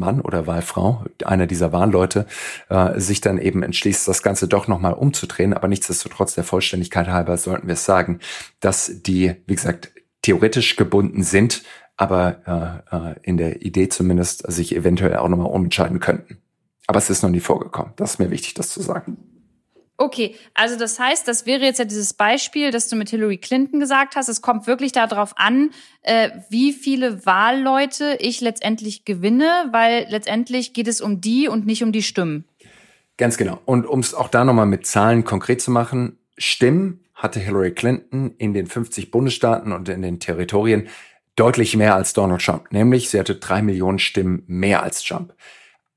Mann 0.00 0.20
oder 0.20 0.48
Wahlfrau, 0.48 1.04
einer 1.24 1.46
dieser 1.46 1.72
Wahlleute, 1.72 2.26
äh, 2.68 2.98
sich 2.98 3.20
dann 3.20 3.38
eben 3.38 3.62
entschließt, 3.62 4.08
das 4.08 4.24
Ganze 4.24 4.48
doch 4.48 4.66
nochmal 4.66 4.94
umzudrehen. 4.94 5.54
Aber 5.54 5.68
nichtsdestotrotz 5.68 6.34
der 6.34 6.42
Vollständigkeit 6.42 7.06
halber 7.06 7.36
sollten 7.36 7.68
wir 7.68 7.76
sagen, 7.76 8.18
dass 8.58 9.02
die, 9.02 9.36
wie 9.46 9.54
gesagt, 9.54 9.92
theoretisch 10.22 10.74
gebunden 10.74 11.22
sind, 11.22 11.62
aber 11.96 12.82
äh, 12.90 12.96
äh, 12.96 13.14
in 13.22 13.36
der 13.36 13.62
Idee 13.62 13.88
zumindest 13.88 14.50
sich 14.50 14.74
eventuell 14.74 15.16
auch 15.16 15.28
nochmal 15.28 15.52
umentscheiden 15.52 16.00
könnten. 16.00 16.38
Aber 16.86 16.98
es 16.98 17.10
ist 17.10 17.22
noch 17.22 17.30
nie 17.30 17.40
vorgekommen. 17.40 17.92
Das 17.96 18.12
ist 18.12 18.18
mir 18.18 18.30
wichtig, 18.30 18.54
das 18.54 18.70
zu 18.70 18.82
sagen. 18.82 19.29
Okay, 20.00 20.34
also 20.54 20.78
das 20.78 20.98
heißt, 20.98 21.28
das 21.28 21.44
wäre 21.44 21.60
jetzt 21.60 21.78
ja 21.78 21.84
dieses 21.84 22.14
Beispiel, 22.14 22.70
das 22.70 22.88
du 22.88 22.96
mit 22.96 23.10
Hillary 23.10 23.36
Clinton 23.36 23.80
gesagt 23.80 24.16
hast. 24.16 24.30
Es 24.30 24.40
kommt 24.40 24.66
wirklich 24.66 24.92
darauf 24.92 25.36
an, 25.36 25.72
äh, 26.00 26.30
wie 26.48 26.72
viele 26.72 27.26
Wahlleute 27.26 28.16
ich 28.18 28.40
letztendlich 28.40 29.04
gewinne, 29.04 29.68
weil 29.72 30.06
letztendlich 30.08 30.72
geht 30.72 30.88
es 30.88 31.02
um 31.02 31.20
die 31.20 31.48
und 31.48 31.66
nicht 31.66 31.82
um 31.82 31.92
die 31.92 32.02
Stimmen. 32.02 32.46
Ganz 33.18 33.36
genau. 33.36 33.60
Und 33.66 33.84
um 33.84 34.00
es 34.00 34.14
auch 34.14 34.28
da 34.28 34.42
nochmal 34.42 34.64
mit 34.64 34.86
Zahlen 34.86 35.24
konkret 35.24 35.60
zu 35.60 35.70
machen, 35.70 36.18
Stimmen 36.38 37.04
hatte 37.14 37.38
Hillary 37.38 37.72
Clinton 37.72 38.34
in 38.38 38.54
den 38.54 38.68
50 38.68 39.10
Bundesstaaten 39.10 39.70
und 39.70 39.90
in 39.90 40.00
den 40.00 40.18
Territorien 40.18 40.88
deutlich 41.36 41.76
mehr 41.76 41.94
als 41.94 42.14
Donald 42.14 42.42
Trump. 42.42 42.72
Nämlich, 42.72 43.10
sie 43.10 43.18
hatte 43.18 43.34
drei 43.34 43.60
Millionen 43.60 43.98
Stimmen 43.98 44.44
mehr 44.46 44.82
als 44.82 45.02
Trump. 45.02 45.34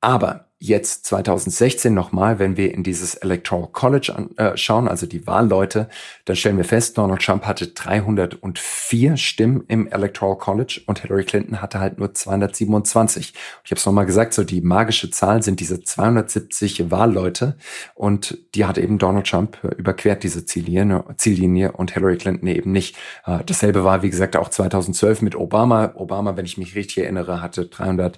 Aber 0.02 0.50
jetzt 0.64 1.06
2016 1.08 1.94
nochmal, 1.94 2.40
wenn 2.40 2.56
wir 2.56 2.74
in 2.74 2.84
dieses 2.84 3.16
Electoral 3.16 3.68
College 3.74 4.16
anschauen, 4.38 4.88
äh, 4.88 4.90
also 4.90 5.06
die 5.06 5.28
Wahlleute, 5.28 5.90
dann 6.24 6.38
stellen 6.38 6.56
wir 6.56 6.64
fest, 6.64 6.98
Donald 6.98 7.22
Trump 7.22 7.46
hatte 7.46 7.68
304 7.68 9.18
Stimmen 9.18 9.66
im 9.68 9.88
Electoral 9.88 10.38
College 10.38 10.80
und 10.86 11.02
Hillary 11.02 11.26
Clinton 11.26 11.62
hatte 11.62 11.82
halt 11.82 12.00
nur 12.00 12.14
227. 12.14 13.34
Ich 13.66 13.72
habe 13.72 13.78
es 13.78 13.86
nochmal 13.86 14.06
gesagt, 14.06 14.34
so 14.34 14.46
die 14.46 14.62
magische 14.62 15.12
Zahl 15.12 15.44
sind 15.44 15.60
diese 15.60 15.84
270 15.84 16.90
Wahlleute 16.90 17.58
und 17.94 18.38
die 18.56 18.64
hat 18.64 18.78
eben 18.78 18.98
Donald 18.98 19.28
Trump 19.28 19.58
äh, 19.66 19.76
überquert, 19.76 20.24
diese 20.24 20.46
Ziellinie, 20.46 21.04
Ziellinie 21.18 21.74
und 21.74 21.94
Hillary 21.94 22.16
Clinton 22.16 22.48
eben 22.48 22.72
nicht. 22.72 22.96
Äh, 23.26 23.40
dasselbe 23.46 23.84
war, 23.84 24.02
wie 24.02 24.10
gesagt, 24.10 24.38
auch 24.38 24.48
2012 24.48 25.24
mit 25.24 25.36
Obama. 25.36 25.92
Obama, 25.96 26.38
wenn 26.38 26.46
ich 26.46 26.58
mich 26.58 26.74
richtig 26.76 27.00
erinnere, 27.00 27.42
hatte 27.42 27.66
300 27.66 28.18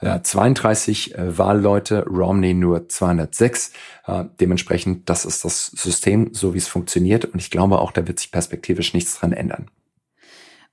äh, 0.00 0.20
32 0.20 1.14
äh, 1.14 1.38
Wahlleute, 1.38 2.04
Romney 2.06 2.54
nur 2.54 2.88
206. 2.88 3.72
Äh, 4.06 4.24
dementsprechend, 4.40 5.08
das 5.08 5.24
ist 5.24 5.44
das 5.44 5.66
System, 5.66 6.32
so 6.32 6.54
wie 6.54 6.58
es 6.58 6.68
funktioniert. 6.68 7.24
Und 7.24 7.40
ich 7.40 7.50
glaube 7.50 7.80
auch, 7.80 7.92
da 7.92 8.06
wird 8.06 8.20
sich 8.20 8.30
perspektivisch 8.30 8.94
nichts 8.94 9.18
dran 9.18 9.32
ändern. 9.32 9.66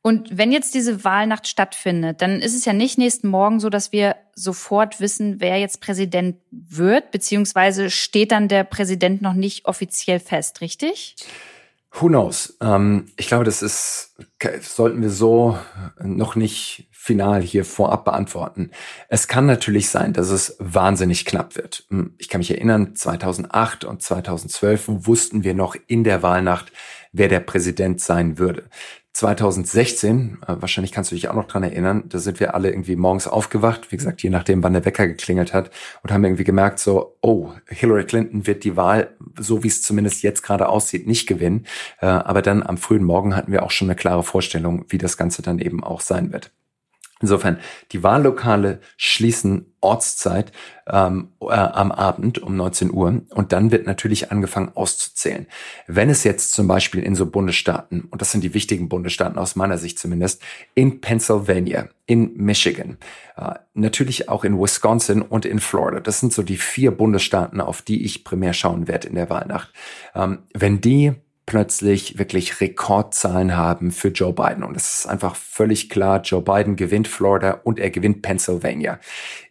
Und 0.06 0.38
wenn 0.38 0.52
jetzt 0.52 0.76
diese 0.76 1.06
Wahlnacht 1.06 1.48
stattfindet, 1.48 2.22
dann 2.22 2.42
ist 2.42 2.54
es 2.54 2.66
ja 2.66 2.74
nicht 2.74 2.98
nächsten 2.98 3.30
Morgen 3.30 3.62
so, 3.62 3.70
dass 3.70 3.94
wir 3.94 4.18
sofort 4.36 5.00
wissen, 5.00 5.40
wer 5.40 5.58
jetzt 5.58 5.80
Präsident 5.80 6.36
wird, 6.52 7.12
beziehungsweise 7.12 7.90
steht 7.90 8.34
dann 8.34 8.50
der 8.50 8.66
Präsident 8.66 9.22
noch 9.22 9.34
nicht 9.34 9.66
offiziell 9.66 10.20
fest, 10.20 10.60
richtig? 10.60 11.16
Who 11.96 12.08
knows? 12.08 12.58
Ähm, 12.60 13.06
ich 13.18 13.28
glaube, 13.28 13.44
das 13.44 13.62
ist, 13.62 14.16
sollten 14.62 15.04
wir 15.04 15.12
so 15.12 15.60
noch 16.02 16.36
nicht 16.36 16.90
final 16.92 17.42
hier 17.44 17.66
vorab 17.66 18.04
beantworten. 18.04 18.72
Es 19.10 19.28
kann 19.28 19.46
natürlich 19.46 19.90
sein, 19.90 20.12
dass 20.12 20.30
es 20.30 20.56
wahnsinnig 20.58 21.26
knapp 21.26 21.56
wird. 21.56 21.86
Hm, 21.90 22.16
ich 22.18 22.30
kann 22.30 22.40
mich 22.40 22.50
erinnern, 22.50 22.96
2008 22.96 23.86
und 23.86 24.02
2012 24.02 24.86
wussten 24.88 25.44
wir 25.44 25.54
noch 25.54 25.76
in 25.86 26.04
der 26.04 26.24
Wahlnacht, 26.24 26.72
wer 27.12 27.28
der 27.28 27.42
Präsident 27.42 28.02
sein 28.02 28.40
würde. 28.40 28.70
2016, 29.14 30.40
äh, 30.48 30.56
wahrscheinlich 30.60 30.92
kannst 30.92 31.12
du 31.12 31.16
dich 31.16 31.30
auch 31.30 31.36
noch 31.36 31.48
dran 31.48 31.64
erinnern, 31.64 32.04
da 32.08 32.18
sind 32.18 32.40
wir 32.40 32.56
alle 32.56 32.70
irgendwie 32.70 32.96
morgens 32.96 33.28
aufgewacht, 33.28 33.92
wie 33.92 33.98
gesagt, 33.98 34.24
je 34.24 34.32
nachdem, 34.32 34.64
wann 34.64 34.74
der 34.74 34.86
Wecker 34.86 35.08
geklingelt 35.08 35.54
hat, 35.54 35.70
und 36.02 36.12
haben 36.12 36.24
irgendwie 36.24 36.44
gemerkt, 36.44 36.80
so, 36.80 37.16
oh, 37.22 37.52
Hillary 37.68 38.06
Clinton 38.06 38.48
wird 38.48 38.64
die 38.64 38.76
Wahl, 38.76 39.16
so 39.40 39.64
wie 39.64 39.68
es 39.68 39.84
zumindest 39.84 40.24
jetzt 40.24 40.42
gerade 40.42 40.68
aussieht, 40.68 41.06
nicht 41.06 41.28
gewinnen. 41.28 41.68
Äh, 42.02 42.08
aber 42.08 42.42
dann 42.42 42.64
am 42.64 42.78
frühen 42.78 43.04
Morgen 43.04 43.36
hatten 43.36 43.52
wir 43.52 43.64
auch 43.64 43.72
schon 43.72 43.88
eine 43.88 43.96
klare 43.96 44.24
Vorstellung, 44.24 44.86
wie 44.90 44.98
das 44.98 45.16
Ganze 45.16 45.44
dann 45.44 45.60
eben 45.60 45.84
auch 45.84 46.02
sein 46.02 46.34
wird. 46.34 46.52
Insofern, 47.24 47.58
die 47.94 48.04
Wahllokale 48.04 48.82
schließen 48.98 49.74
Ortszeit 49.80 50.52
ähm, 50.88 51.30
äh, 51.40 51.54
am 51.54 51.94
Abend 51.94 52.40
um 52.40 52.58
19 52.58 52.92
Uhr 52.92 53.22
und 53.30 53.54
dann 53.54 53.72
wird 53.72 53.88
natürlich 53.88 54.30
angefangen 54.30 54.74
auszuzählen. 54.76 55.48
Wenn 55.88 56.10
es 56.10 56.26
jetzt 56.26 56.52
zum 56.52 56.68
Beispiel 56.68 57.02
in 57.02 57.16
so 57.16 57.26
Bundesstaaten, 57.26 58.02
und 58.12 58.22
das 58.22 58.34
sind 58.34 58.44
die 58.44 58.54
wichtigen 58.54 58.90
Bundesstaaten 58.90 59.38
aus 59.38 59.56
meiner 59.56 59.78
Sicht 59.78 60.00
zumindest, 60.00 60.42
in 60.76 61.00
Pennsylvania, 61.00 61.88
in 62.08 62.36
Michigan, 62.36 62.98
äh, 63.38 63.54
natürlich 63.74 64.28
auch 64.28 64.44
in 64.44 64.60
Wisconsin 64.60 65.22
und 65.22 65.46
in 65.46 65.62
Florida, 65.62 66.02
das 66.02 66.20
sind 66.20 66.34
so 66.34 66.44
die 66.44 66.58
vier 66.58 66.92
Bundesstaaten, 66.92 67.62
auf 67.62 67.82
die 67.82 68.04
ich 68.04 68.26
primär 68.26 68.52
schauen 68.52 68.90
werde 68.90 69.08
in 69.08 69.16
der 69.16 69.30
Wahlnacht. 69.30 69.72
Ähm, 70.14 70.40
wenn 70.54 70.82
die 70.82 71.14
plötzlich 71.46 72.18
wirklich 72.18 72.62
Rekordzahlen 72.62 73.56
haben 73.56 73.92
für 73.92 74.10
Joe 74.10 74.34
Biden. 74.34 74.64
Und 74.64 74.76
es 74.76 75.00
ist 75.00 75.08
einfach 75.08 75.36
völlig 75.36 75.90
klar, 75.90 76.22
Joe 76.22 76.42
Biden 76.42 76.76
gewinnt 76.76 77.08
Florida 77.08 77.60
und 77.64 77.80
er 77.80 77.90
gewinnt 77.90 78.22
Pennsylvania. 78.22 79.00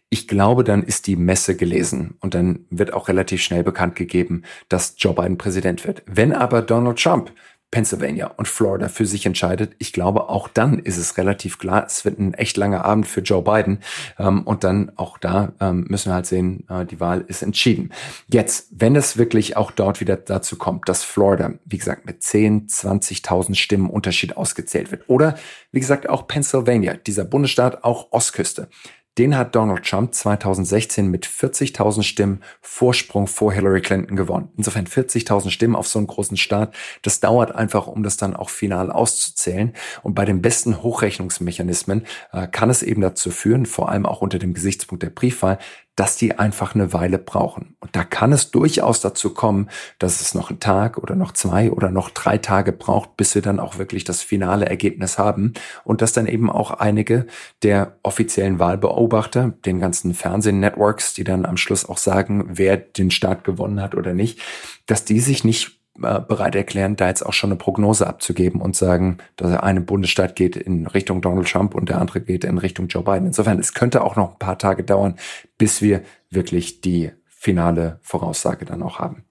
Ich 0.09 0.27
glaube, 0.27 0.63
dann 0.63 0.83
ist 0.83 1.07
die 1.07 1.15
Messe 1.15 1.55
gelesen 1.55 2.15
und 2.19 2.35
dann 2.35 2.65
wird 2.69 2.93
auch 2.93 3.07
relativ 3.07 3.41
schnell 3.41 3.63
bekannt 3.63 3.95
gegeben, 3.95 4.43
dass 4.69 4.93
Joe 4.97 5.15
Biden 5.15 5.39
Präsident 5.39 5.87
wird. 5.87 6.03
Wenn 6.05 6.33
aber 6.33 6.61
Donald 6.61 7.01
Trump 7.01 7.31
Pennsylvania 7.73 8.27
und 8.27 8.47
Florida 8.47 8.87
für 8.87 9.07
sich 9.07 9.25
entscheidet. 9.25 9.73
Ich 9.79 9.93
glaube, 9.93 10.29
auch 10.29 10.47
dann 10.47 10.77
ist 10.77 10.97
es 10.97 11.17
relativ 11.17 11.57
klar, 11.57 11.87
es 11.87 12.05
wird 12.05 12.19
ein 12.19 12.35
echt 12.35 12.55
langer 12.55 12.85
Abend 12.85 13.07
für 13.07 13.21
Joe 13.21 13.41
Biden. 13.41 13.79
Ähm, 14.19 14.43
und 14.43 14.63
dann 14.63 14.91
auch 14.95 15.17
da 15.17 15.53
ähm, 15.59 15.87
müssen 15.89 16.11
wir 16.11 16.13
halt 16.13 16.27
sehen, 16.27 16.67
äh, 16.69 16.85
die 16.85 16.99
Wahl 16.99 17.25
ist 17.27 17.41
entschieden. 17.41 17.91
Jetzt, 18.27 18.67
wenn 18.69 18.95
es 18.95 19.17
wirklich 19.17 19.57
auch 19.57 19.71
dort 19.71 20.01
wieder 20.01 20.17
dazu 20.17 20.55
kommt, 20.55 20.87
dass 20.87 21.03
Florida, 21.03 21.55
wie 21.65 21.79
gesagt, 21.79 22.05
mit 22.05 22.21
10, 22.21 22.67
20.000 22.67 23.55
Stimmen 23.55 23.89
Unterschied 23.89 24.37
ausgezählt 24.37 24.91
wird. 24.91 25.09
Oder, 25.09 25.35
wie 25.71 25.79
gesagt, 25.79 26.07
auch 26.07 26.27
Pennsylvania, 26.27 26.93
dieser 26.93 27.25
Bundesstaat, 27.25 27.83
auch 27.83 28.11
Ostküste. 28.11 28.69
Den 29.19 29.37
hat 29.37 29.53
Donald 29.53 29.85
Trump 29.85 30.15
2016 30.15 31.07
mit 31.07 31.27
40.000 31.27 32.01
Stimmen 32.01 32.41
Vorsprung 32.61 33.27
vor 33.27 33.53
Hillary 33.53 33.81
Clinton 33.81 34.15
gewonnen. 34.15 34.49
Insofern 34.57 34.87
40.000 34.87 35.51
Stimmen 35.51 35.75
auf 35.75 35.87
so 35.87 35.99
einen 35.99 36.07
großen 36.07 36.35
Staat, 36.35 36.73
das 37.03 37.19
dauert 37.19 37.53
einfach, 37.53 37.85
um 37.85 38.01
das 38.01 38.17
dann 38.17 38.35
auch 38.35 38.49
final 38.49 38.91
auszuzählen. 38.91 39.73
Und 40.01 40.15
bei 40.15 40.25
den 40.25 40.41
besten 40.41 40.81
Hochrechnungsmechanismen 40.81 42.07
äh, 42.31 42.47
kann 42.47 42.71
es 42.71 42.81
eben 42.81 43.01
dazu 43.01 43.29
führen, 43.29 43.67
vor 43.67 43.89
allem 43.89 44.07
auch 44.07 44.21
unter 44.21 44.39
dem 44.39 44.55
Gesichtspunkt 44.55 45.03
der 45.03 45.11
Briefwahl, 45.11 45.59
dass 45.95 46.17
die 46.17 46.39
einfach 46.39 46.73
eine 46.73 46.91
Weile 46.91 47.19
brauchen. 47.19 47.75
Und 47.79 47.95
da 47.95 48.03
kann 48.03 48.33
es 48.33 48.49
durchaus 48.49 49.01
dazu 49.01 49.33
kommen, 49.33 49.69
dass 49.99 50.21
es 50.21 50.33
noch 50.33 50.49
einen 50.49 50.59
Tag 50.59 50.97
oder 50.97 51.15
noch 51.15 51.33
zwei 51.33 51.71
oder 51.71 51.91
noch 51.91 52.09
drei 52.09 52.39
Tage 52.39 52.71
braucht, 52.71 53.15
bis 53.15 53.35
wir 53.35 53.43
dann 53.43 53.59
auch 53.59 53.77
wirklich 53.77 54.03
das 54.03 54.21
finale 54.23 54.65
Ergebnis 54.65 55.19
haben. 55.19 55.53
Und 55.83 56.01
dass 56.01 56.13
dann 56.13 56.25
eben 56.25 56.49
auch 56.49 56.71
einige 56.71 57.27
der 57.61 57.97
offiziellen 58.01 58.57
Wahlbeobachter, 58.57 59.53
den 59.65 59.79
ganzen 59.79 60.13
Fernsehnetworks, 60.15 61.13
die 61.13 61.23
dann 61.23 61.45
am 61.45 61.57
Schluss 61.57 61.87
auch 61.87 61.97
sagen, 61.97 62.45
wer 62.49 62.77
den 62.77 63.11
Staat 63.11 63.43
gewonnen 63.43 63.81
hat 63.81 63.93
oder 63.93 64.13
nicht, 64.13 64.39
dass 64.87 65.05
die 65.05 65.19
sich 65.19 65.43
nicht 65.43 65.82
bereit 65.95 66.55
erklären, 66.55 66.95
da 66.95 67.07
jetzt 67.07 67.23
auch 67.23 67.33
schon 67.33 67.51
eine 67.51 67.57
Prognose 67.57 68.07
abzugeben 68.07 68.61
und 68.61 68.75
sagen, 68.75 69.19
dass 69.35 69.51
der 69.51 69.63
eine 69.63 69.81
Bundesstaat 69.81 70.35
geht 70.35 70.55
in 70.55 70.87
Richtung 70.87 71.21
Donald 71.21 71.47
Trump 71.47 71.75
und 71.75 71.89
der 71.89 71.99
andere 71.99 72.21
geht 72.21 72.43
in 72.43 72.57
Richtung 72.57 72.87
Joe 72.87 73.03
Biden. 73.03 73.27
Insofern, 73.27 73.59
es 73.59 73.73
könnte 73.73 74.03
auch 74.03 74.15
noch 74.15 74.31
ein 74.31 74.39
paar 74.39 74.57
Tage 74.57 74.83
dauern, 74.83 75.15
bis 75.57 75.81
wir 75.81 76.01
wirklich 76.31 76.81
die 76.81 77.11
finale 77.27 77.99
Voraussage 78.01 78.65
dann 78.65 78.81
auch 78.81 78.99
haben. 78.99 79.23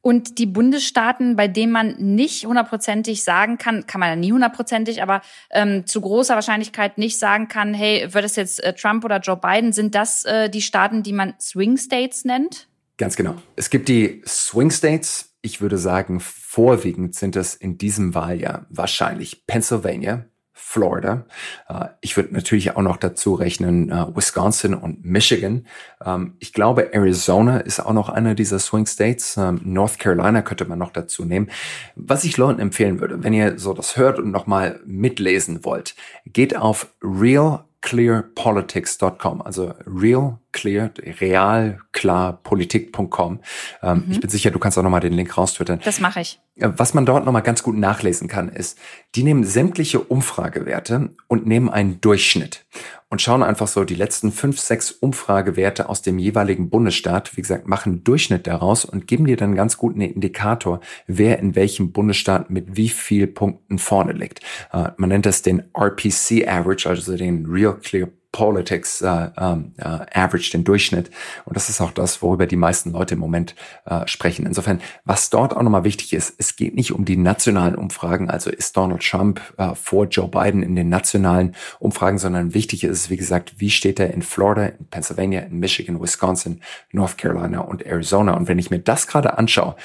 Und 0.00 0.38
die 0.38 0.44
Bundesstaaten, 0.44 1.34
bei 1.34 1.48
denen 1.48 1.72
man 1.72 1.94
nicht 1.96 2.44
hundertprozentig 2.44 3.24
sagen 3.24 3.56
kann, 3.56 3.86
kann 3.86 4.00
man 4.00 4.10
ja 4.10 4.16
nie 4.16 4.32
hundertprozentig, 4.32 5.02
aber 5.02 5.22
ähm, 5.50 5.86
zu 5.86 6.02
großer 6.02 6.34
Wahrscheinlichkeit 6.34 6.98
nicht 6.98 7.18
sagen 7.18 7.48
kann, 7.48 7.72
hey, 7.72 8.12
wird 8.12 8.24
es 8.24 8.36
jetzt 8.36 8.62
äh, 8.62 8.74
Trump 8.74 9.04
oder 9.06 9.20
Joe 9.20 9.38
Biden, 9.38 9.72
sind 9.72 9.94
das 9.94 10.26
äh, 10.26 10.50
die 10.50 10.60
Staaten, 10.60 11.02
die 11.02 11.14
man 11.14 11.32
Swing 11.40 11.78
States 11.78 12.26
nennt? 12.26 12.68
Ganz 12.98 13.16
genau. 13.16 13.36
Es 13.56 13.70
gibt 13.70 13.88
die 13.88 14.22
Swing 14.26 14.70
States, 14.70 15.33
ich 15.44 15.60
würde 15.60 15.78
sagen, 15.78 16.20
vorwiegend 16.20 17.14
sind 17.14 17.36
es 17.36 17.54
in 17.54 17.78
diesem 17.78 18.14
Wahljahr 18.14 18.66
wahrscheinlich 18.70 19.46
Pennsylvania, 19.46 20.24
Florida. 20.52 21.26
Äh, 21.68 21.88
ich 22.00 22.16
würde 22.16 22.32
natürlich 22.32 22.76
auch 22.76 22.82
noch 22.82 22.96
dazu 22.96 23.34
rechnen 23.34 23.90
äh, 23.90 24.06
Wisconsin 24.16 24.74
und 24.74 25.04
Michigan. 25.04 25.66
Ähm, 26.04 26.34
ich 26.38 26.52
glaube, 26.52 26.94
Arizona 26.94 27.58
ist 27.58 27.80
auch 27.80 27.92
noch 27.92 28.08
einer 28.08 28.34
dieser 28.34 28.58
Swing 28.58 28.86
States. 28.86 29.36
Ähm, 29.36 29.60
North 29.64 29.98
Carolina 29.98 30.42
könnte 30.42 30.64
man 30.64 30.78
noch 30.78 30.92
dazu 30.92 31.24
nehmen. 31.24 31.50
Was 31.94 32.24
ich 32.24 32.36
Leuten 32.36 32.60
empfehlen 32.60 33.00
würde, 33.00 33.22
wenn 33.22 33.34
ihr 33.34 33.58
so 33.58 33.74
das 33.74 33.96
hört 33.96 34.18
und 34.18 34.30
nochmal 34.30 34.80
mitlesen 34.86 35.64
wollt, 35.64 35.94
geht 36.24 36.56
auf 36.56 36.88
Real 37.02 37.64
realclearpolitics.com, 37.84 39.42
also 39.42 39.74
real 39.86 40.38
clear, 40.54 40.90
real 41.20 41.78
klar 41.92 42.40
politik.com. 42.42 43.40
Ähm, 43.82 44.04
mhm. 44.06 44.12
Ich 44.12 44.20
bin 44.20 44.30
sicher, 44.30 44.50
du 44.50 44.58
kannst 44.58 44.78
auch 44.78 44.82
nochmal 44.82 45.00
den 45.00 45.12
Link 45.12 45.36
raustwittern. 45.36 45.80
Das 45.84 46.00
mache 46.00 46.20
ich. 46.20 46.40
Äh, 46.56 46.70
was 46.76 46.94
man 46.94 47.04
dort 47.04 47.26
nochmal 47.26 47.42
ganz 47.42 47.62
gut 47.62 47.76
nachlesen 47.76 48.28
kann, 48.28 48.48
ist, 48.48 48.78
die 49.14 49.24
nehmen 49.24 49.44
sämtliche 49.44 50.00
Umfragewerte 50.00 51.10
und 51.28 51.46
nehmen 51.46 51.68
einen 51.68 52.00
Durchschnitt 52.00 52.64
und 53.10 53.20
schauen 53.20 53.42
einfach 53.42 53.68
so 53.68 53.84
die 53.84 53.94
letzten 53.94 54.32
fünf, 54.32 54.58
sechs 54.58 54.90
Umfragewerte 54.90 55.88
aus 55.88 56.02
dem 56.02 56.18
jeweiligen 56.18 56.70
Bundesstaat, 56.70 57.36
wie 57.36 57.42
gesagt, 57.42 57.68
machen 57.68 57.92
einen 57.92 58.04
Durchschnitt 58.04 58.46
daraus 58.46 58.84
und 58.84 59.06
geben 59.06 59.26
dir 59.26 59.36
dann 59.36 59.54
ganz 59.54 59.76
gut 59.76 59.94
einen 59.94 60.10
Indikator, 60.10 60.80
wer 61.06 61.38
in 61.40 61.54
welchem 61.54 61.92
Bundesstaat 61.92 62.50
mit 62.50 62.76
wie 62.76 62.88
viel 62.88 63.26
Punkten 63.26 63.78
vorne 63.78 64.12
liegt. 64.12 64.40
Äh, 64.72 64.90
man 64.96 65.10
nennt 65.10 65.26
das 65.26 65.42
den 65.42 65.64
RPC 65.76 66.48
Average, 66.48 66.88
also 66.88 67.16
den 67.16 67.46
Real 67.46 67.76
Clear 67.76 68.08
Politics 68.34 69.00
äh, 69.00 69.30
ähm, 69.38 69.74
äh, 69.78 69.84
Average, 70.12 70.50
den 70.50 70.64
Durchschnitt. 70.64 71.08
Und 71.44 71.54
das 71.54 71.68
ist 71.68 71.80
auch 71.80 71.92
das, 71.92 72.20
worüber 72.20 72.48
die 72.48 72.56
meisten 72.56 72.90
Leute 72.90 73.14
im 73.14 73.20
Moment 73.20 73.54
äh, 73.86 74.08
sprechen. 74.08 74.44
Insofern, 74.44 74.80
was 75.04 75.30
dort 75.30 75.56
auch 75.56 75.62
nochmal 75.62 75.84
wichtig 75.84 76.12
ist, 76.12 76.34
es 76.36 76.56
geht 76.56 76.74
nicht 76.74 76.90
um 76.90 77.04
die 77.04 77.16
nationalen 77.16 77.76
Umfragen, 77.76 78.28
also 78.28 78.50
ist 78.50 78.76
Donald 78.76 79.02
Trump 79.08 79.40
äh, 79.56 79.76
vor 79.76 80.06
Joe 80.06 80.26
Biden 80.26 80.64
in 80.64 80.74
den 80.74 80.88
nationalen 80.88 81.54
Umfragen, 81.78 82.18
sondern 82.18 82.54
wichtig 82.54 82.82
ist, 82.82 83.08
wie 83.08 83.16
gesagt, 83.16 83.54
wie 83.58 83.70
steht 83.70 84.00
er 84.00 84.12
in 84.12 84.22
Florida, 84.22 84.64
in 84.64 84.86
Pennsylvania, 84.86 85.42
in 85.42 85.60
Michigan, 85.60 86.02
Wisconsin, 86.02 86.60
North 86.90 87.16
Carolina 87.16 87.60
und 87.60 87.86
Arizona. 87.86 88.36
Und 88.36 88.48
wenn 88.48 88.58
ich 88.58 88.68
mir 88.68 88.80
das 88.80 89.06
gerade 89.06 89.38
anschaue, 89.38 89.76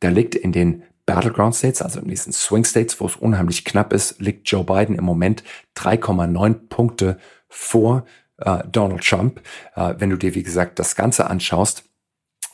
da 0.00 0.08
liegt 0.08 0.34
in 0.34 0.52
den 0.52 0.82
Battleground 1.04 1.54
States, 1.54 1.82
also 1.82 2.00
in 2.00 2.08
diesen 2.08 2.32
Swing 2.32 2.64
States, 2.64 3.00
wo 3.00 3.06
es 3.06 3.16
unheimlich 3.16 3.66
knapp 3.66 3.92
ist, 3.92 4.18
liegt 4.18 4.50
Joe 4.50 4.64
Biden 4.64 4.94
im 4.94 5.04
Moment 5.04 5.42
3,9 5.76 6.68
Punkte 6.70 7.18
vor 7.48 8.04
äh, 8.38 8.58
Donald 8.70 9.02
Trump. 9.02 9.40
Äh, 9.74 9.94
wenn 9.98 10.10
du 10.10 10.16
dir, 10.16 10.34
wie 10.34 10.42
gesagt, 10.42 10.78
das 10.78 10.96
Ganze 10.96 11.28
anschaust, 11.28 11.84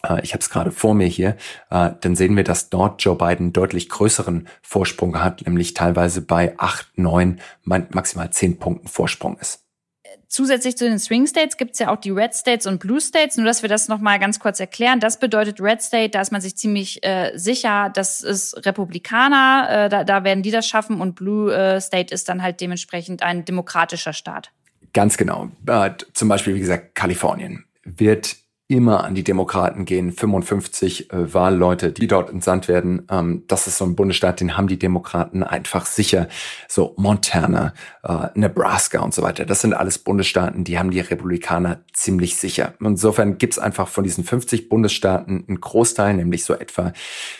äh, 0.05 0.20
ich 0.22 0.32
habe 0.32 0.40
es 0.40 0.51
gerade 0.51 0.70
vor 0.70 0.95
mir 0.95 1.07
hier, 1.07 1.36
äh, 1.70 1.90
dann 2.01 2.16
sehen 2.16 2.36
wir, 2.36 2.45
dass 2.45 2.70
dort 2.70 3.03
Joe 3.03 3.16
Biden 3.16 3.53
deutlich 3.53 3.88
größeren 3.88 4.49
Vorsprung 4.62 5.22
hat, 5.22 5.42
nämlich 5.47 5.74
teilweise 5.74 6.22
bei 6.22 6.55
acht, 6.59 6.97
neun, 6.97 7.40
maximal 7.64 8.30
zehn 8.30 8.59
Punkten 8.59 8.88
Vorsprung 8.88 9.38
ist. 9.38 9.61
Zusätzlich 10.28 10.76
zu 10.76 10.88
den 10.88 10.99
Swing 10.99 11.28
States 11.28 11.57
gibt 11.57 11.74
es 11.74 11.78
ja 11.78 11.92
auch 11.92 11.97
die 11.97 12.11
Red 12.11 12.34
States 12.34 12.66
und 12.66 12.80
Blue 12.80 13.01
States. 13.01 13.36
Nur, 13.36 13.47
dass 13.47 13.62
wir 13.62 13.68
das 13.68 13.86
nochmal 13.86 14.18
ganz 14.18 14.40
kurz 14.40 14.59
erklären. 14.59 14.99
Das 14.99 15.20
bedeutet 15.20 15.61
Red 15.61 15.80
State, 15.80 16.11
da 16.11 16.20
ist 16.20 16.32
man 16.32 16.40
sich 16.40 16.57
ziemlich 16.57 17.05
äh, 17.05 17.30
sicher, 17.36 17.90
das 17.95 18.20
ist 18.20 18.66
Republikaner, 18.66 19.68
äh, 19.70 19.88
da, 19.88 20.03
da 20.03 20.24
werden 20.24 20.42
die 20.42 20.51
das 20.51 20.66
schaffen. 20.66 21.01
Und 21.01 21.14
Blue 21.14 21.55
äh, 21.55 21.80
State 21.80 22.12
ist 22.12 22.28
dann 22.28 22.42
halt 22.42 22.61
dementsprechend 22.61 23.22
ein 23.22 23.45
demokratischer 23.45 24.12
Staat. 24.12 24.51
Ganz 24.95 25.18
genau. 25.18 25.51
Äh, 25.66 25.90
zum 26.14 26.28
Beispiel, 26.28 26.55
wie 26.55 26.61
gesagt, 26.61 26.95
Kalifornien 26.95 27.64
wird 27.84 28.36
immer 28.67 29.05
an 29.05 29.15
die 29.15 29.25
Demokraten 29.25 29.85
gehen. 29.85 30.11
55 30.11 31.12
äh, 31.12 31.35
Wahlleute, 31.35 31.93
die 31.93 32.07
dort 32.07 32.31
entsandt 32.31 32.67
werden. 32.67 33.07
Ähm, 33.11 33.45
das 33.47 33.67
ist 33.67 33.77
so 33.77 33.85
ein 33.85 33.95
Bundesstaat, 33.95 34.41
den 34.41 34.57
haben 34.57 34.69
die 34.69 34.79
Demokraten 34.79 35.43
einfach 35.43 35.85
sicher. 35.85 36.29
So 36.67 36.95
Montana, 36.97 37.75
äh, 38.03 38.29
Nebraska 38.35 39.01
und 39.01 39.12
so 39.12 39.23
weiter. 39.23 39.45
Das 39.45 39.61
sind 39.61 39.75
alles 39.75 39.99
Bundesstaaten, 39.99 40.65
die 40.65 40.79
haben 40.79 40.91
die 40.91 41.01
Republikaner 41.01 41.85
ziemlich 41.93 42.37
sicher. 42.37 42.73
Insofern 42.81 43.37
gibt's 43.37 43.59
einfach 43.59 43.89
von 43.89 44.03
diesen 44.03 44.25
50 44.25 44.71
Bundesstaaten 44.71 45.45
einen 45.47 45.61
Großteil, 45.61 46.15
nämlich 46.15 46.45
so 46.45 46.55
etwa 46.55 46.95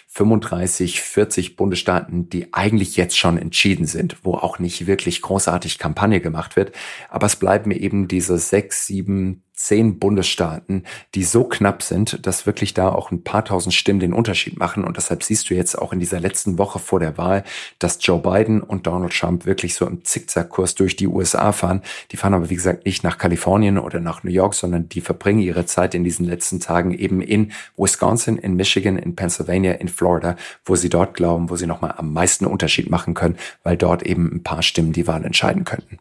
35, 0.09 1.01
40 1.01 1.57
Bundesstaaten, 1.57 2.29
die 2.29 2.53
eigentlich 2.53 2.97
jetzt 2.97 3.19
schon 3.19 3.39
entschieden 3.39 3.87
sind, 3.87 4.19
wo 4.23 4.35
auch 4.35 4.59
nicht 4.59 4.87
wirklich 4.87 5.23
großartig 5.23 5.79
Kampagne 5.79 6.21
gemacht 6.21 6.55
wird. 6.55 6.73
Aber 7.09 7.27
es 7.27 7.35
bleiben 7.35 7.71
eben 7.71 8.09
diese 8.09 8.39
sechs, 8.39 8.87
sieben, 8.87 9.44
zehn 9.55 10.01
Bundesstaaten, 10.01 10.85
die 11.15 11.23
so 11.23 11.45
knapp 11.45 11.83
sind, 11.83 12.27
dass 12.27 12.45
wirklich 12.45 12.75
da 12.75 12.89
auch 12.89 13.13
ein 13.13 13.23
paar 13.23 13.45
tausend 13.45 13.73
Stimmen 13.73 14.01
den 14.01 14.13
Unterschied 14.13 14.59
machen. 14.59 14.85
Und 14.85 14.97
deshalb 14.97 15.23
siehst 15.23 15.49
du 15.49 15.55
jetzt 15.55 15.79
auch 15.79 15.93
in 15.93 16.01
dieser 16.01 16.19
letzten 16.19 16.59
Woche 16.59 16.81
vor 16.81 16.99
der 16.99 17.17
Wahl, 17.17 17.45
dass 17.79 17.99
Joe 18.01 18.19
Biden 18.19 18.61
und 18.61 18.87
Donald 18.87 19.13
Trump 19.13 19.47
wirklich 19.47 19.77
so 19.77 19.87
im 19.87 20.05
Zickzackkurs 20.05 20.75
durch 20.75 20.97
die 20.97 21.07
USA 21.07 21.53
fahren. 21.53 21.83
Die 22.11 22.17
fahren 22.17 22.35
aber, 22.35 22.51
wie 22.51 22.57
gesagt, 22.57 22.85
nicht 22.85 23.05
nach 23.05 23.17
Kalifornien 23.17 23.79
oder 23.79 24.01
nach 24.01 24.25
New 24.25 24.31
York, 24.31 24.55
sondern 24.55 24.89
die 24.89 25.01
verbringen 25.01 25.41
ihre 25.41 25.67
Zeit 25.67 25.95
in 25.95 26.03
diesen 26.03 26.27
letzten 26.27 26.59
Tagen 26.59 26.93
eben 26.93 27.21
in 27.21 27.53
Wisconsin, 27.77 28.37
in 28.39 28.57
Michigan, 28.57 28.99
in 28.99 29.15
Pennsylvania, 29.15 29.73
in 29.73 29.89
Florida, 29.89 30.37
wo 30.65 30.75
sie 30.75 30.89
dort 30.89 31.15
glauben, 31.15 31.49
wo 31.49 31.57
sie 31.57 31.69
nochmal 31.69 31.95
am 31.97 32.13
meisten 32.13 32.45
Unterschied 32.45 32.91
machen 32.91 33.15
können, 33.15 33.37
weil 33.63 33.77
dort 33.77 34.03
eben 34.03 34.33
ein 34.35 34.43
paar 34.43 34.63
Stimmen 34.63 34.93
die 34.93 35.07
Wahl 35.07 35.25
entscheiden 35.25 35.65
könnten. 35.65 35.99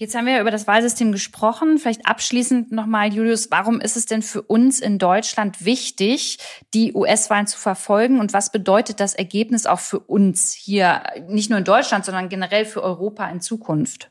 Jetzt 0.00 0.14
haben 0.14 0.26
wir 0.26 0.40
über 0.40 0.52
das 0.52 0.68
Wahlsystem 0.68 1.10
gesprochen. 1.10 1.76
Vielleicht 1.78 2.06
abschließend 2.06 2.70
nochmal, 2.70 3.12
Julius, 3.12 3.50
warum 3.50 3.80
ist 3.80 3.96
es 3.96 4.06
denn 4.06 4.22
für 4.22 4.42
uns 4.42 4.78
in 4.78 4.98
Deutschland 4.98 5.64
wichtig, 5.64 6.38
die 6.72 6.94
US-Wahlen 6.94 7.48
zu 7.48 7.58
verfolgen? 7.58 8.20
Und 8.20 8.32
was 8.32 8.52
bedeutet 8.52 9.00
das 9.00 9.14
Ergebnis 9.14 9.66
auch 9.66 9.80
für 9.80 9.98
uns 9.98 10.52
hier, 10.52 11.02
nicht 11.26 11.50
nur 11.50 11.58
in 11.58 11.64
Deutschland, 11.64 12.04
sondern 12.04 12.28
generell 12.28 12.64
für 12.64 12.80
Europa 12.80 13.28
in 13.28 13.40
Zukunft? 13.40 14.08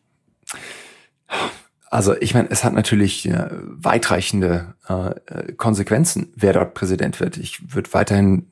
Also 1.90 2.16
ich 2.20 2.34
meine, 2.34 2.50
es 2.52 2.64
hat 2.64 2.74
natürlich 2.74 3.28
äh, 3.30 3.48
weitreichende 3.50 4.76
äh, 4.88 5.54
Konsequenzen, 5.54 6.32
wer 6.36 6.54
dort 6.54 6.74
Präsident 6.74 7.20
wird. 7.20 7.38
Ich 7.38 7.74
würde 7.74 7.94
weiterhin 7.94 8.48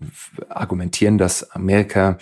argumentieren, 0.50 1.18
dass 1.18 1.52
Amerika, 1.52 2.18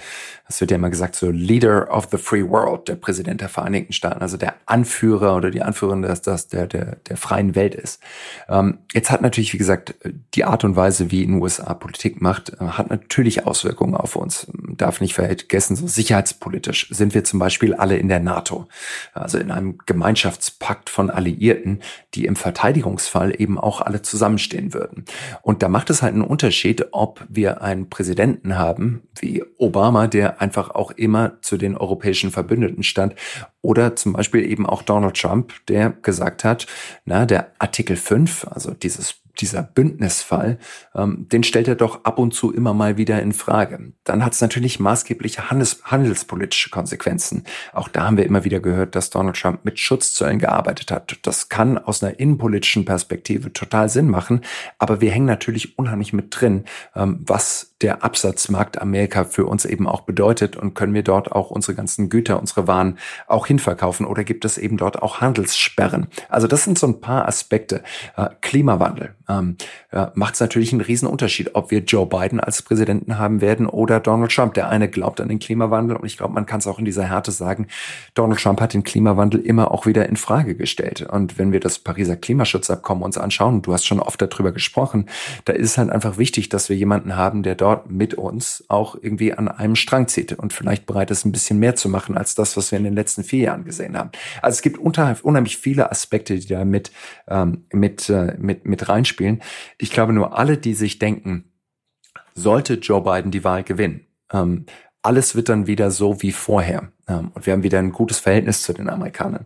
das 0.48 0.62
wird 0.62 0.72
ja 0.72 0.78
immer 0.78 0.90
gesagt, 0.90 1.16
so 1.16 1.30
Leader 1.32 1.92
of 1.92 2.08
the 2.12 2.18
Free 2.18 2.48
World, 2.48 2.88
der 2.88 2.96
Präsident 2.96 3.42
der 3.42 3.50
Vereinigten 3.50 3.94
Staaten, 3.94 4.22
also 4.22 4.38
der 4.38 4.56
Anführer 4.66 5.36
oder 5.36 5.52
die 5.52 5.62
Anführerin, 5.62 6.02
dass 6.02 6.22
das 6.22 6.48
der, 6.48 6.68
der, 6.68 6.98
der 7.08 7.18
freien 7.18 7.56
Welt 7.56 7.76
ist. 7.76 8.02
Ähm, 8.50 8.80
jetzt 8.94 9.10
hat 9.10 9.22
natürlich, 9.22 9.54
wie 9.54 9.58
gesagt, 9.58 9.96
die 10.34 10.46
Art 10.46 10.64
und 10.64 10.76
Weise, 10.76 11.12
wie 11.12 11.24
in 11.24 11.34
den 11.34 11.42
USA 11.42 11.74
Politik 11.74 12.22
macht, 12.22 12.54
äh, 12.54 12.66
hat 12.66 12.90
natürlich 12.90 13.46
Auswirkungen 13.46 13.96
auf 13.96 14.16
uns. 14.16 14.48
Darf 14.78 15.02
nicht 15.02 15.14
vergessen, 15.16 15.76
so 15.76 15.88
sicherheitspolitisch 15.88 16.90
sind 16.92 17.14
wir 17.14 17.24
zum 17.24 17.40
Beispiel 17.40 17.74
alle 17.74 17.98
in 17.98 18.10
der 18.10 18.20
NATO, 18.20 18.68
also 19.14 19.38
in 19.38 19.50
einem 19.50 19.80
Gemeinschaftspakt 19.86 20.90
von 20.90 21.03
Alliierten, 21.10 21.80
die 22.14 22.26
im 22.26 22.36
Verteidigungsfall 22.36 23.40
eben 23.40 23.60
auch 23.60 23.82
alle 23.82 24.02
zusammenstehen 24.02 24.74
würden. 24.74 25.06
Und 25.42 25.64
da 25.64 25.70
macht 25.70 25.90
es 25.90 26.02
halt 26.02 26.14
einen 26.14 26.24
Unterschied, 26.24 26.88
ob 26.92 27.26
wir 27.30 27.62
einen 27.62 27.90
Präsidenten 27.90 28.58
haben, 28.58 29.04
wie 29.20 29.44
Obama, 29.58 30.08
der 30.08 30.42
einfach 30.42 30.72
auch 30.72 30.92
immer 30.92 31.42
zu 31.42 31.58
den 31.58 31.78
europäischen 31.78 32.32
Verbündeten 32.32 32.84
stand, 32.84 33.16
oder 33.62 33.96
zum 33.96 34.14
Beispiel 34.14 34.46
eben 34.46 34.66
auch 34.66 34.82
Donald 34.82 35.20
Trump, 35.20 35.54
der 35.68 35.92
gesagt 35.92 36.44
hat, 36.44 36.68
na, 37.06 37.26
der 37.26 37.52
Artikel 37.60 37.96
5, 37.96 38.48
also 38.50 38.72
dieses 38.72 39.23
dieser 39.40 39.64
Bündnisfall, 39.64 40.58
ähm, 40.96 41.28
den 41.30 41.44
stellt 41.44 41.68
er 41.68 41.76
doch 41.76 42.04
ab 42.04 42.20
und 42.20 42.34
zu 42.34 42.54
immer 42.54 42.74
mal 42.74 42.98
wieder 42.98 43.22
in 43.22 43.34
Frage. 43.34 43.94
Dann 44.04 44.24
hat 44.24 44.34
es 44.34 44.42
natürlich 44.42 44.80
maßgebliche 44.80 45.50
handels 45.50 45.82
handelspolitische 45.84 46.70
Konsequenzen. 46.70 47.44
Auch 47.74 47.88
da 47.88 48.06
haben 48.06 48.18
wir 48.18 48.26
immer 48.26 48.44
wieder 48.44 48.60
gehört, 48.60 48.96
dass 48.96 49.10
Donald 49.10 49.36
Trump 49.36 49.66
mit 49.66 49.80
Schutzzöllen 49.80 50.40
gearbeitet 50.40 50.92
hat. 50.92 51.18
Das 51.24 51.50
kann 51.50 51.78
aus 51.78 52.04
einer 52.04 52.20
innenpolitischen 52.20 52.86
Perspektive 52.86 53.52
total 53.54 53.90
Sinn 53.90 54.10
machen, 54.10 54.42
aber 54.78 55.02
wir 55.02 55.12
hängen 55.12 55.26
natürlich 55.26 55.78
unheimlich 55.78 56.14
mit 56.14 56.28
drin, 56.30 56.66
ähm, 56.96 57.20
was 57.26 57.73
der 57.84 58.04
Absatzmarkt 58.04 58.82
Amerika 58.82 59.26
für 59.26 59.46
uns 59.46 59.66
eben 59.66 59.88
auch 59.88 60.02
bedeutet 60.02 60.56
und 60.56 60.74
können 60.74 60.94
wir 60.94 61.04
dort 61.04 61.32
auch 61.32 61.52
unsere 61.52 61.76
ganzen 61.76 62.10
Güter, 62.10 62.40
unsere 62.40 62.68
Waren 62.68 62.98
auch 63.28 63.46
hinverkaufen 63.46 64.06
oder 64.06 64.24
gibt 64.24 64.46
es 64.46 64.58
eben 64.58 64.78
dort 64.78 65.02
auch 65.02 65.22
Handelssperren? 65.22 66.08
Also 66.30 66.48
das 66.48 66.64
sind 66.64 66.80
so 66.80 66.88
ein 66.88 67.02
paar 67.02 67.28
Aspekte. 67.28 67.84
Äh, 68.16 68.30
Klimawandel 68.42 69.16
ähm, 69.30 69.58
äh, 69.92 70.08
macht 70.16 70.36
es 70.36 70.40
natürlich 70.40 70.72
einen 70.72 70.82
riesen 70.82 71.08
ob 71.54 71.72
wir 71.72 71.80
Joe 71.80 72.06
Biden 72.06 72.40
als 72.40 72.62
Präsidenten 72.62 73.18
haben 73.18 73.42
werden 73.42 73.68
oder 73.68 74.00
Donald 74.00 74.32
Trump. 74.32 74.54
Der 74.54 74.70
eine 74.70 74.88
glaubt 74.90 75.20
an 75.20 75.28
den 75.28 75.40
Klimawandel 75.40 75.98
und 75.98 76.06
ich 76.06 76.18
glaube, 76.18 76.34
man 76.34 76.46
kann 76.46 76.60
es 76.60 76.68
auch 76.68 76.80
in 76.80 76.86
dieser 76.86 77.04
Härte 77.04 77.32
sagen, 77.32 77.68
Donald 78.14 78.40
Trump 78.40 78.62
hat 78.62 78.74
den 78.74 78.84
Klimawandel 78.84 79.42
immer 79.42 79.72
auch 79.72 79.86
wieder 79.86 80.08
in 80.08 80.16
Frage 80.16 80.56
gestellt. 80.56 81.02
Und 81.02 81.38
wenn 81.38 81.52
wir 81.52 81.60
das 81.60 81.80
Pariser 81.80 82.16
Klimaschutzabkommen 82.16 83.04
uns 83.04 83.18
anschauen, 83.18 83.62
du 83.62 83.74
hast 83.74 83.86
schon 83.86 84.00
oft 84.00 84.22
darüber 84.22 84.52
gesprochen, 84.52 85.08
da 85.46 85.54
ist 85.54 85.72
es 85.72 85.78
halt 85.78 85.90
einfach 85.90 86.18
wichtig, 86.18 86.50
dass 86.50 86.70
wir 86.70 86.78
jemanden 86.78 87.16
haben, 87.18 87.44
der 87.44 87.56
dort 87.56 87.73
mit 87.88 88.14
uns 88.14 88.64
auch 88.68 88.96
irgendwie 89.02 89.34
an 89.34 89.48
einem 89.48 89.76
Strang 89.76 90.08
zieht 90.08 90.34
und 90.34 90.54
vielleicht 90.54 90.86
bereit 90.86 91.12
ist, 91.12 91.26
ein 91.26 91.32
bisschen 91.32 91.60
mehr 91.60 91.76
zu 91.76 91.90
machen 91.90 92.18
als 92.18 92.36
das, 92.36 92.56
was 92.56 92.72
wir 92.72 92.78
in 92.78 92.84
den 92.84 92.94
letzten 92.94 93.24
vier 93.24 93.46
Jahren 93.46 93.66
gesehen 93.66 93.98
haben. 93.98 94.12
Also 94.42 94.56
es 94.56 94.62
gibt 94.62 94.78
unheimlich 94.78 95.58
viele 95.58 95.92
Aspekte, 95.92 96.38
die 96.38 96.48
da 96.48 96.64
mit, 96.64 96.92
ähm, 97.28 97.66
mit, 97.74 98.10
äh, 98.10 98.36
mit, 98.40 98.66
mit 98.66 98.88
reinspielen. 98.88 99.42
Ich 99.78 99.92
glaube 99.92 100.14
nur 100.14 100.38
alle, 100.38 100.58
die 100.58 100.74
sich 100.74 101.00
denken, 101.00 101.52
sollte 102.36 102.76
Joe 102.76 103.02
Biden 103.02 103.32
die 103.32 103.44
Wahl 103.44 103.64
gewinnen, 103.64 104.08
ähm, 104.32 104.66
alles 105.02 105.36
wird 105.36 105.50
dann 105.50 105.68
wieder 105.68 105.92
so 105.92 106.22
wie 106.22 106.32
vorher. 106.32 106.93
Ähm, 107.08 107.32
und 107.34 107.46
wir 107.46 107.54
haben 107.54 107.64
wieder 107.64 107.80
ein 107.80 107.92
gutes 107.92 108.20
Verhältnis 108.20 108.62
zu 108.64 108.74
den 108.74 108.90
Amerikanern. 108.90 109.46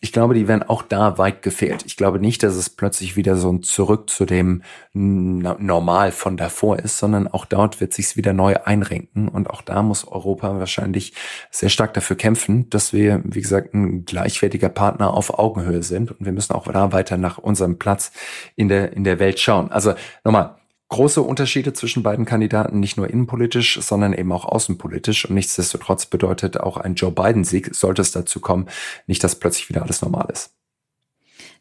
Ich 0.00 0.12
glaube, 0.12 0.34
die 0.34 0.48
werden 0.48 0.62
auch 0.62 0.82
da 0.82 1.18
weit 1.18 1.42
gefehlt. 1.42 1.84
Ich 1.86 1.96
glaube 1.96 2.18
nicht, 2.18 2.42
dass 2.42 2.54
es 2.54 2.70
plötzlich 2.70 3.16
wieder 3.16 3.36
so 3.36 3.52
ein 3.52 3.62
Zurück 3.62 4.10
zu 4.10 4.24
dem 4.24 4.62
Normal 4.92 6.10
von 6.10 6.36
davor 6.36 6.78
ist, 6.78 6.98
sondern 6.98 7.28
auch 7.28 7.44
dort 7.44 7.80
wird 7.80 7.92
sich's 7.92 8.16
wieder 8.16 8.32
neu 8.32 8.56
einrenken. 8.64 9.28
Und 9.28 9.50
auch 9.50 9.62
da 9.62 9.82
muss 9.82 10.06
Europa 10.06 10.58
wahrscheinlich 10.58 11.14
sehr 11.50 11.68
stark 11.68 11.94
dafür 11.94 12.16
kämpfen, 12.16 12.68
dass 12.70 12.92
wir, 12.92 13.20
wie 13.24 13.42
gesagt, 13.42 13.74
ein 13.74 14.04
gleichwertiger 14.04 14.70
Partner 14.70 15.12
auf 15.14 15.38
Augenhöhe 15.38 15.82
sind. 15.82 16.10
Und 16.10 16.24
wir 16.24 16.32
müssen 16.32 16.54
auch 16.54 16.66
da 16.66 16.92
weiter 16.92 17.16
nach 17.16 17.38
unserem 17.38 17.78
Platz 17.78 18.12
in 18.56 18.68
der, 18.68 18.92
in 18.92 19.04
der 19.04 19.18
Welt 19.18 19.38
schauen. 19.38 19.70
Also 19.70 19.94
nochmal, 20.24 20.56
große 20.90 21.22
Unterschiede 21.22 21.72
zwischen 21.72 22.02
beiden 22.02 22.24
Kandidaten, 22.24 22.80
nicht 22.80 22.96
nur 22.96 23.08
innenpolitisch, 23.08 23.80
sondern 23.80 24.12
eben 24.12 24.30
auch 24.32 24.44
außenpolitisch. 24.44 25.24
Und 25.24 25.34
nichtsdestotrotz 25.34 26.06
bedeutet 26.06 26.60
auch 26.60 26.76
ein 26.76 26.94
Joe 26.94 27.12
Biden-Sieg, 27.12 27.74
sollte 27.74 28.02
es 28.02 28.12
dazu 28.12 28.40
kommen, 28.40 28.68
nicht, 29.06 29.24
dass 29.24 29.36
plötzlich 29.36 29.68
wieder 29.68 29.82
alles 29.82 30.02
normal 30.02 30.28
ist. 30.30 30.52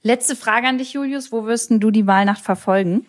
Letzte 0.01 0.36
Frage 0.36 0.67
an 0.67 0.77
dich, 0.77 0.93
Julius. 0.93 1.32
Wo 1.32 1.45
wirst 1.45 1.71
du 1.71 1.91
die 1.91 2.07
Wahlnacht 2.07 2.41
verfolgen? 2.41 3.05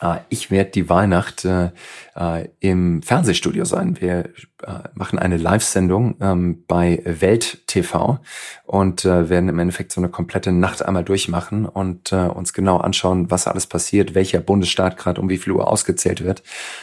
Ah, 0.00 0.20
ich 0.28 0.50
werde 0.50 0.70
die 0.70 0.88
Weihnacht 0.88 1.44
äh, 1.44 1.70
äh, 2.16 2.48
im 2.60 3.02
Fernsehstudio 3.02 3.64
sein. 3.64 4.00
Wir 4.00 4.30
machen 4.94 5.18
eine 5.18 5.36
Live-Sendung 5.36 6.16
ähm, 6.20 6.64
bei 6.66 7.02
Welt 7.04 7.66
TV 7.66 8.18
und 8.64 9.04
äh, 9.04 9.28
werden 9.28 9.48
im 9.48 9.58
Endeffekt 9.58 9.92
so 9.92 10.00
eine 10.00 10.08
komplette 10.08 10.52
Nacht 10.52 10.84
einmal 10.84 11.04
durchmachen 11.04 11.66
und 11.66 12.12
äh, 12.12 12.16
uns 12.26 12.52
genau 12.52 12.78
anschauen, 12.78 13.30
was 13.30 13.46
alles 13.46 13.66
passiert, 13.66 14.14
welcher 14.14 14.40
Bundesstaat 14.40 14.96
gerade 14.96 15.20
um 15.20 15.28
wie 15.28 15.38
viel 15.38 15.52
Uhr 15.52 15.68
ausgezählt 15.68 16.24
wird. 16.24 16.42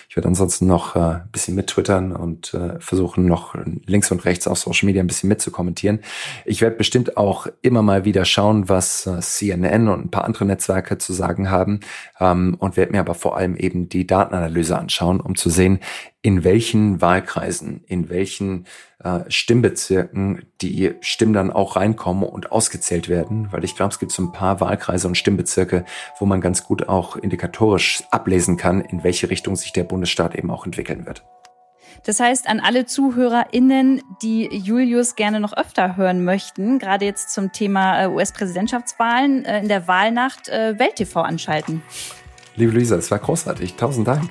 Ich 0.09 0.15
werde 0.15 0.27
ansonsten 0.27 0.67
noch 0.67 0.95
äh, 0.95 0.99
ein 0.99 1.29
bisschen 1.31 1.55
mittwittern 1.55 2.15
und 2.15 2.53
äh, 2.53 2.79
versuchen 2.79 3.25
noch 3.25 3.55
links 3.85 4.11
und 4.11 4.25
rechts 4.25 4.47
auf 4.47 4.59
Social 4.59 4.85
Media 4.85 5.01
ein 5.01 5.07
bisschen 5.07 5.29
mitzukommentieren. 5.29 5.99
Ich 6.45 6.61
werde 6.61 6.75
bestimmt 6.75 7.17
auch 7.17 7.47
immer 7.61 7.81
mal 7.81 8.05
wieder 8.05 8.25
schauen, 8.25 8.69
was 8.69 9.07
äh, 9.07 9.19
CNN 9.19 9.87
und 9.87 10.05
ein 10.05 10.11
paar 10.11 10.25
andere 10.25 10.45
Netzwerke 10.45 10.97
zu 10.97 11.13
sagen 11.13 11.49
haben 11.49 11.79
ähm, 12.19 12.55
und 12.59 12.77
werde 12.77 12.91
mir 12.91 12.99
aber 12.99 13.15
vor 13.15 13.37
allem 13.37 13.55
eben 13.55 13.89
die 13.89 14.05
Datenanalyse 14.05 14.77
anschauen, 14.77 15.19
um 15.19 15.35
zu 15.35 15.49
sehen, 15.49 15.79
in 16.21 16.43
welchen 16.43 17.01
Wahlkreisen, 17.01 17.83
in 17.87 18.09
welchen 18.09 18.67
äh, 19.03 19.21
Stimmbezirken 19.27 20.45
die 20.61 20.93
Stimmen 21.01 21.33
dann 21.33 21.51
auch 21.51 21.75
reinkommen 21.75 22.23
und 22.23 22.51
ausgezählt 22.51 23.09
werden, 23.09 23.51
weil 23.51 23.63
ich 23.63 23.75
glaube, 23.75 23.91
es 23.91 23.99
gibt 23.99 24.11
so 24.11 24.21
ein 24.21 24.31
paar 24.31 24.59
Wahlkreise 24.59 25.07
und 25.07 25.17
Stimmbezirke, 25.17 25.83
wo 26.19 26.25
man 26.25 26.39
ganz 26.39 26.63
gut 26.63 26.87
auch 26.87 27.15
indikatorisch 27.15 28.03
ablesen 28.11 28.57
kann, 28.57 28.81
in 28.81 29.03
welche 29.03 29.29
Richtung 29.29 29.55
sich 29.55 29.73
der 29.73 29.83
Bundesstaat 29.83 30.35
eben 30.35 30.51
auch 30.51 30.65
entwickeln 30.65 31.05
wird. 31.07 31.23
Das 32.03 32.19
heißt, 32.19 32.47
an 32.47 32.59
alle 32.59 32.85
ZuhörerInnen, 32.85 34.01
die 34.21 34.47
Julius 34.47 35.15
gerne 35.15 35.39
noch 35.39 35.53
öfter 35.53 35.97
hören 35.97 36.23
möchten, 36.23 36.79
gerade 36.79 37.05
jetzt 37.05 37.31
zum 37.31 37.51
Thema 37.51 38.03
äh, 38.03 38.07
US-Präsidentschaftswahlen, 38.07 39.45
äh, 39.45 39.59
in 39.59 39.67
der 39.67 39.87
Wahlnacht 39.87 40.49
äh, 40.49 40.79
Welt 40.79 40.95
TV 40.95 41.21
anschalten. 41.21 41.83
Liebe 42.55 42.71
Luisa, 42.71 42.95
es 42.95 43.11
war 43.11 43.19
großartig. 43.19 43.75
Tausend 43.75 44.07
Dank. 44.07 44.29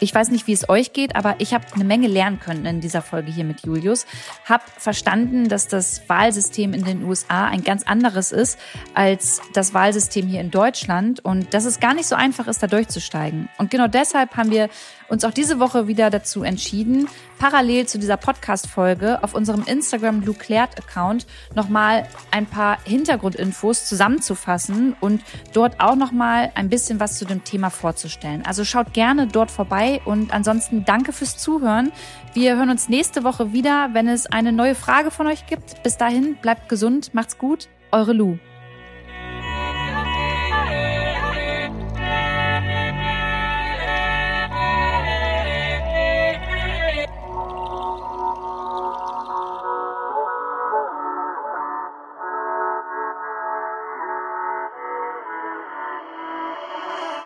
Ich 0.00 0.14
weiß 0.14 0.30
nicht, 0.30 0.46
wie 0.46 0.52
es 0.52 0.68
euch 0.68 0.92
geht, 0.92 1.14
aber 1.14 1.36
ich 1.38 1.52
habe 1.52 1.64
eine 1.74 1.84
Menge 1.84 2.08
lernen 2.08 2.40
können 2.40 2.64
in 2.64 2.80
dieser 2.80 3.02
Folge 3.02 3.30
hier 3.30 3.44
mit 3.44 3.66
Julius. 3.66 4.06
Hab 4.48 4.62
verstanden, 4.80 5.48
dass 5.48 5.68
das 5.68 6.08
Wahlsystem 6.08 6.72
in 6.72 6.84
den 6.84 7.04
USA 7.04 7.46
ein 7.46 7.62
ganz 7.62 7.82
anderes 7.82 8.32
ist 8.32 8.58
als 8.94 9.42
das 9.52 9.74
Wahlsystem 9.74 10.26
hier 10.26 10.40
in 10.40 10.50
Deutschland 10.50 11.24
und 11.24 11.52
dass 11.52 11.64
es 11.64 11.80
gar 11.80 11.94
nicht 11.94 12.06
so 12.06 12.14
einfach 12.14 12.48
ist, 12.48 12.62
da 12.62 12.66
durchzusteigen. 12.66 13.48
Und 13.58 13.70
genau 13.70 13.88
deshalb 13.88 14.36
haben 14.36 14.50
wir 14.50 14.70
uns 15.10 15.24
auch 15.24 15.32
diese 15.32 15.58
Woche 15.58 15.86
wieder 15.86 16.08
dazu 16.08 16.42
entschieden, 16.42 17.08
parallel 17.38 17.86
zu 17.86 17.98
dieser 17.98 18.16
Podcast-Folge 18.16 19.22
auf 19.22 19.34
unserem 19.34 19.64
Instagram 19.64 20.22
Luclert-Account 20.22 21.26
nochmal 21.54 22.06
ein 22.30 22.46
paar 22.46 22.78
Hintergrundinfos 22.84 23.86
zusammenzufassen 23.86 24.96
und 25.00 25.22
dort 25.52 25.80
auch 25.80 25.96
nochmal 25.96 26.52
ein 26.54 26.68
bisschen 26.68 27.00
was 27.00 27.18
zu 27.18 27.24
dem 27.24 27.44
Thema 27.44 27.70
vorzustellen. 27.70 28.44
Also 28.46 28.64
schaut 28.64 28.94
gerne 28.94 29.26
dort 29.26 29.50
vorbei 29.50 30.00
und 30.04 30.32
ansonsten 30.32 30.84
danke 30.84 31.12
fürs 31.12 31.36
Zuhören. 31.36 31.92
Wir 32.32 32.56
hören 32.56 32.70
uns 32.70 32.88
nächste 32.88 33.24
Woche 33.24 33.52
wieder, 33.52 33.90
wenn 33.92 34.08
es 34.08 34.26
eine 34.26 34.52
neue 34.52 34.74
Frage 34.74 35.10
von 35.10 35.26
euch 35.26 35.46
gibt. 35.46 35.82
Bis 35.82 35.96
dahin, 35.96 36.36
bleibt 36.40 36.68
gesund, 36.68 37.12
macht's 37.14 37.36
gut. 37.36 37.68
Eure 37.90 38.12
Lou. 38.12 38.38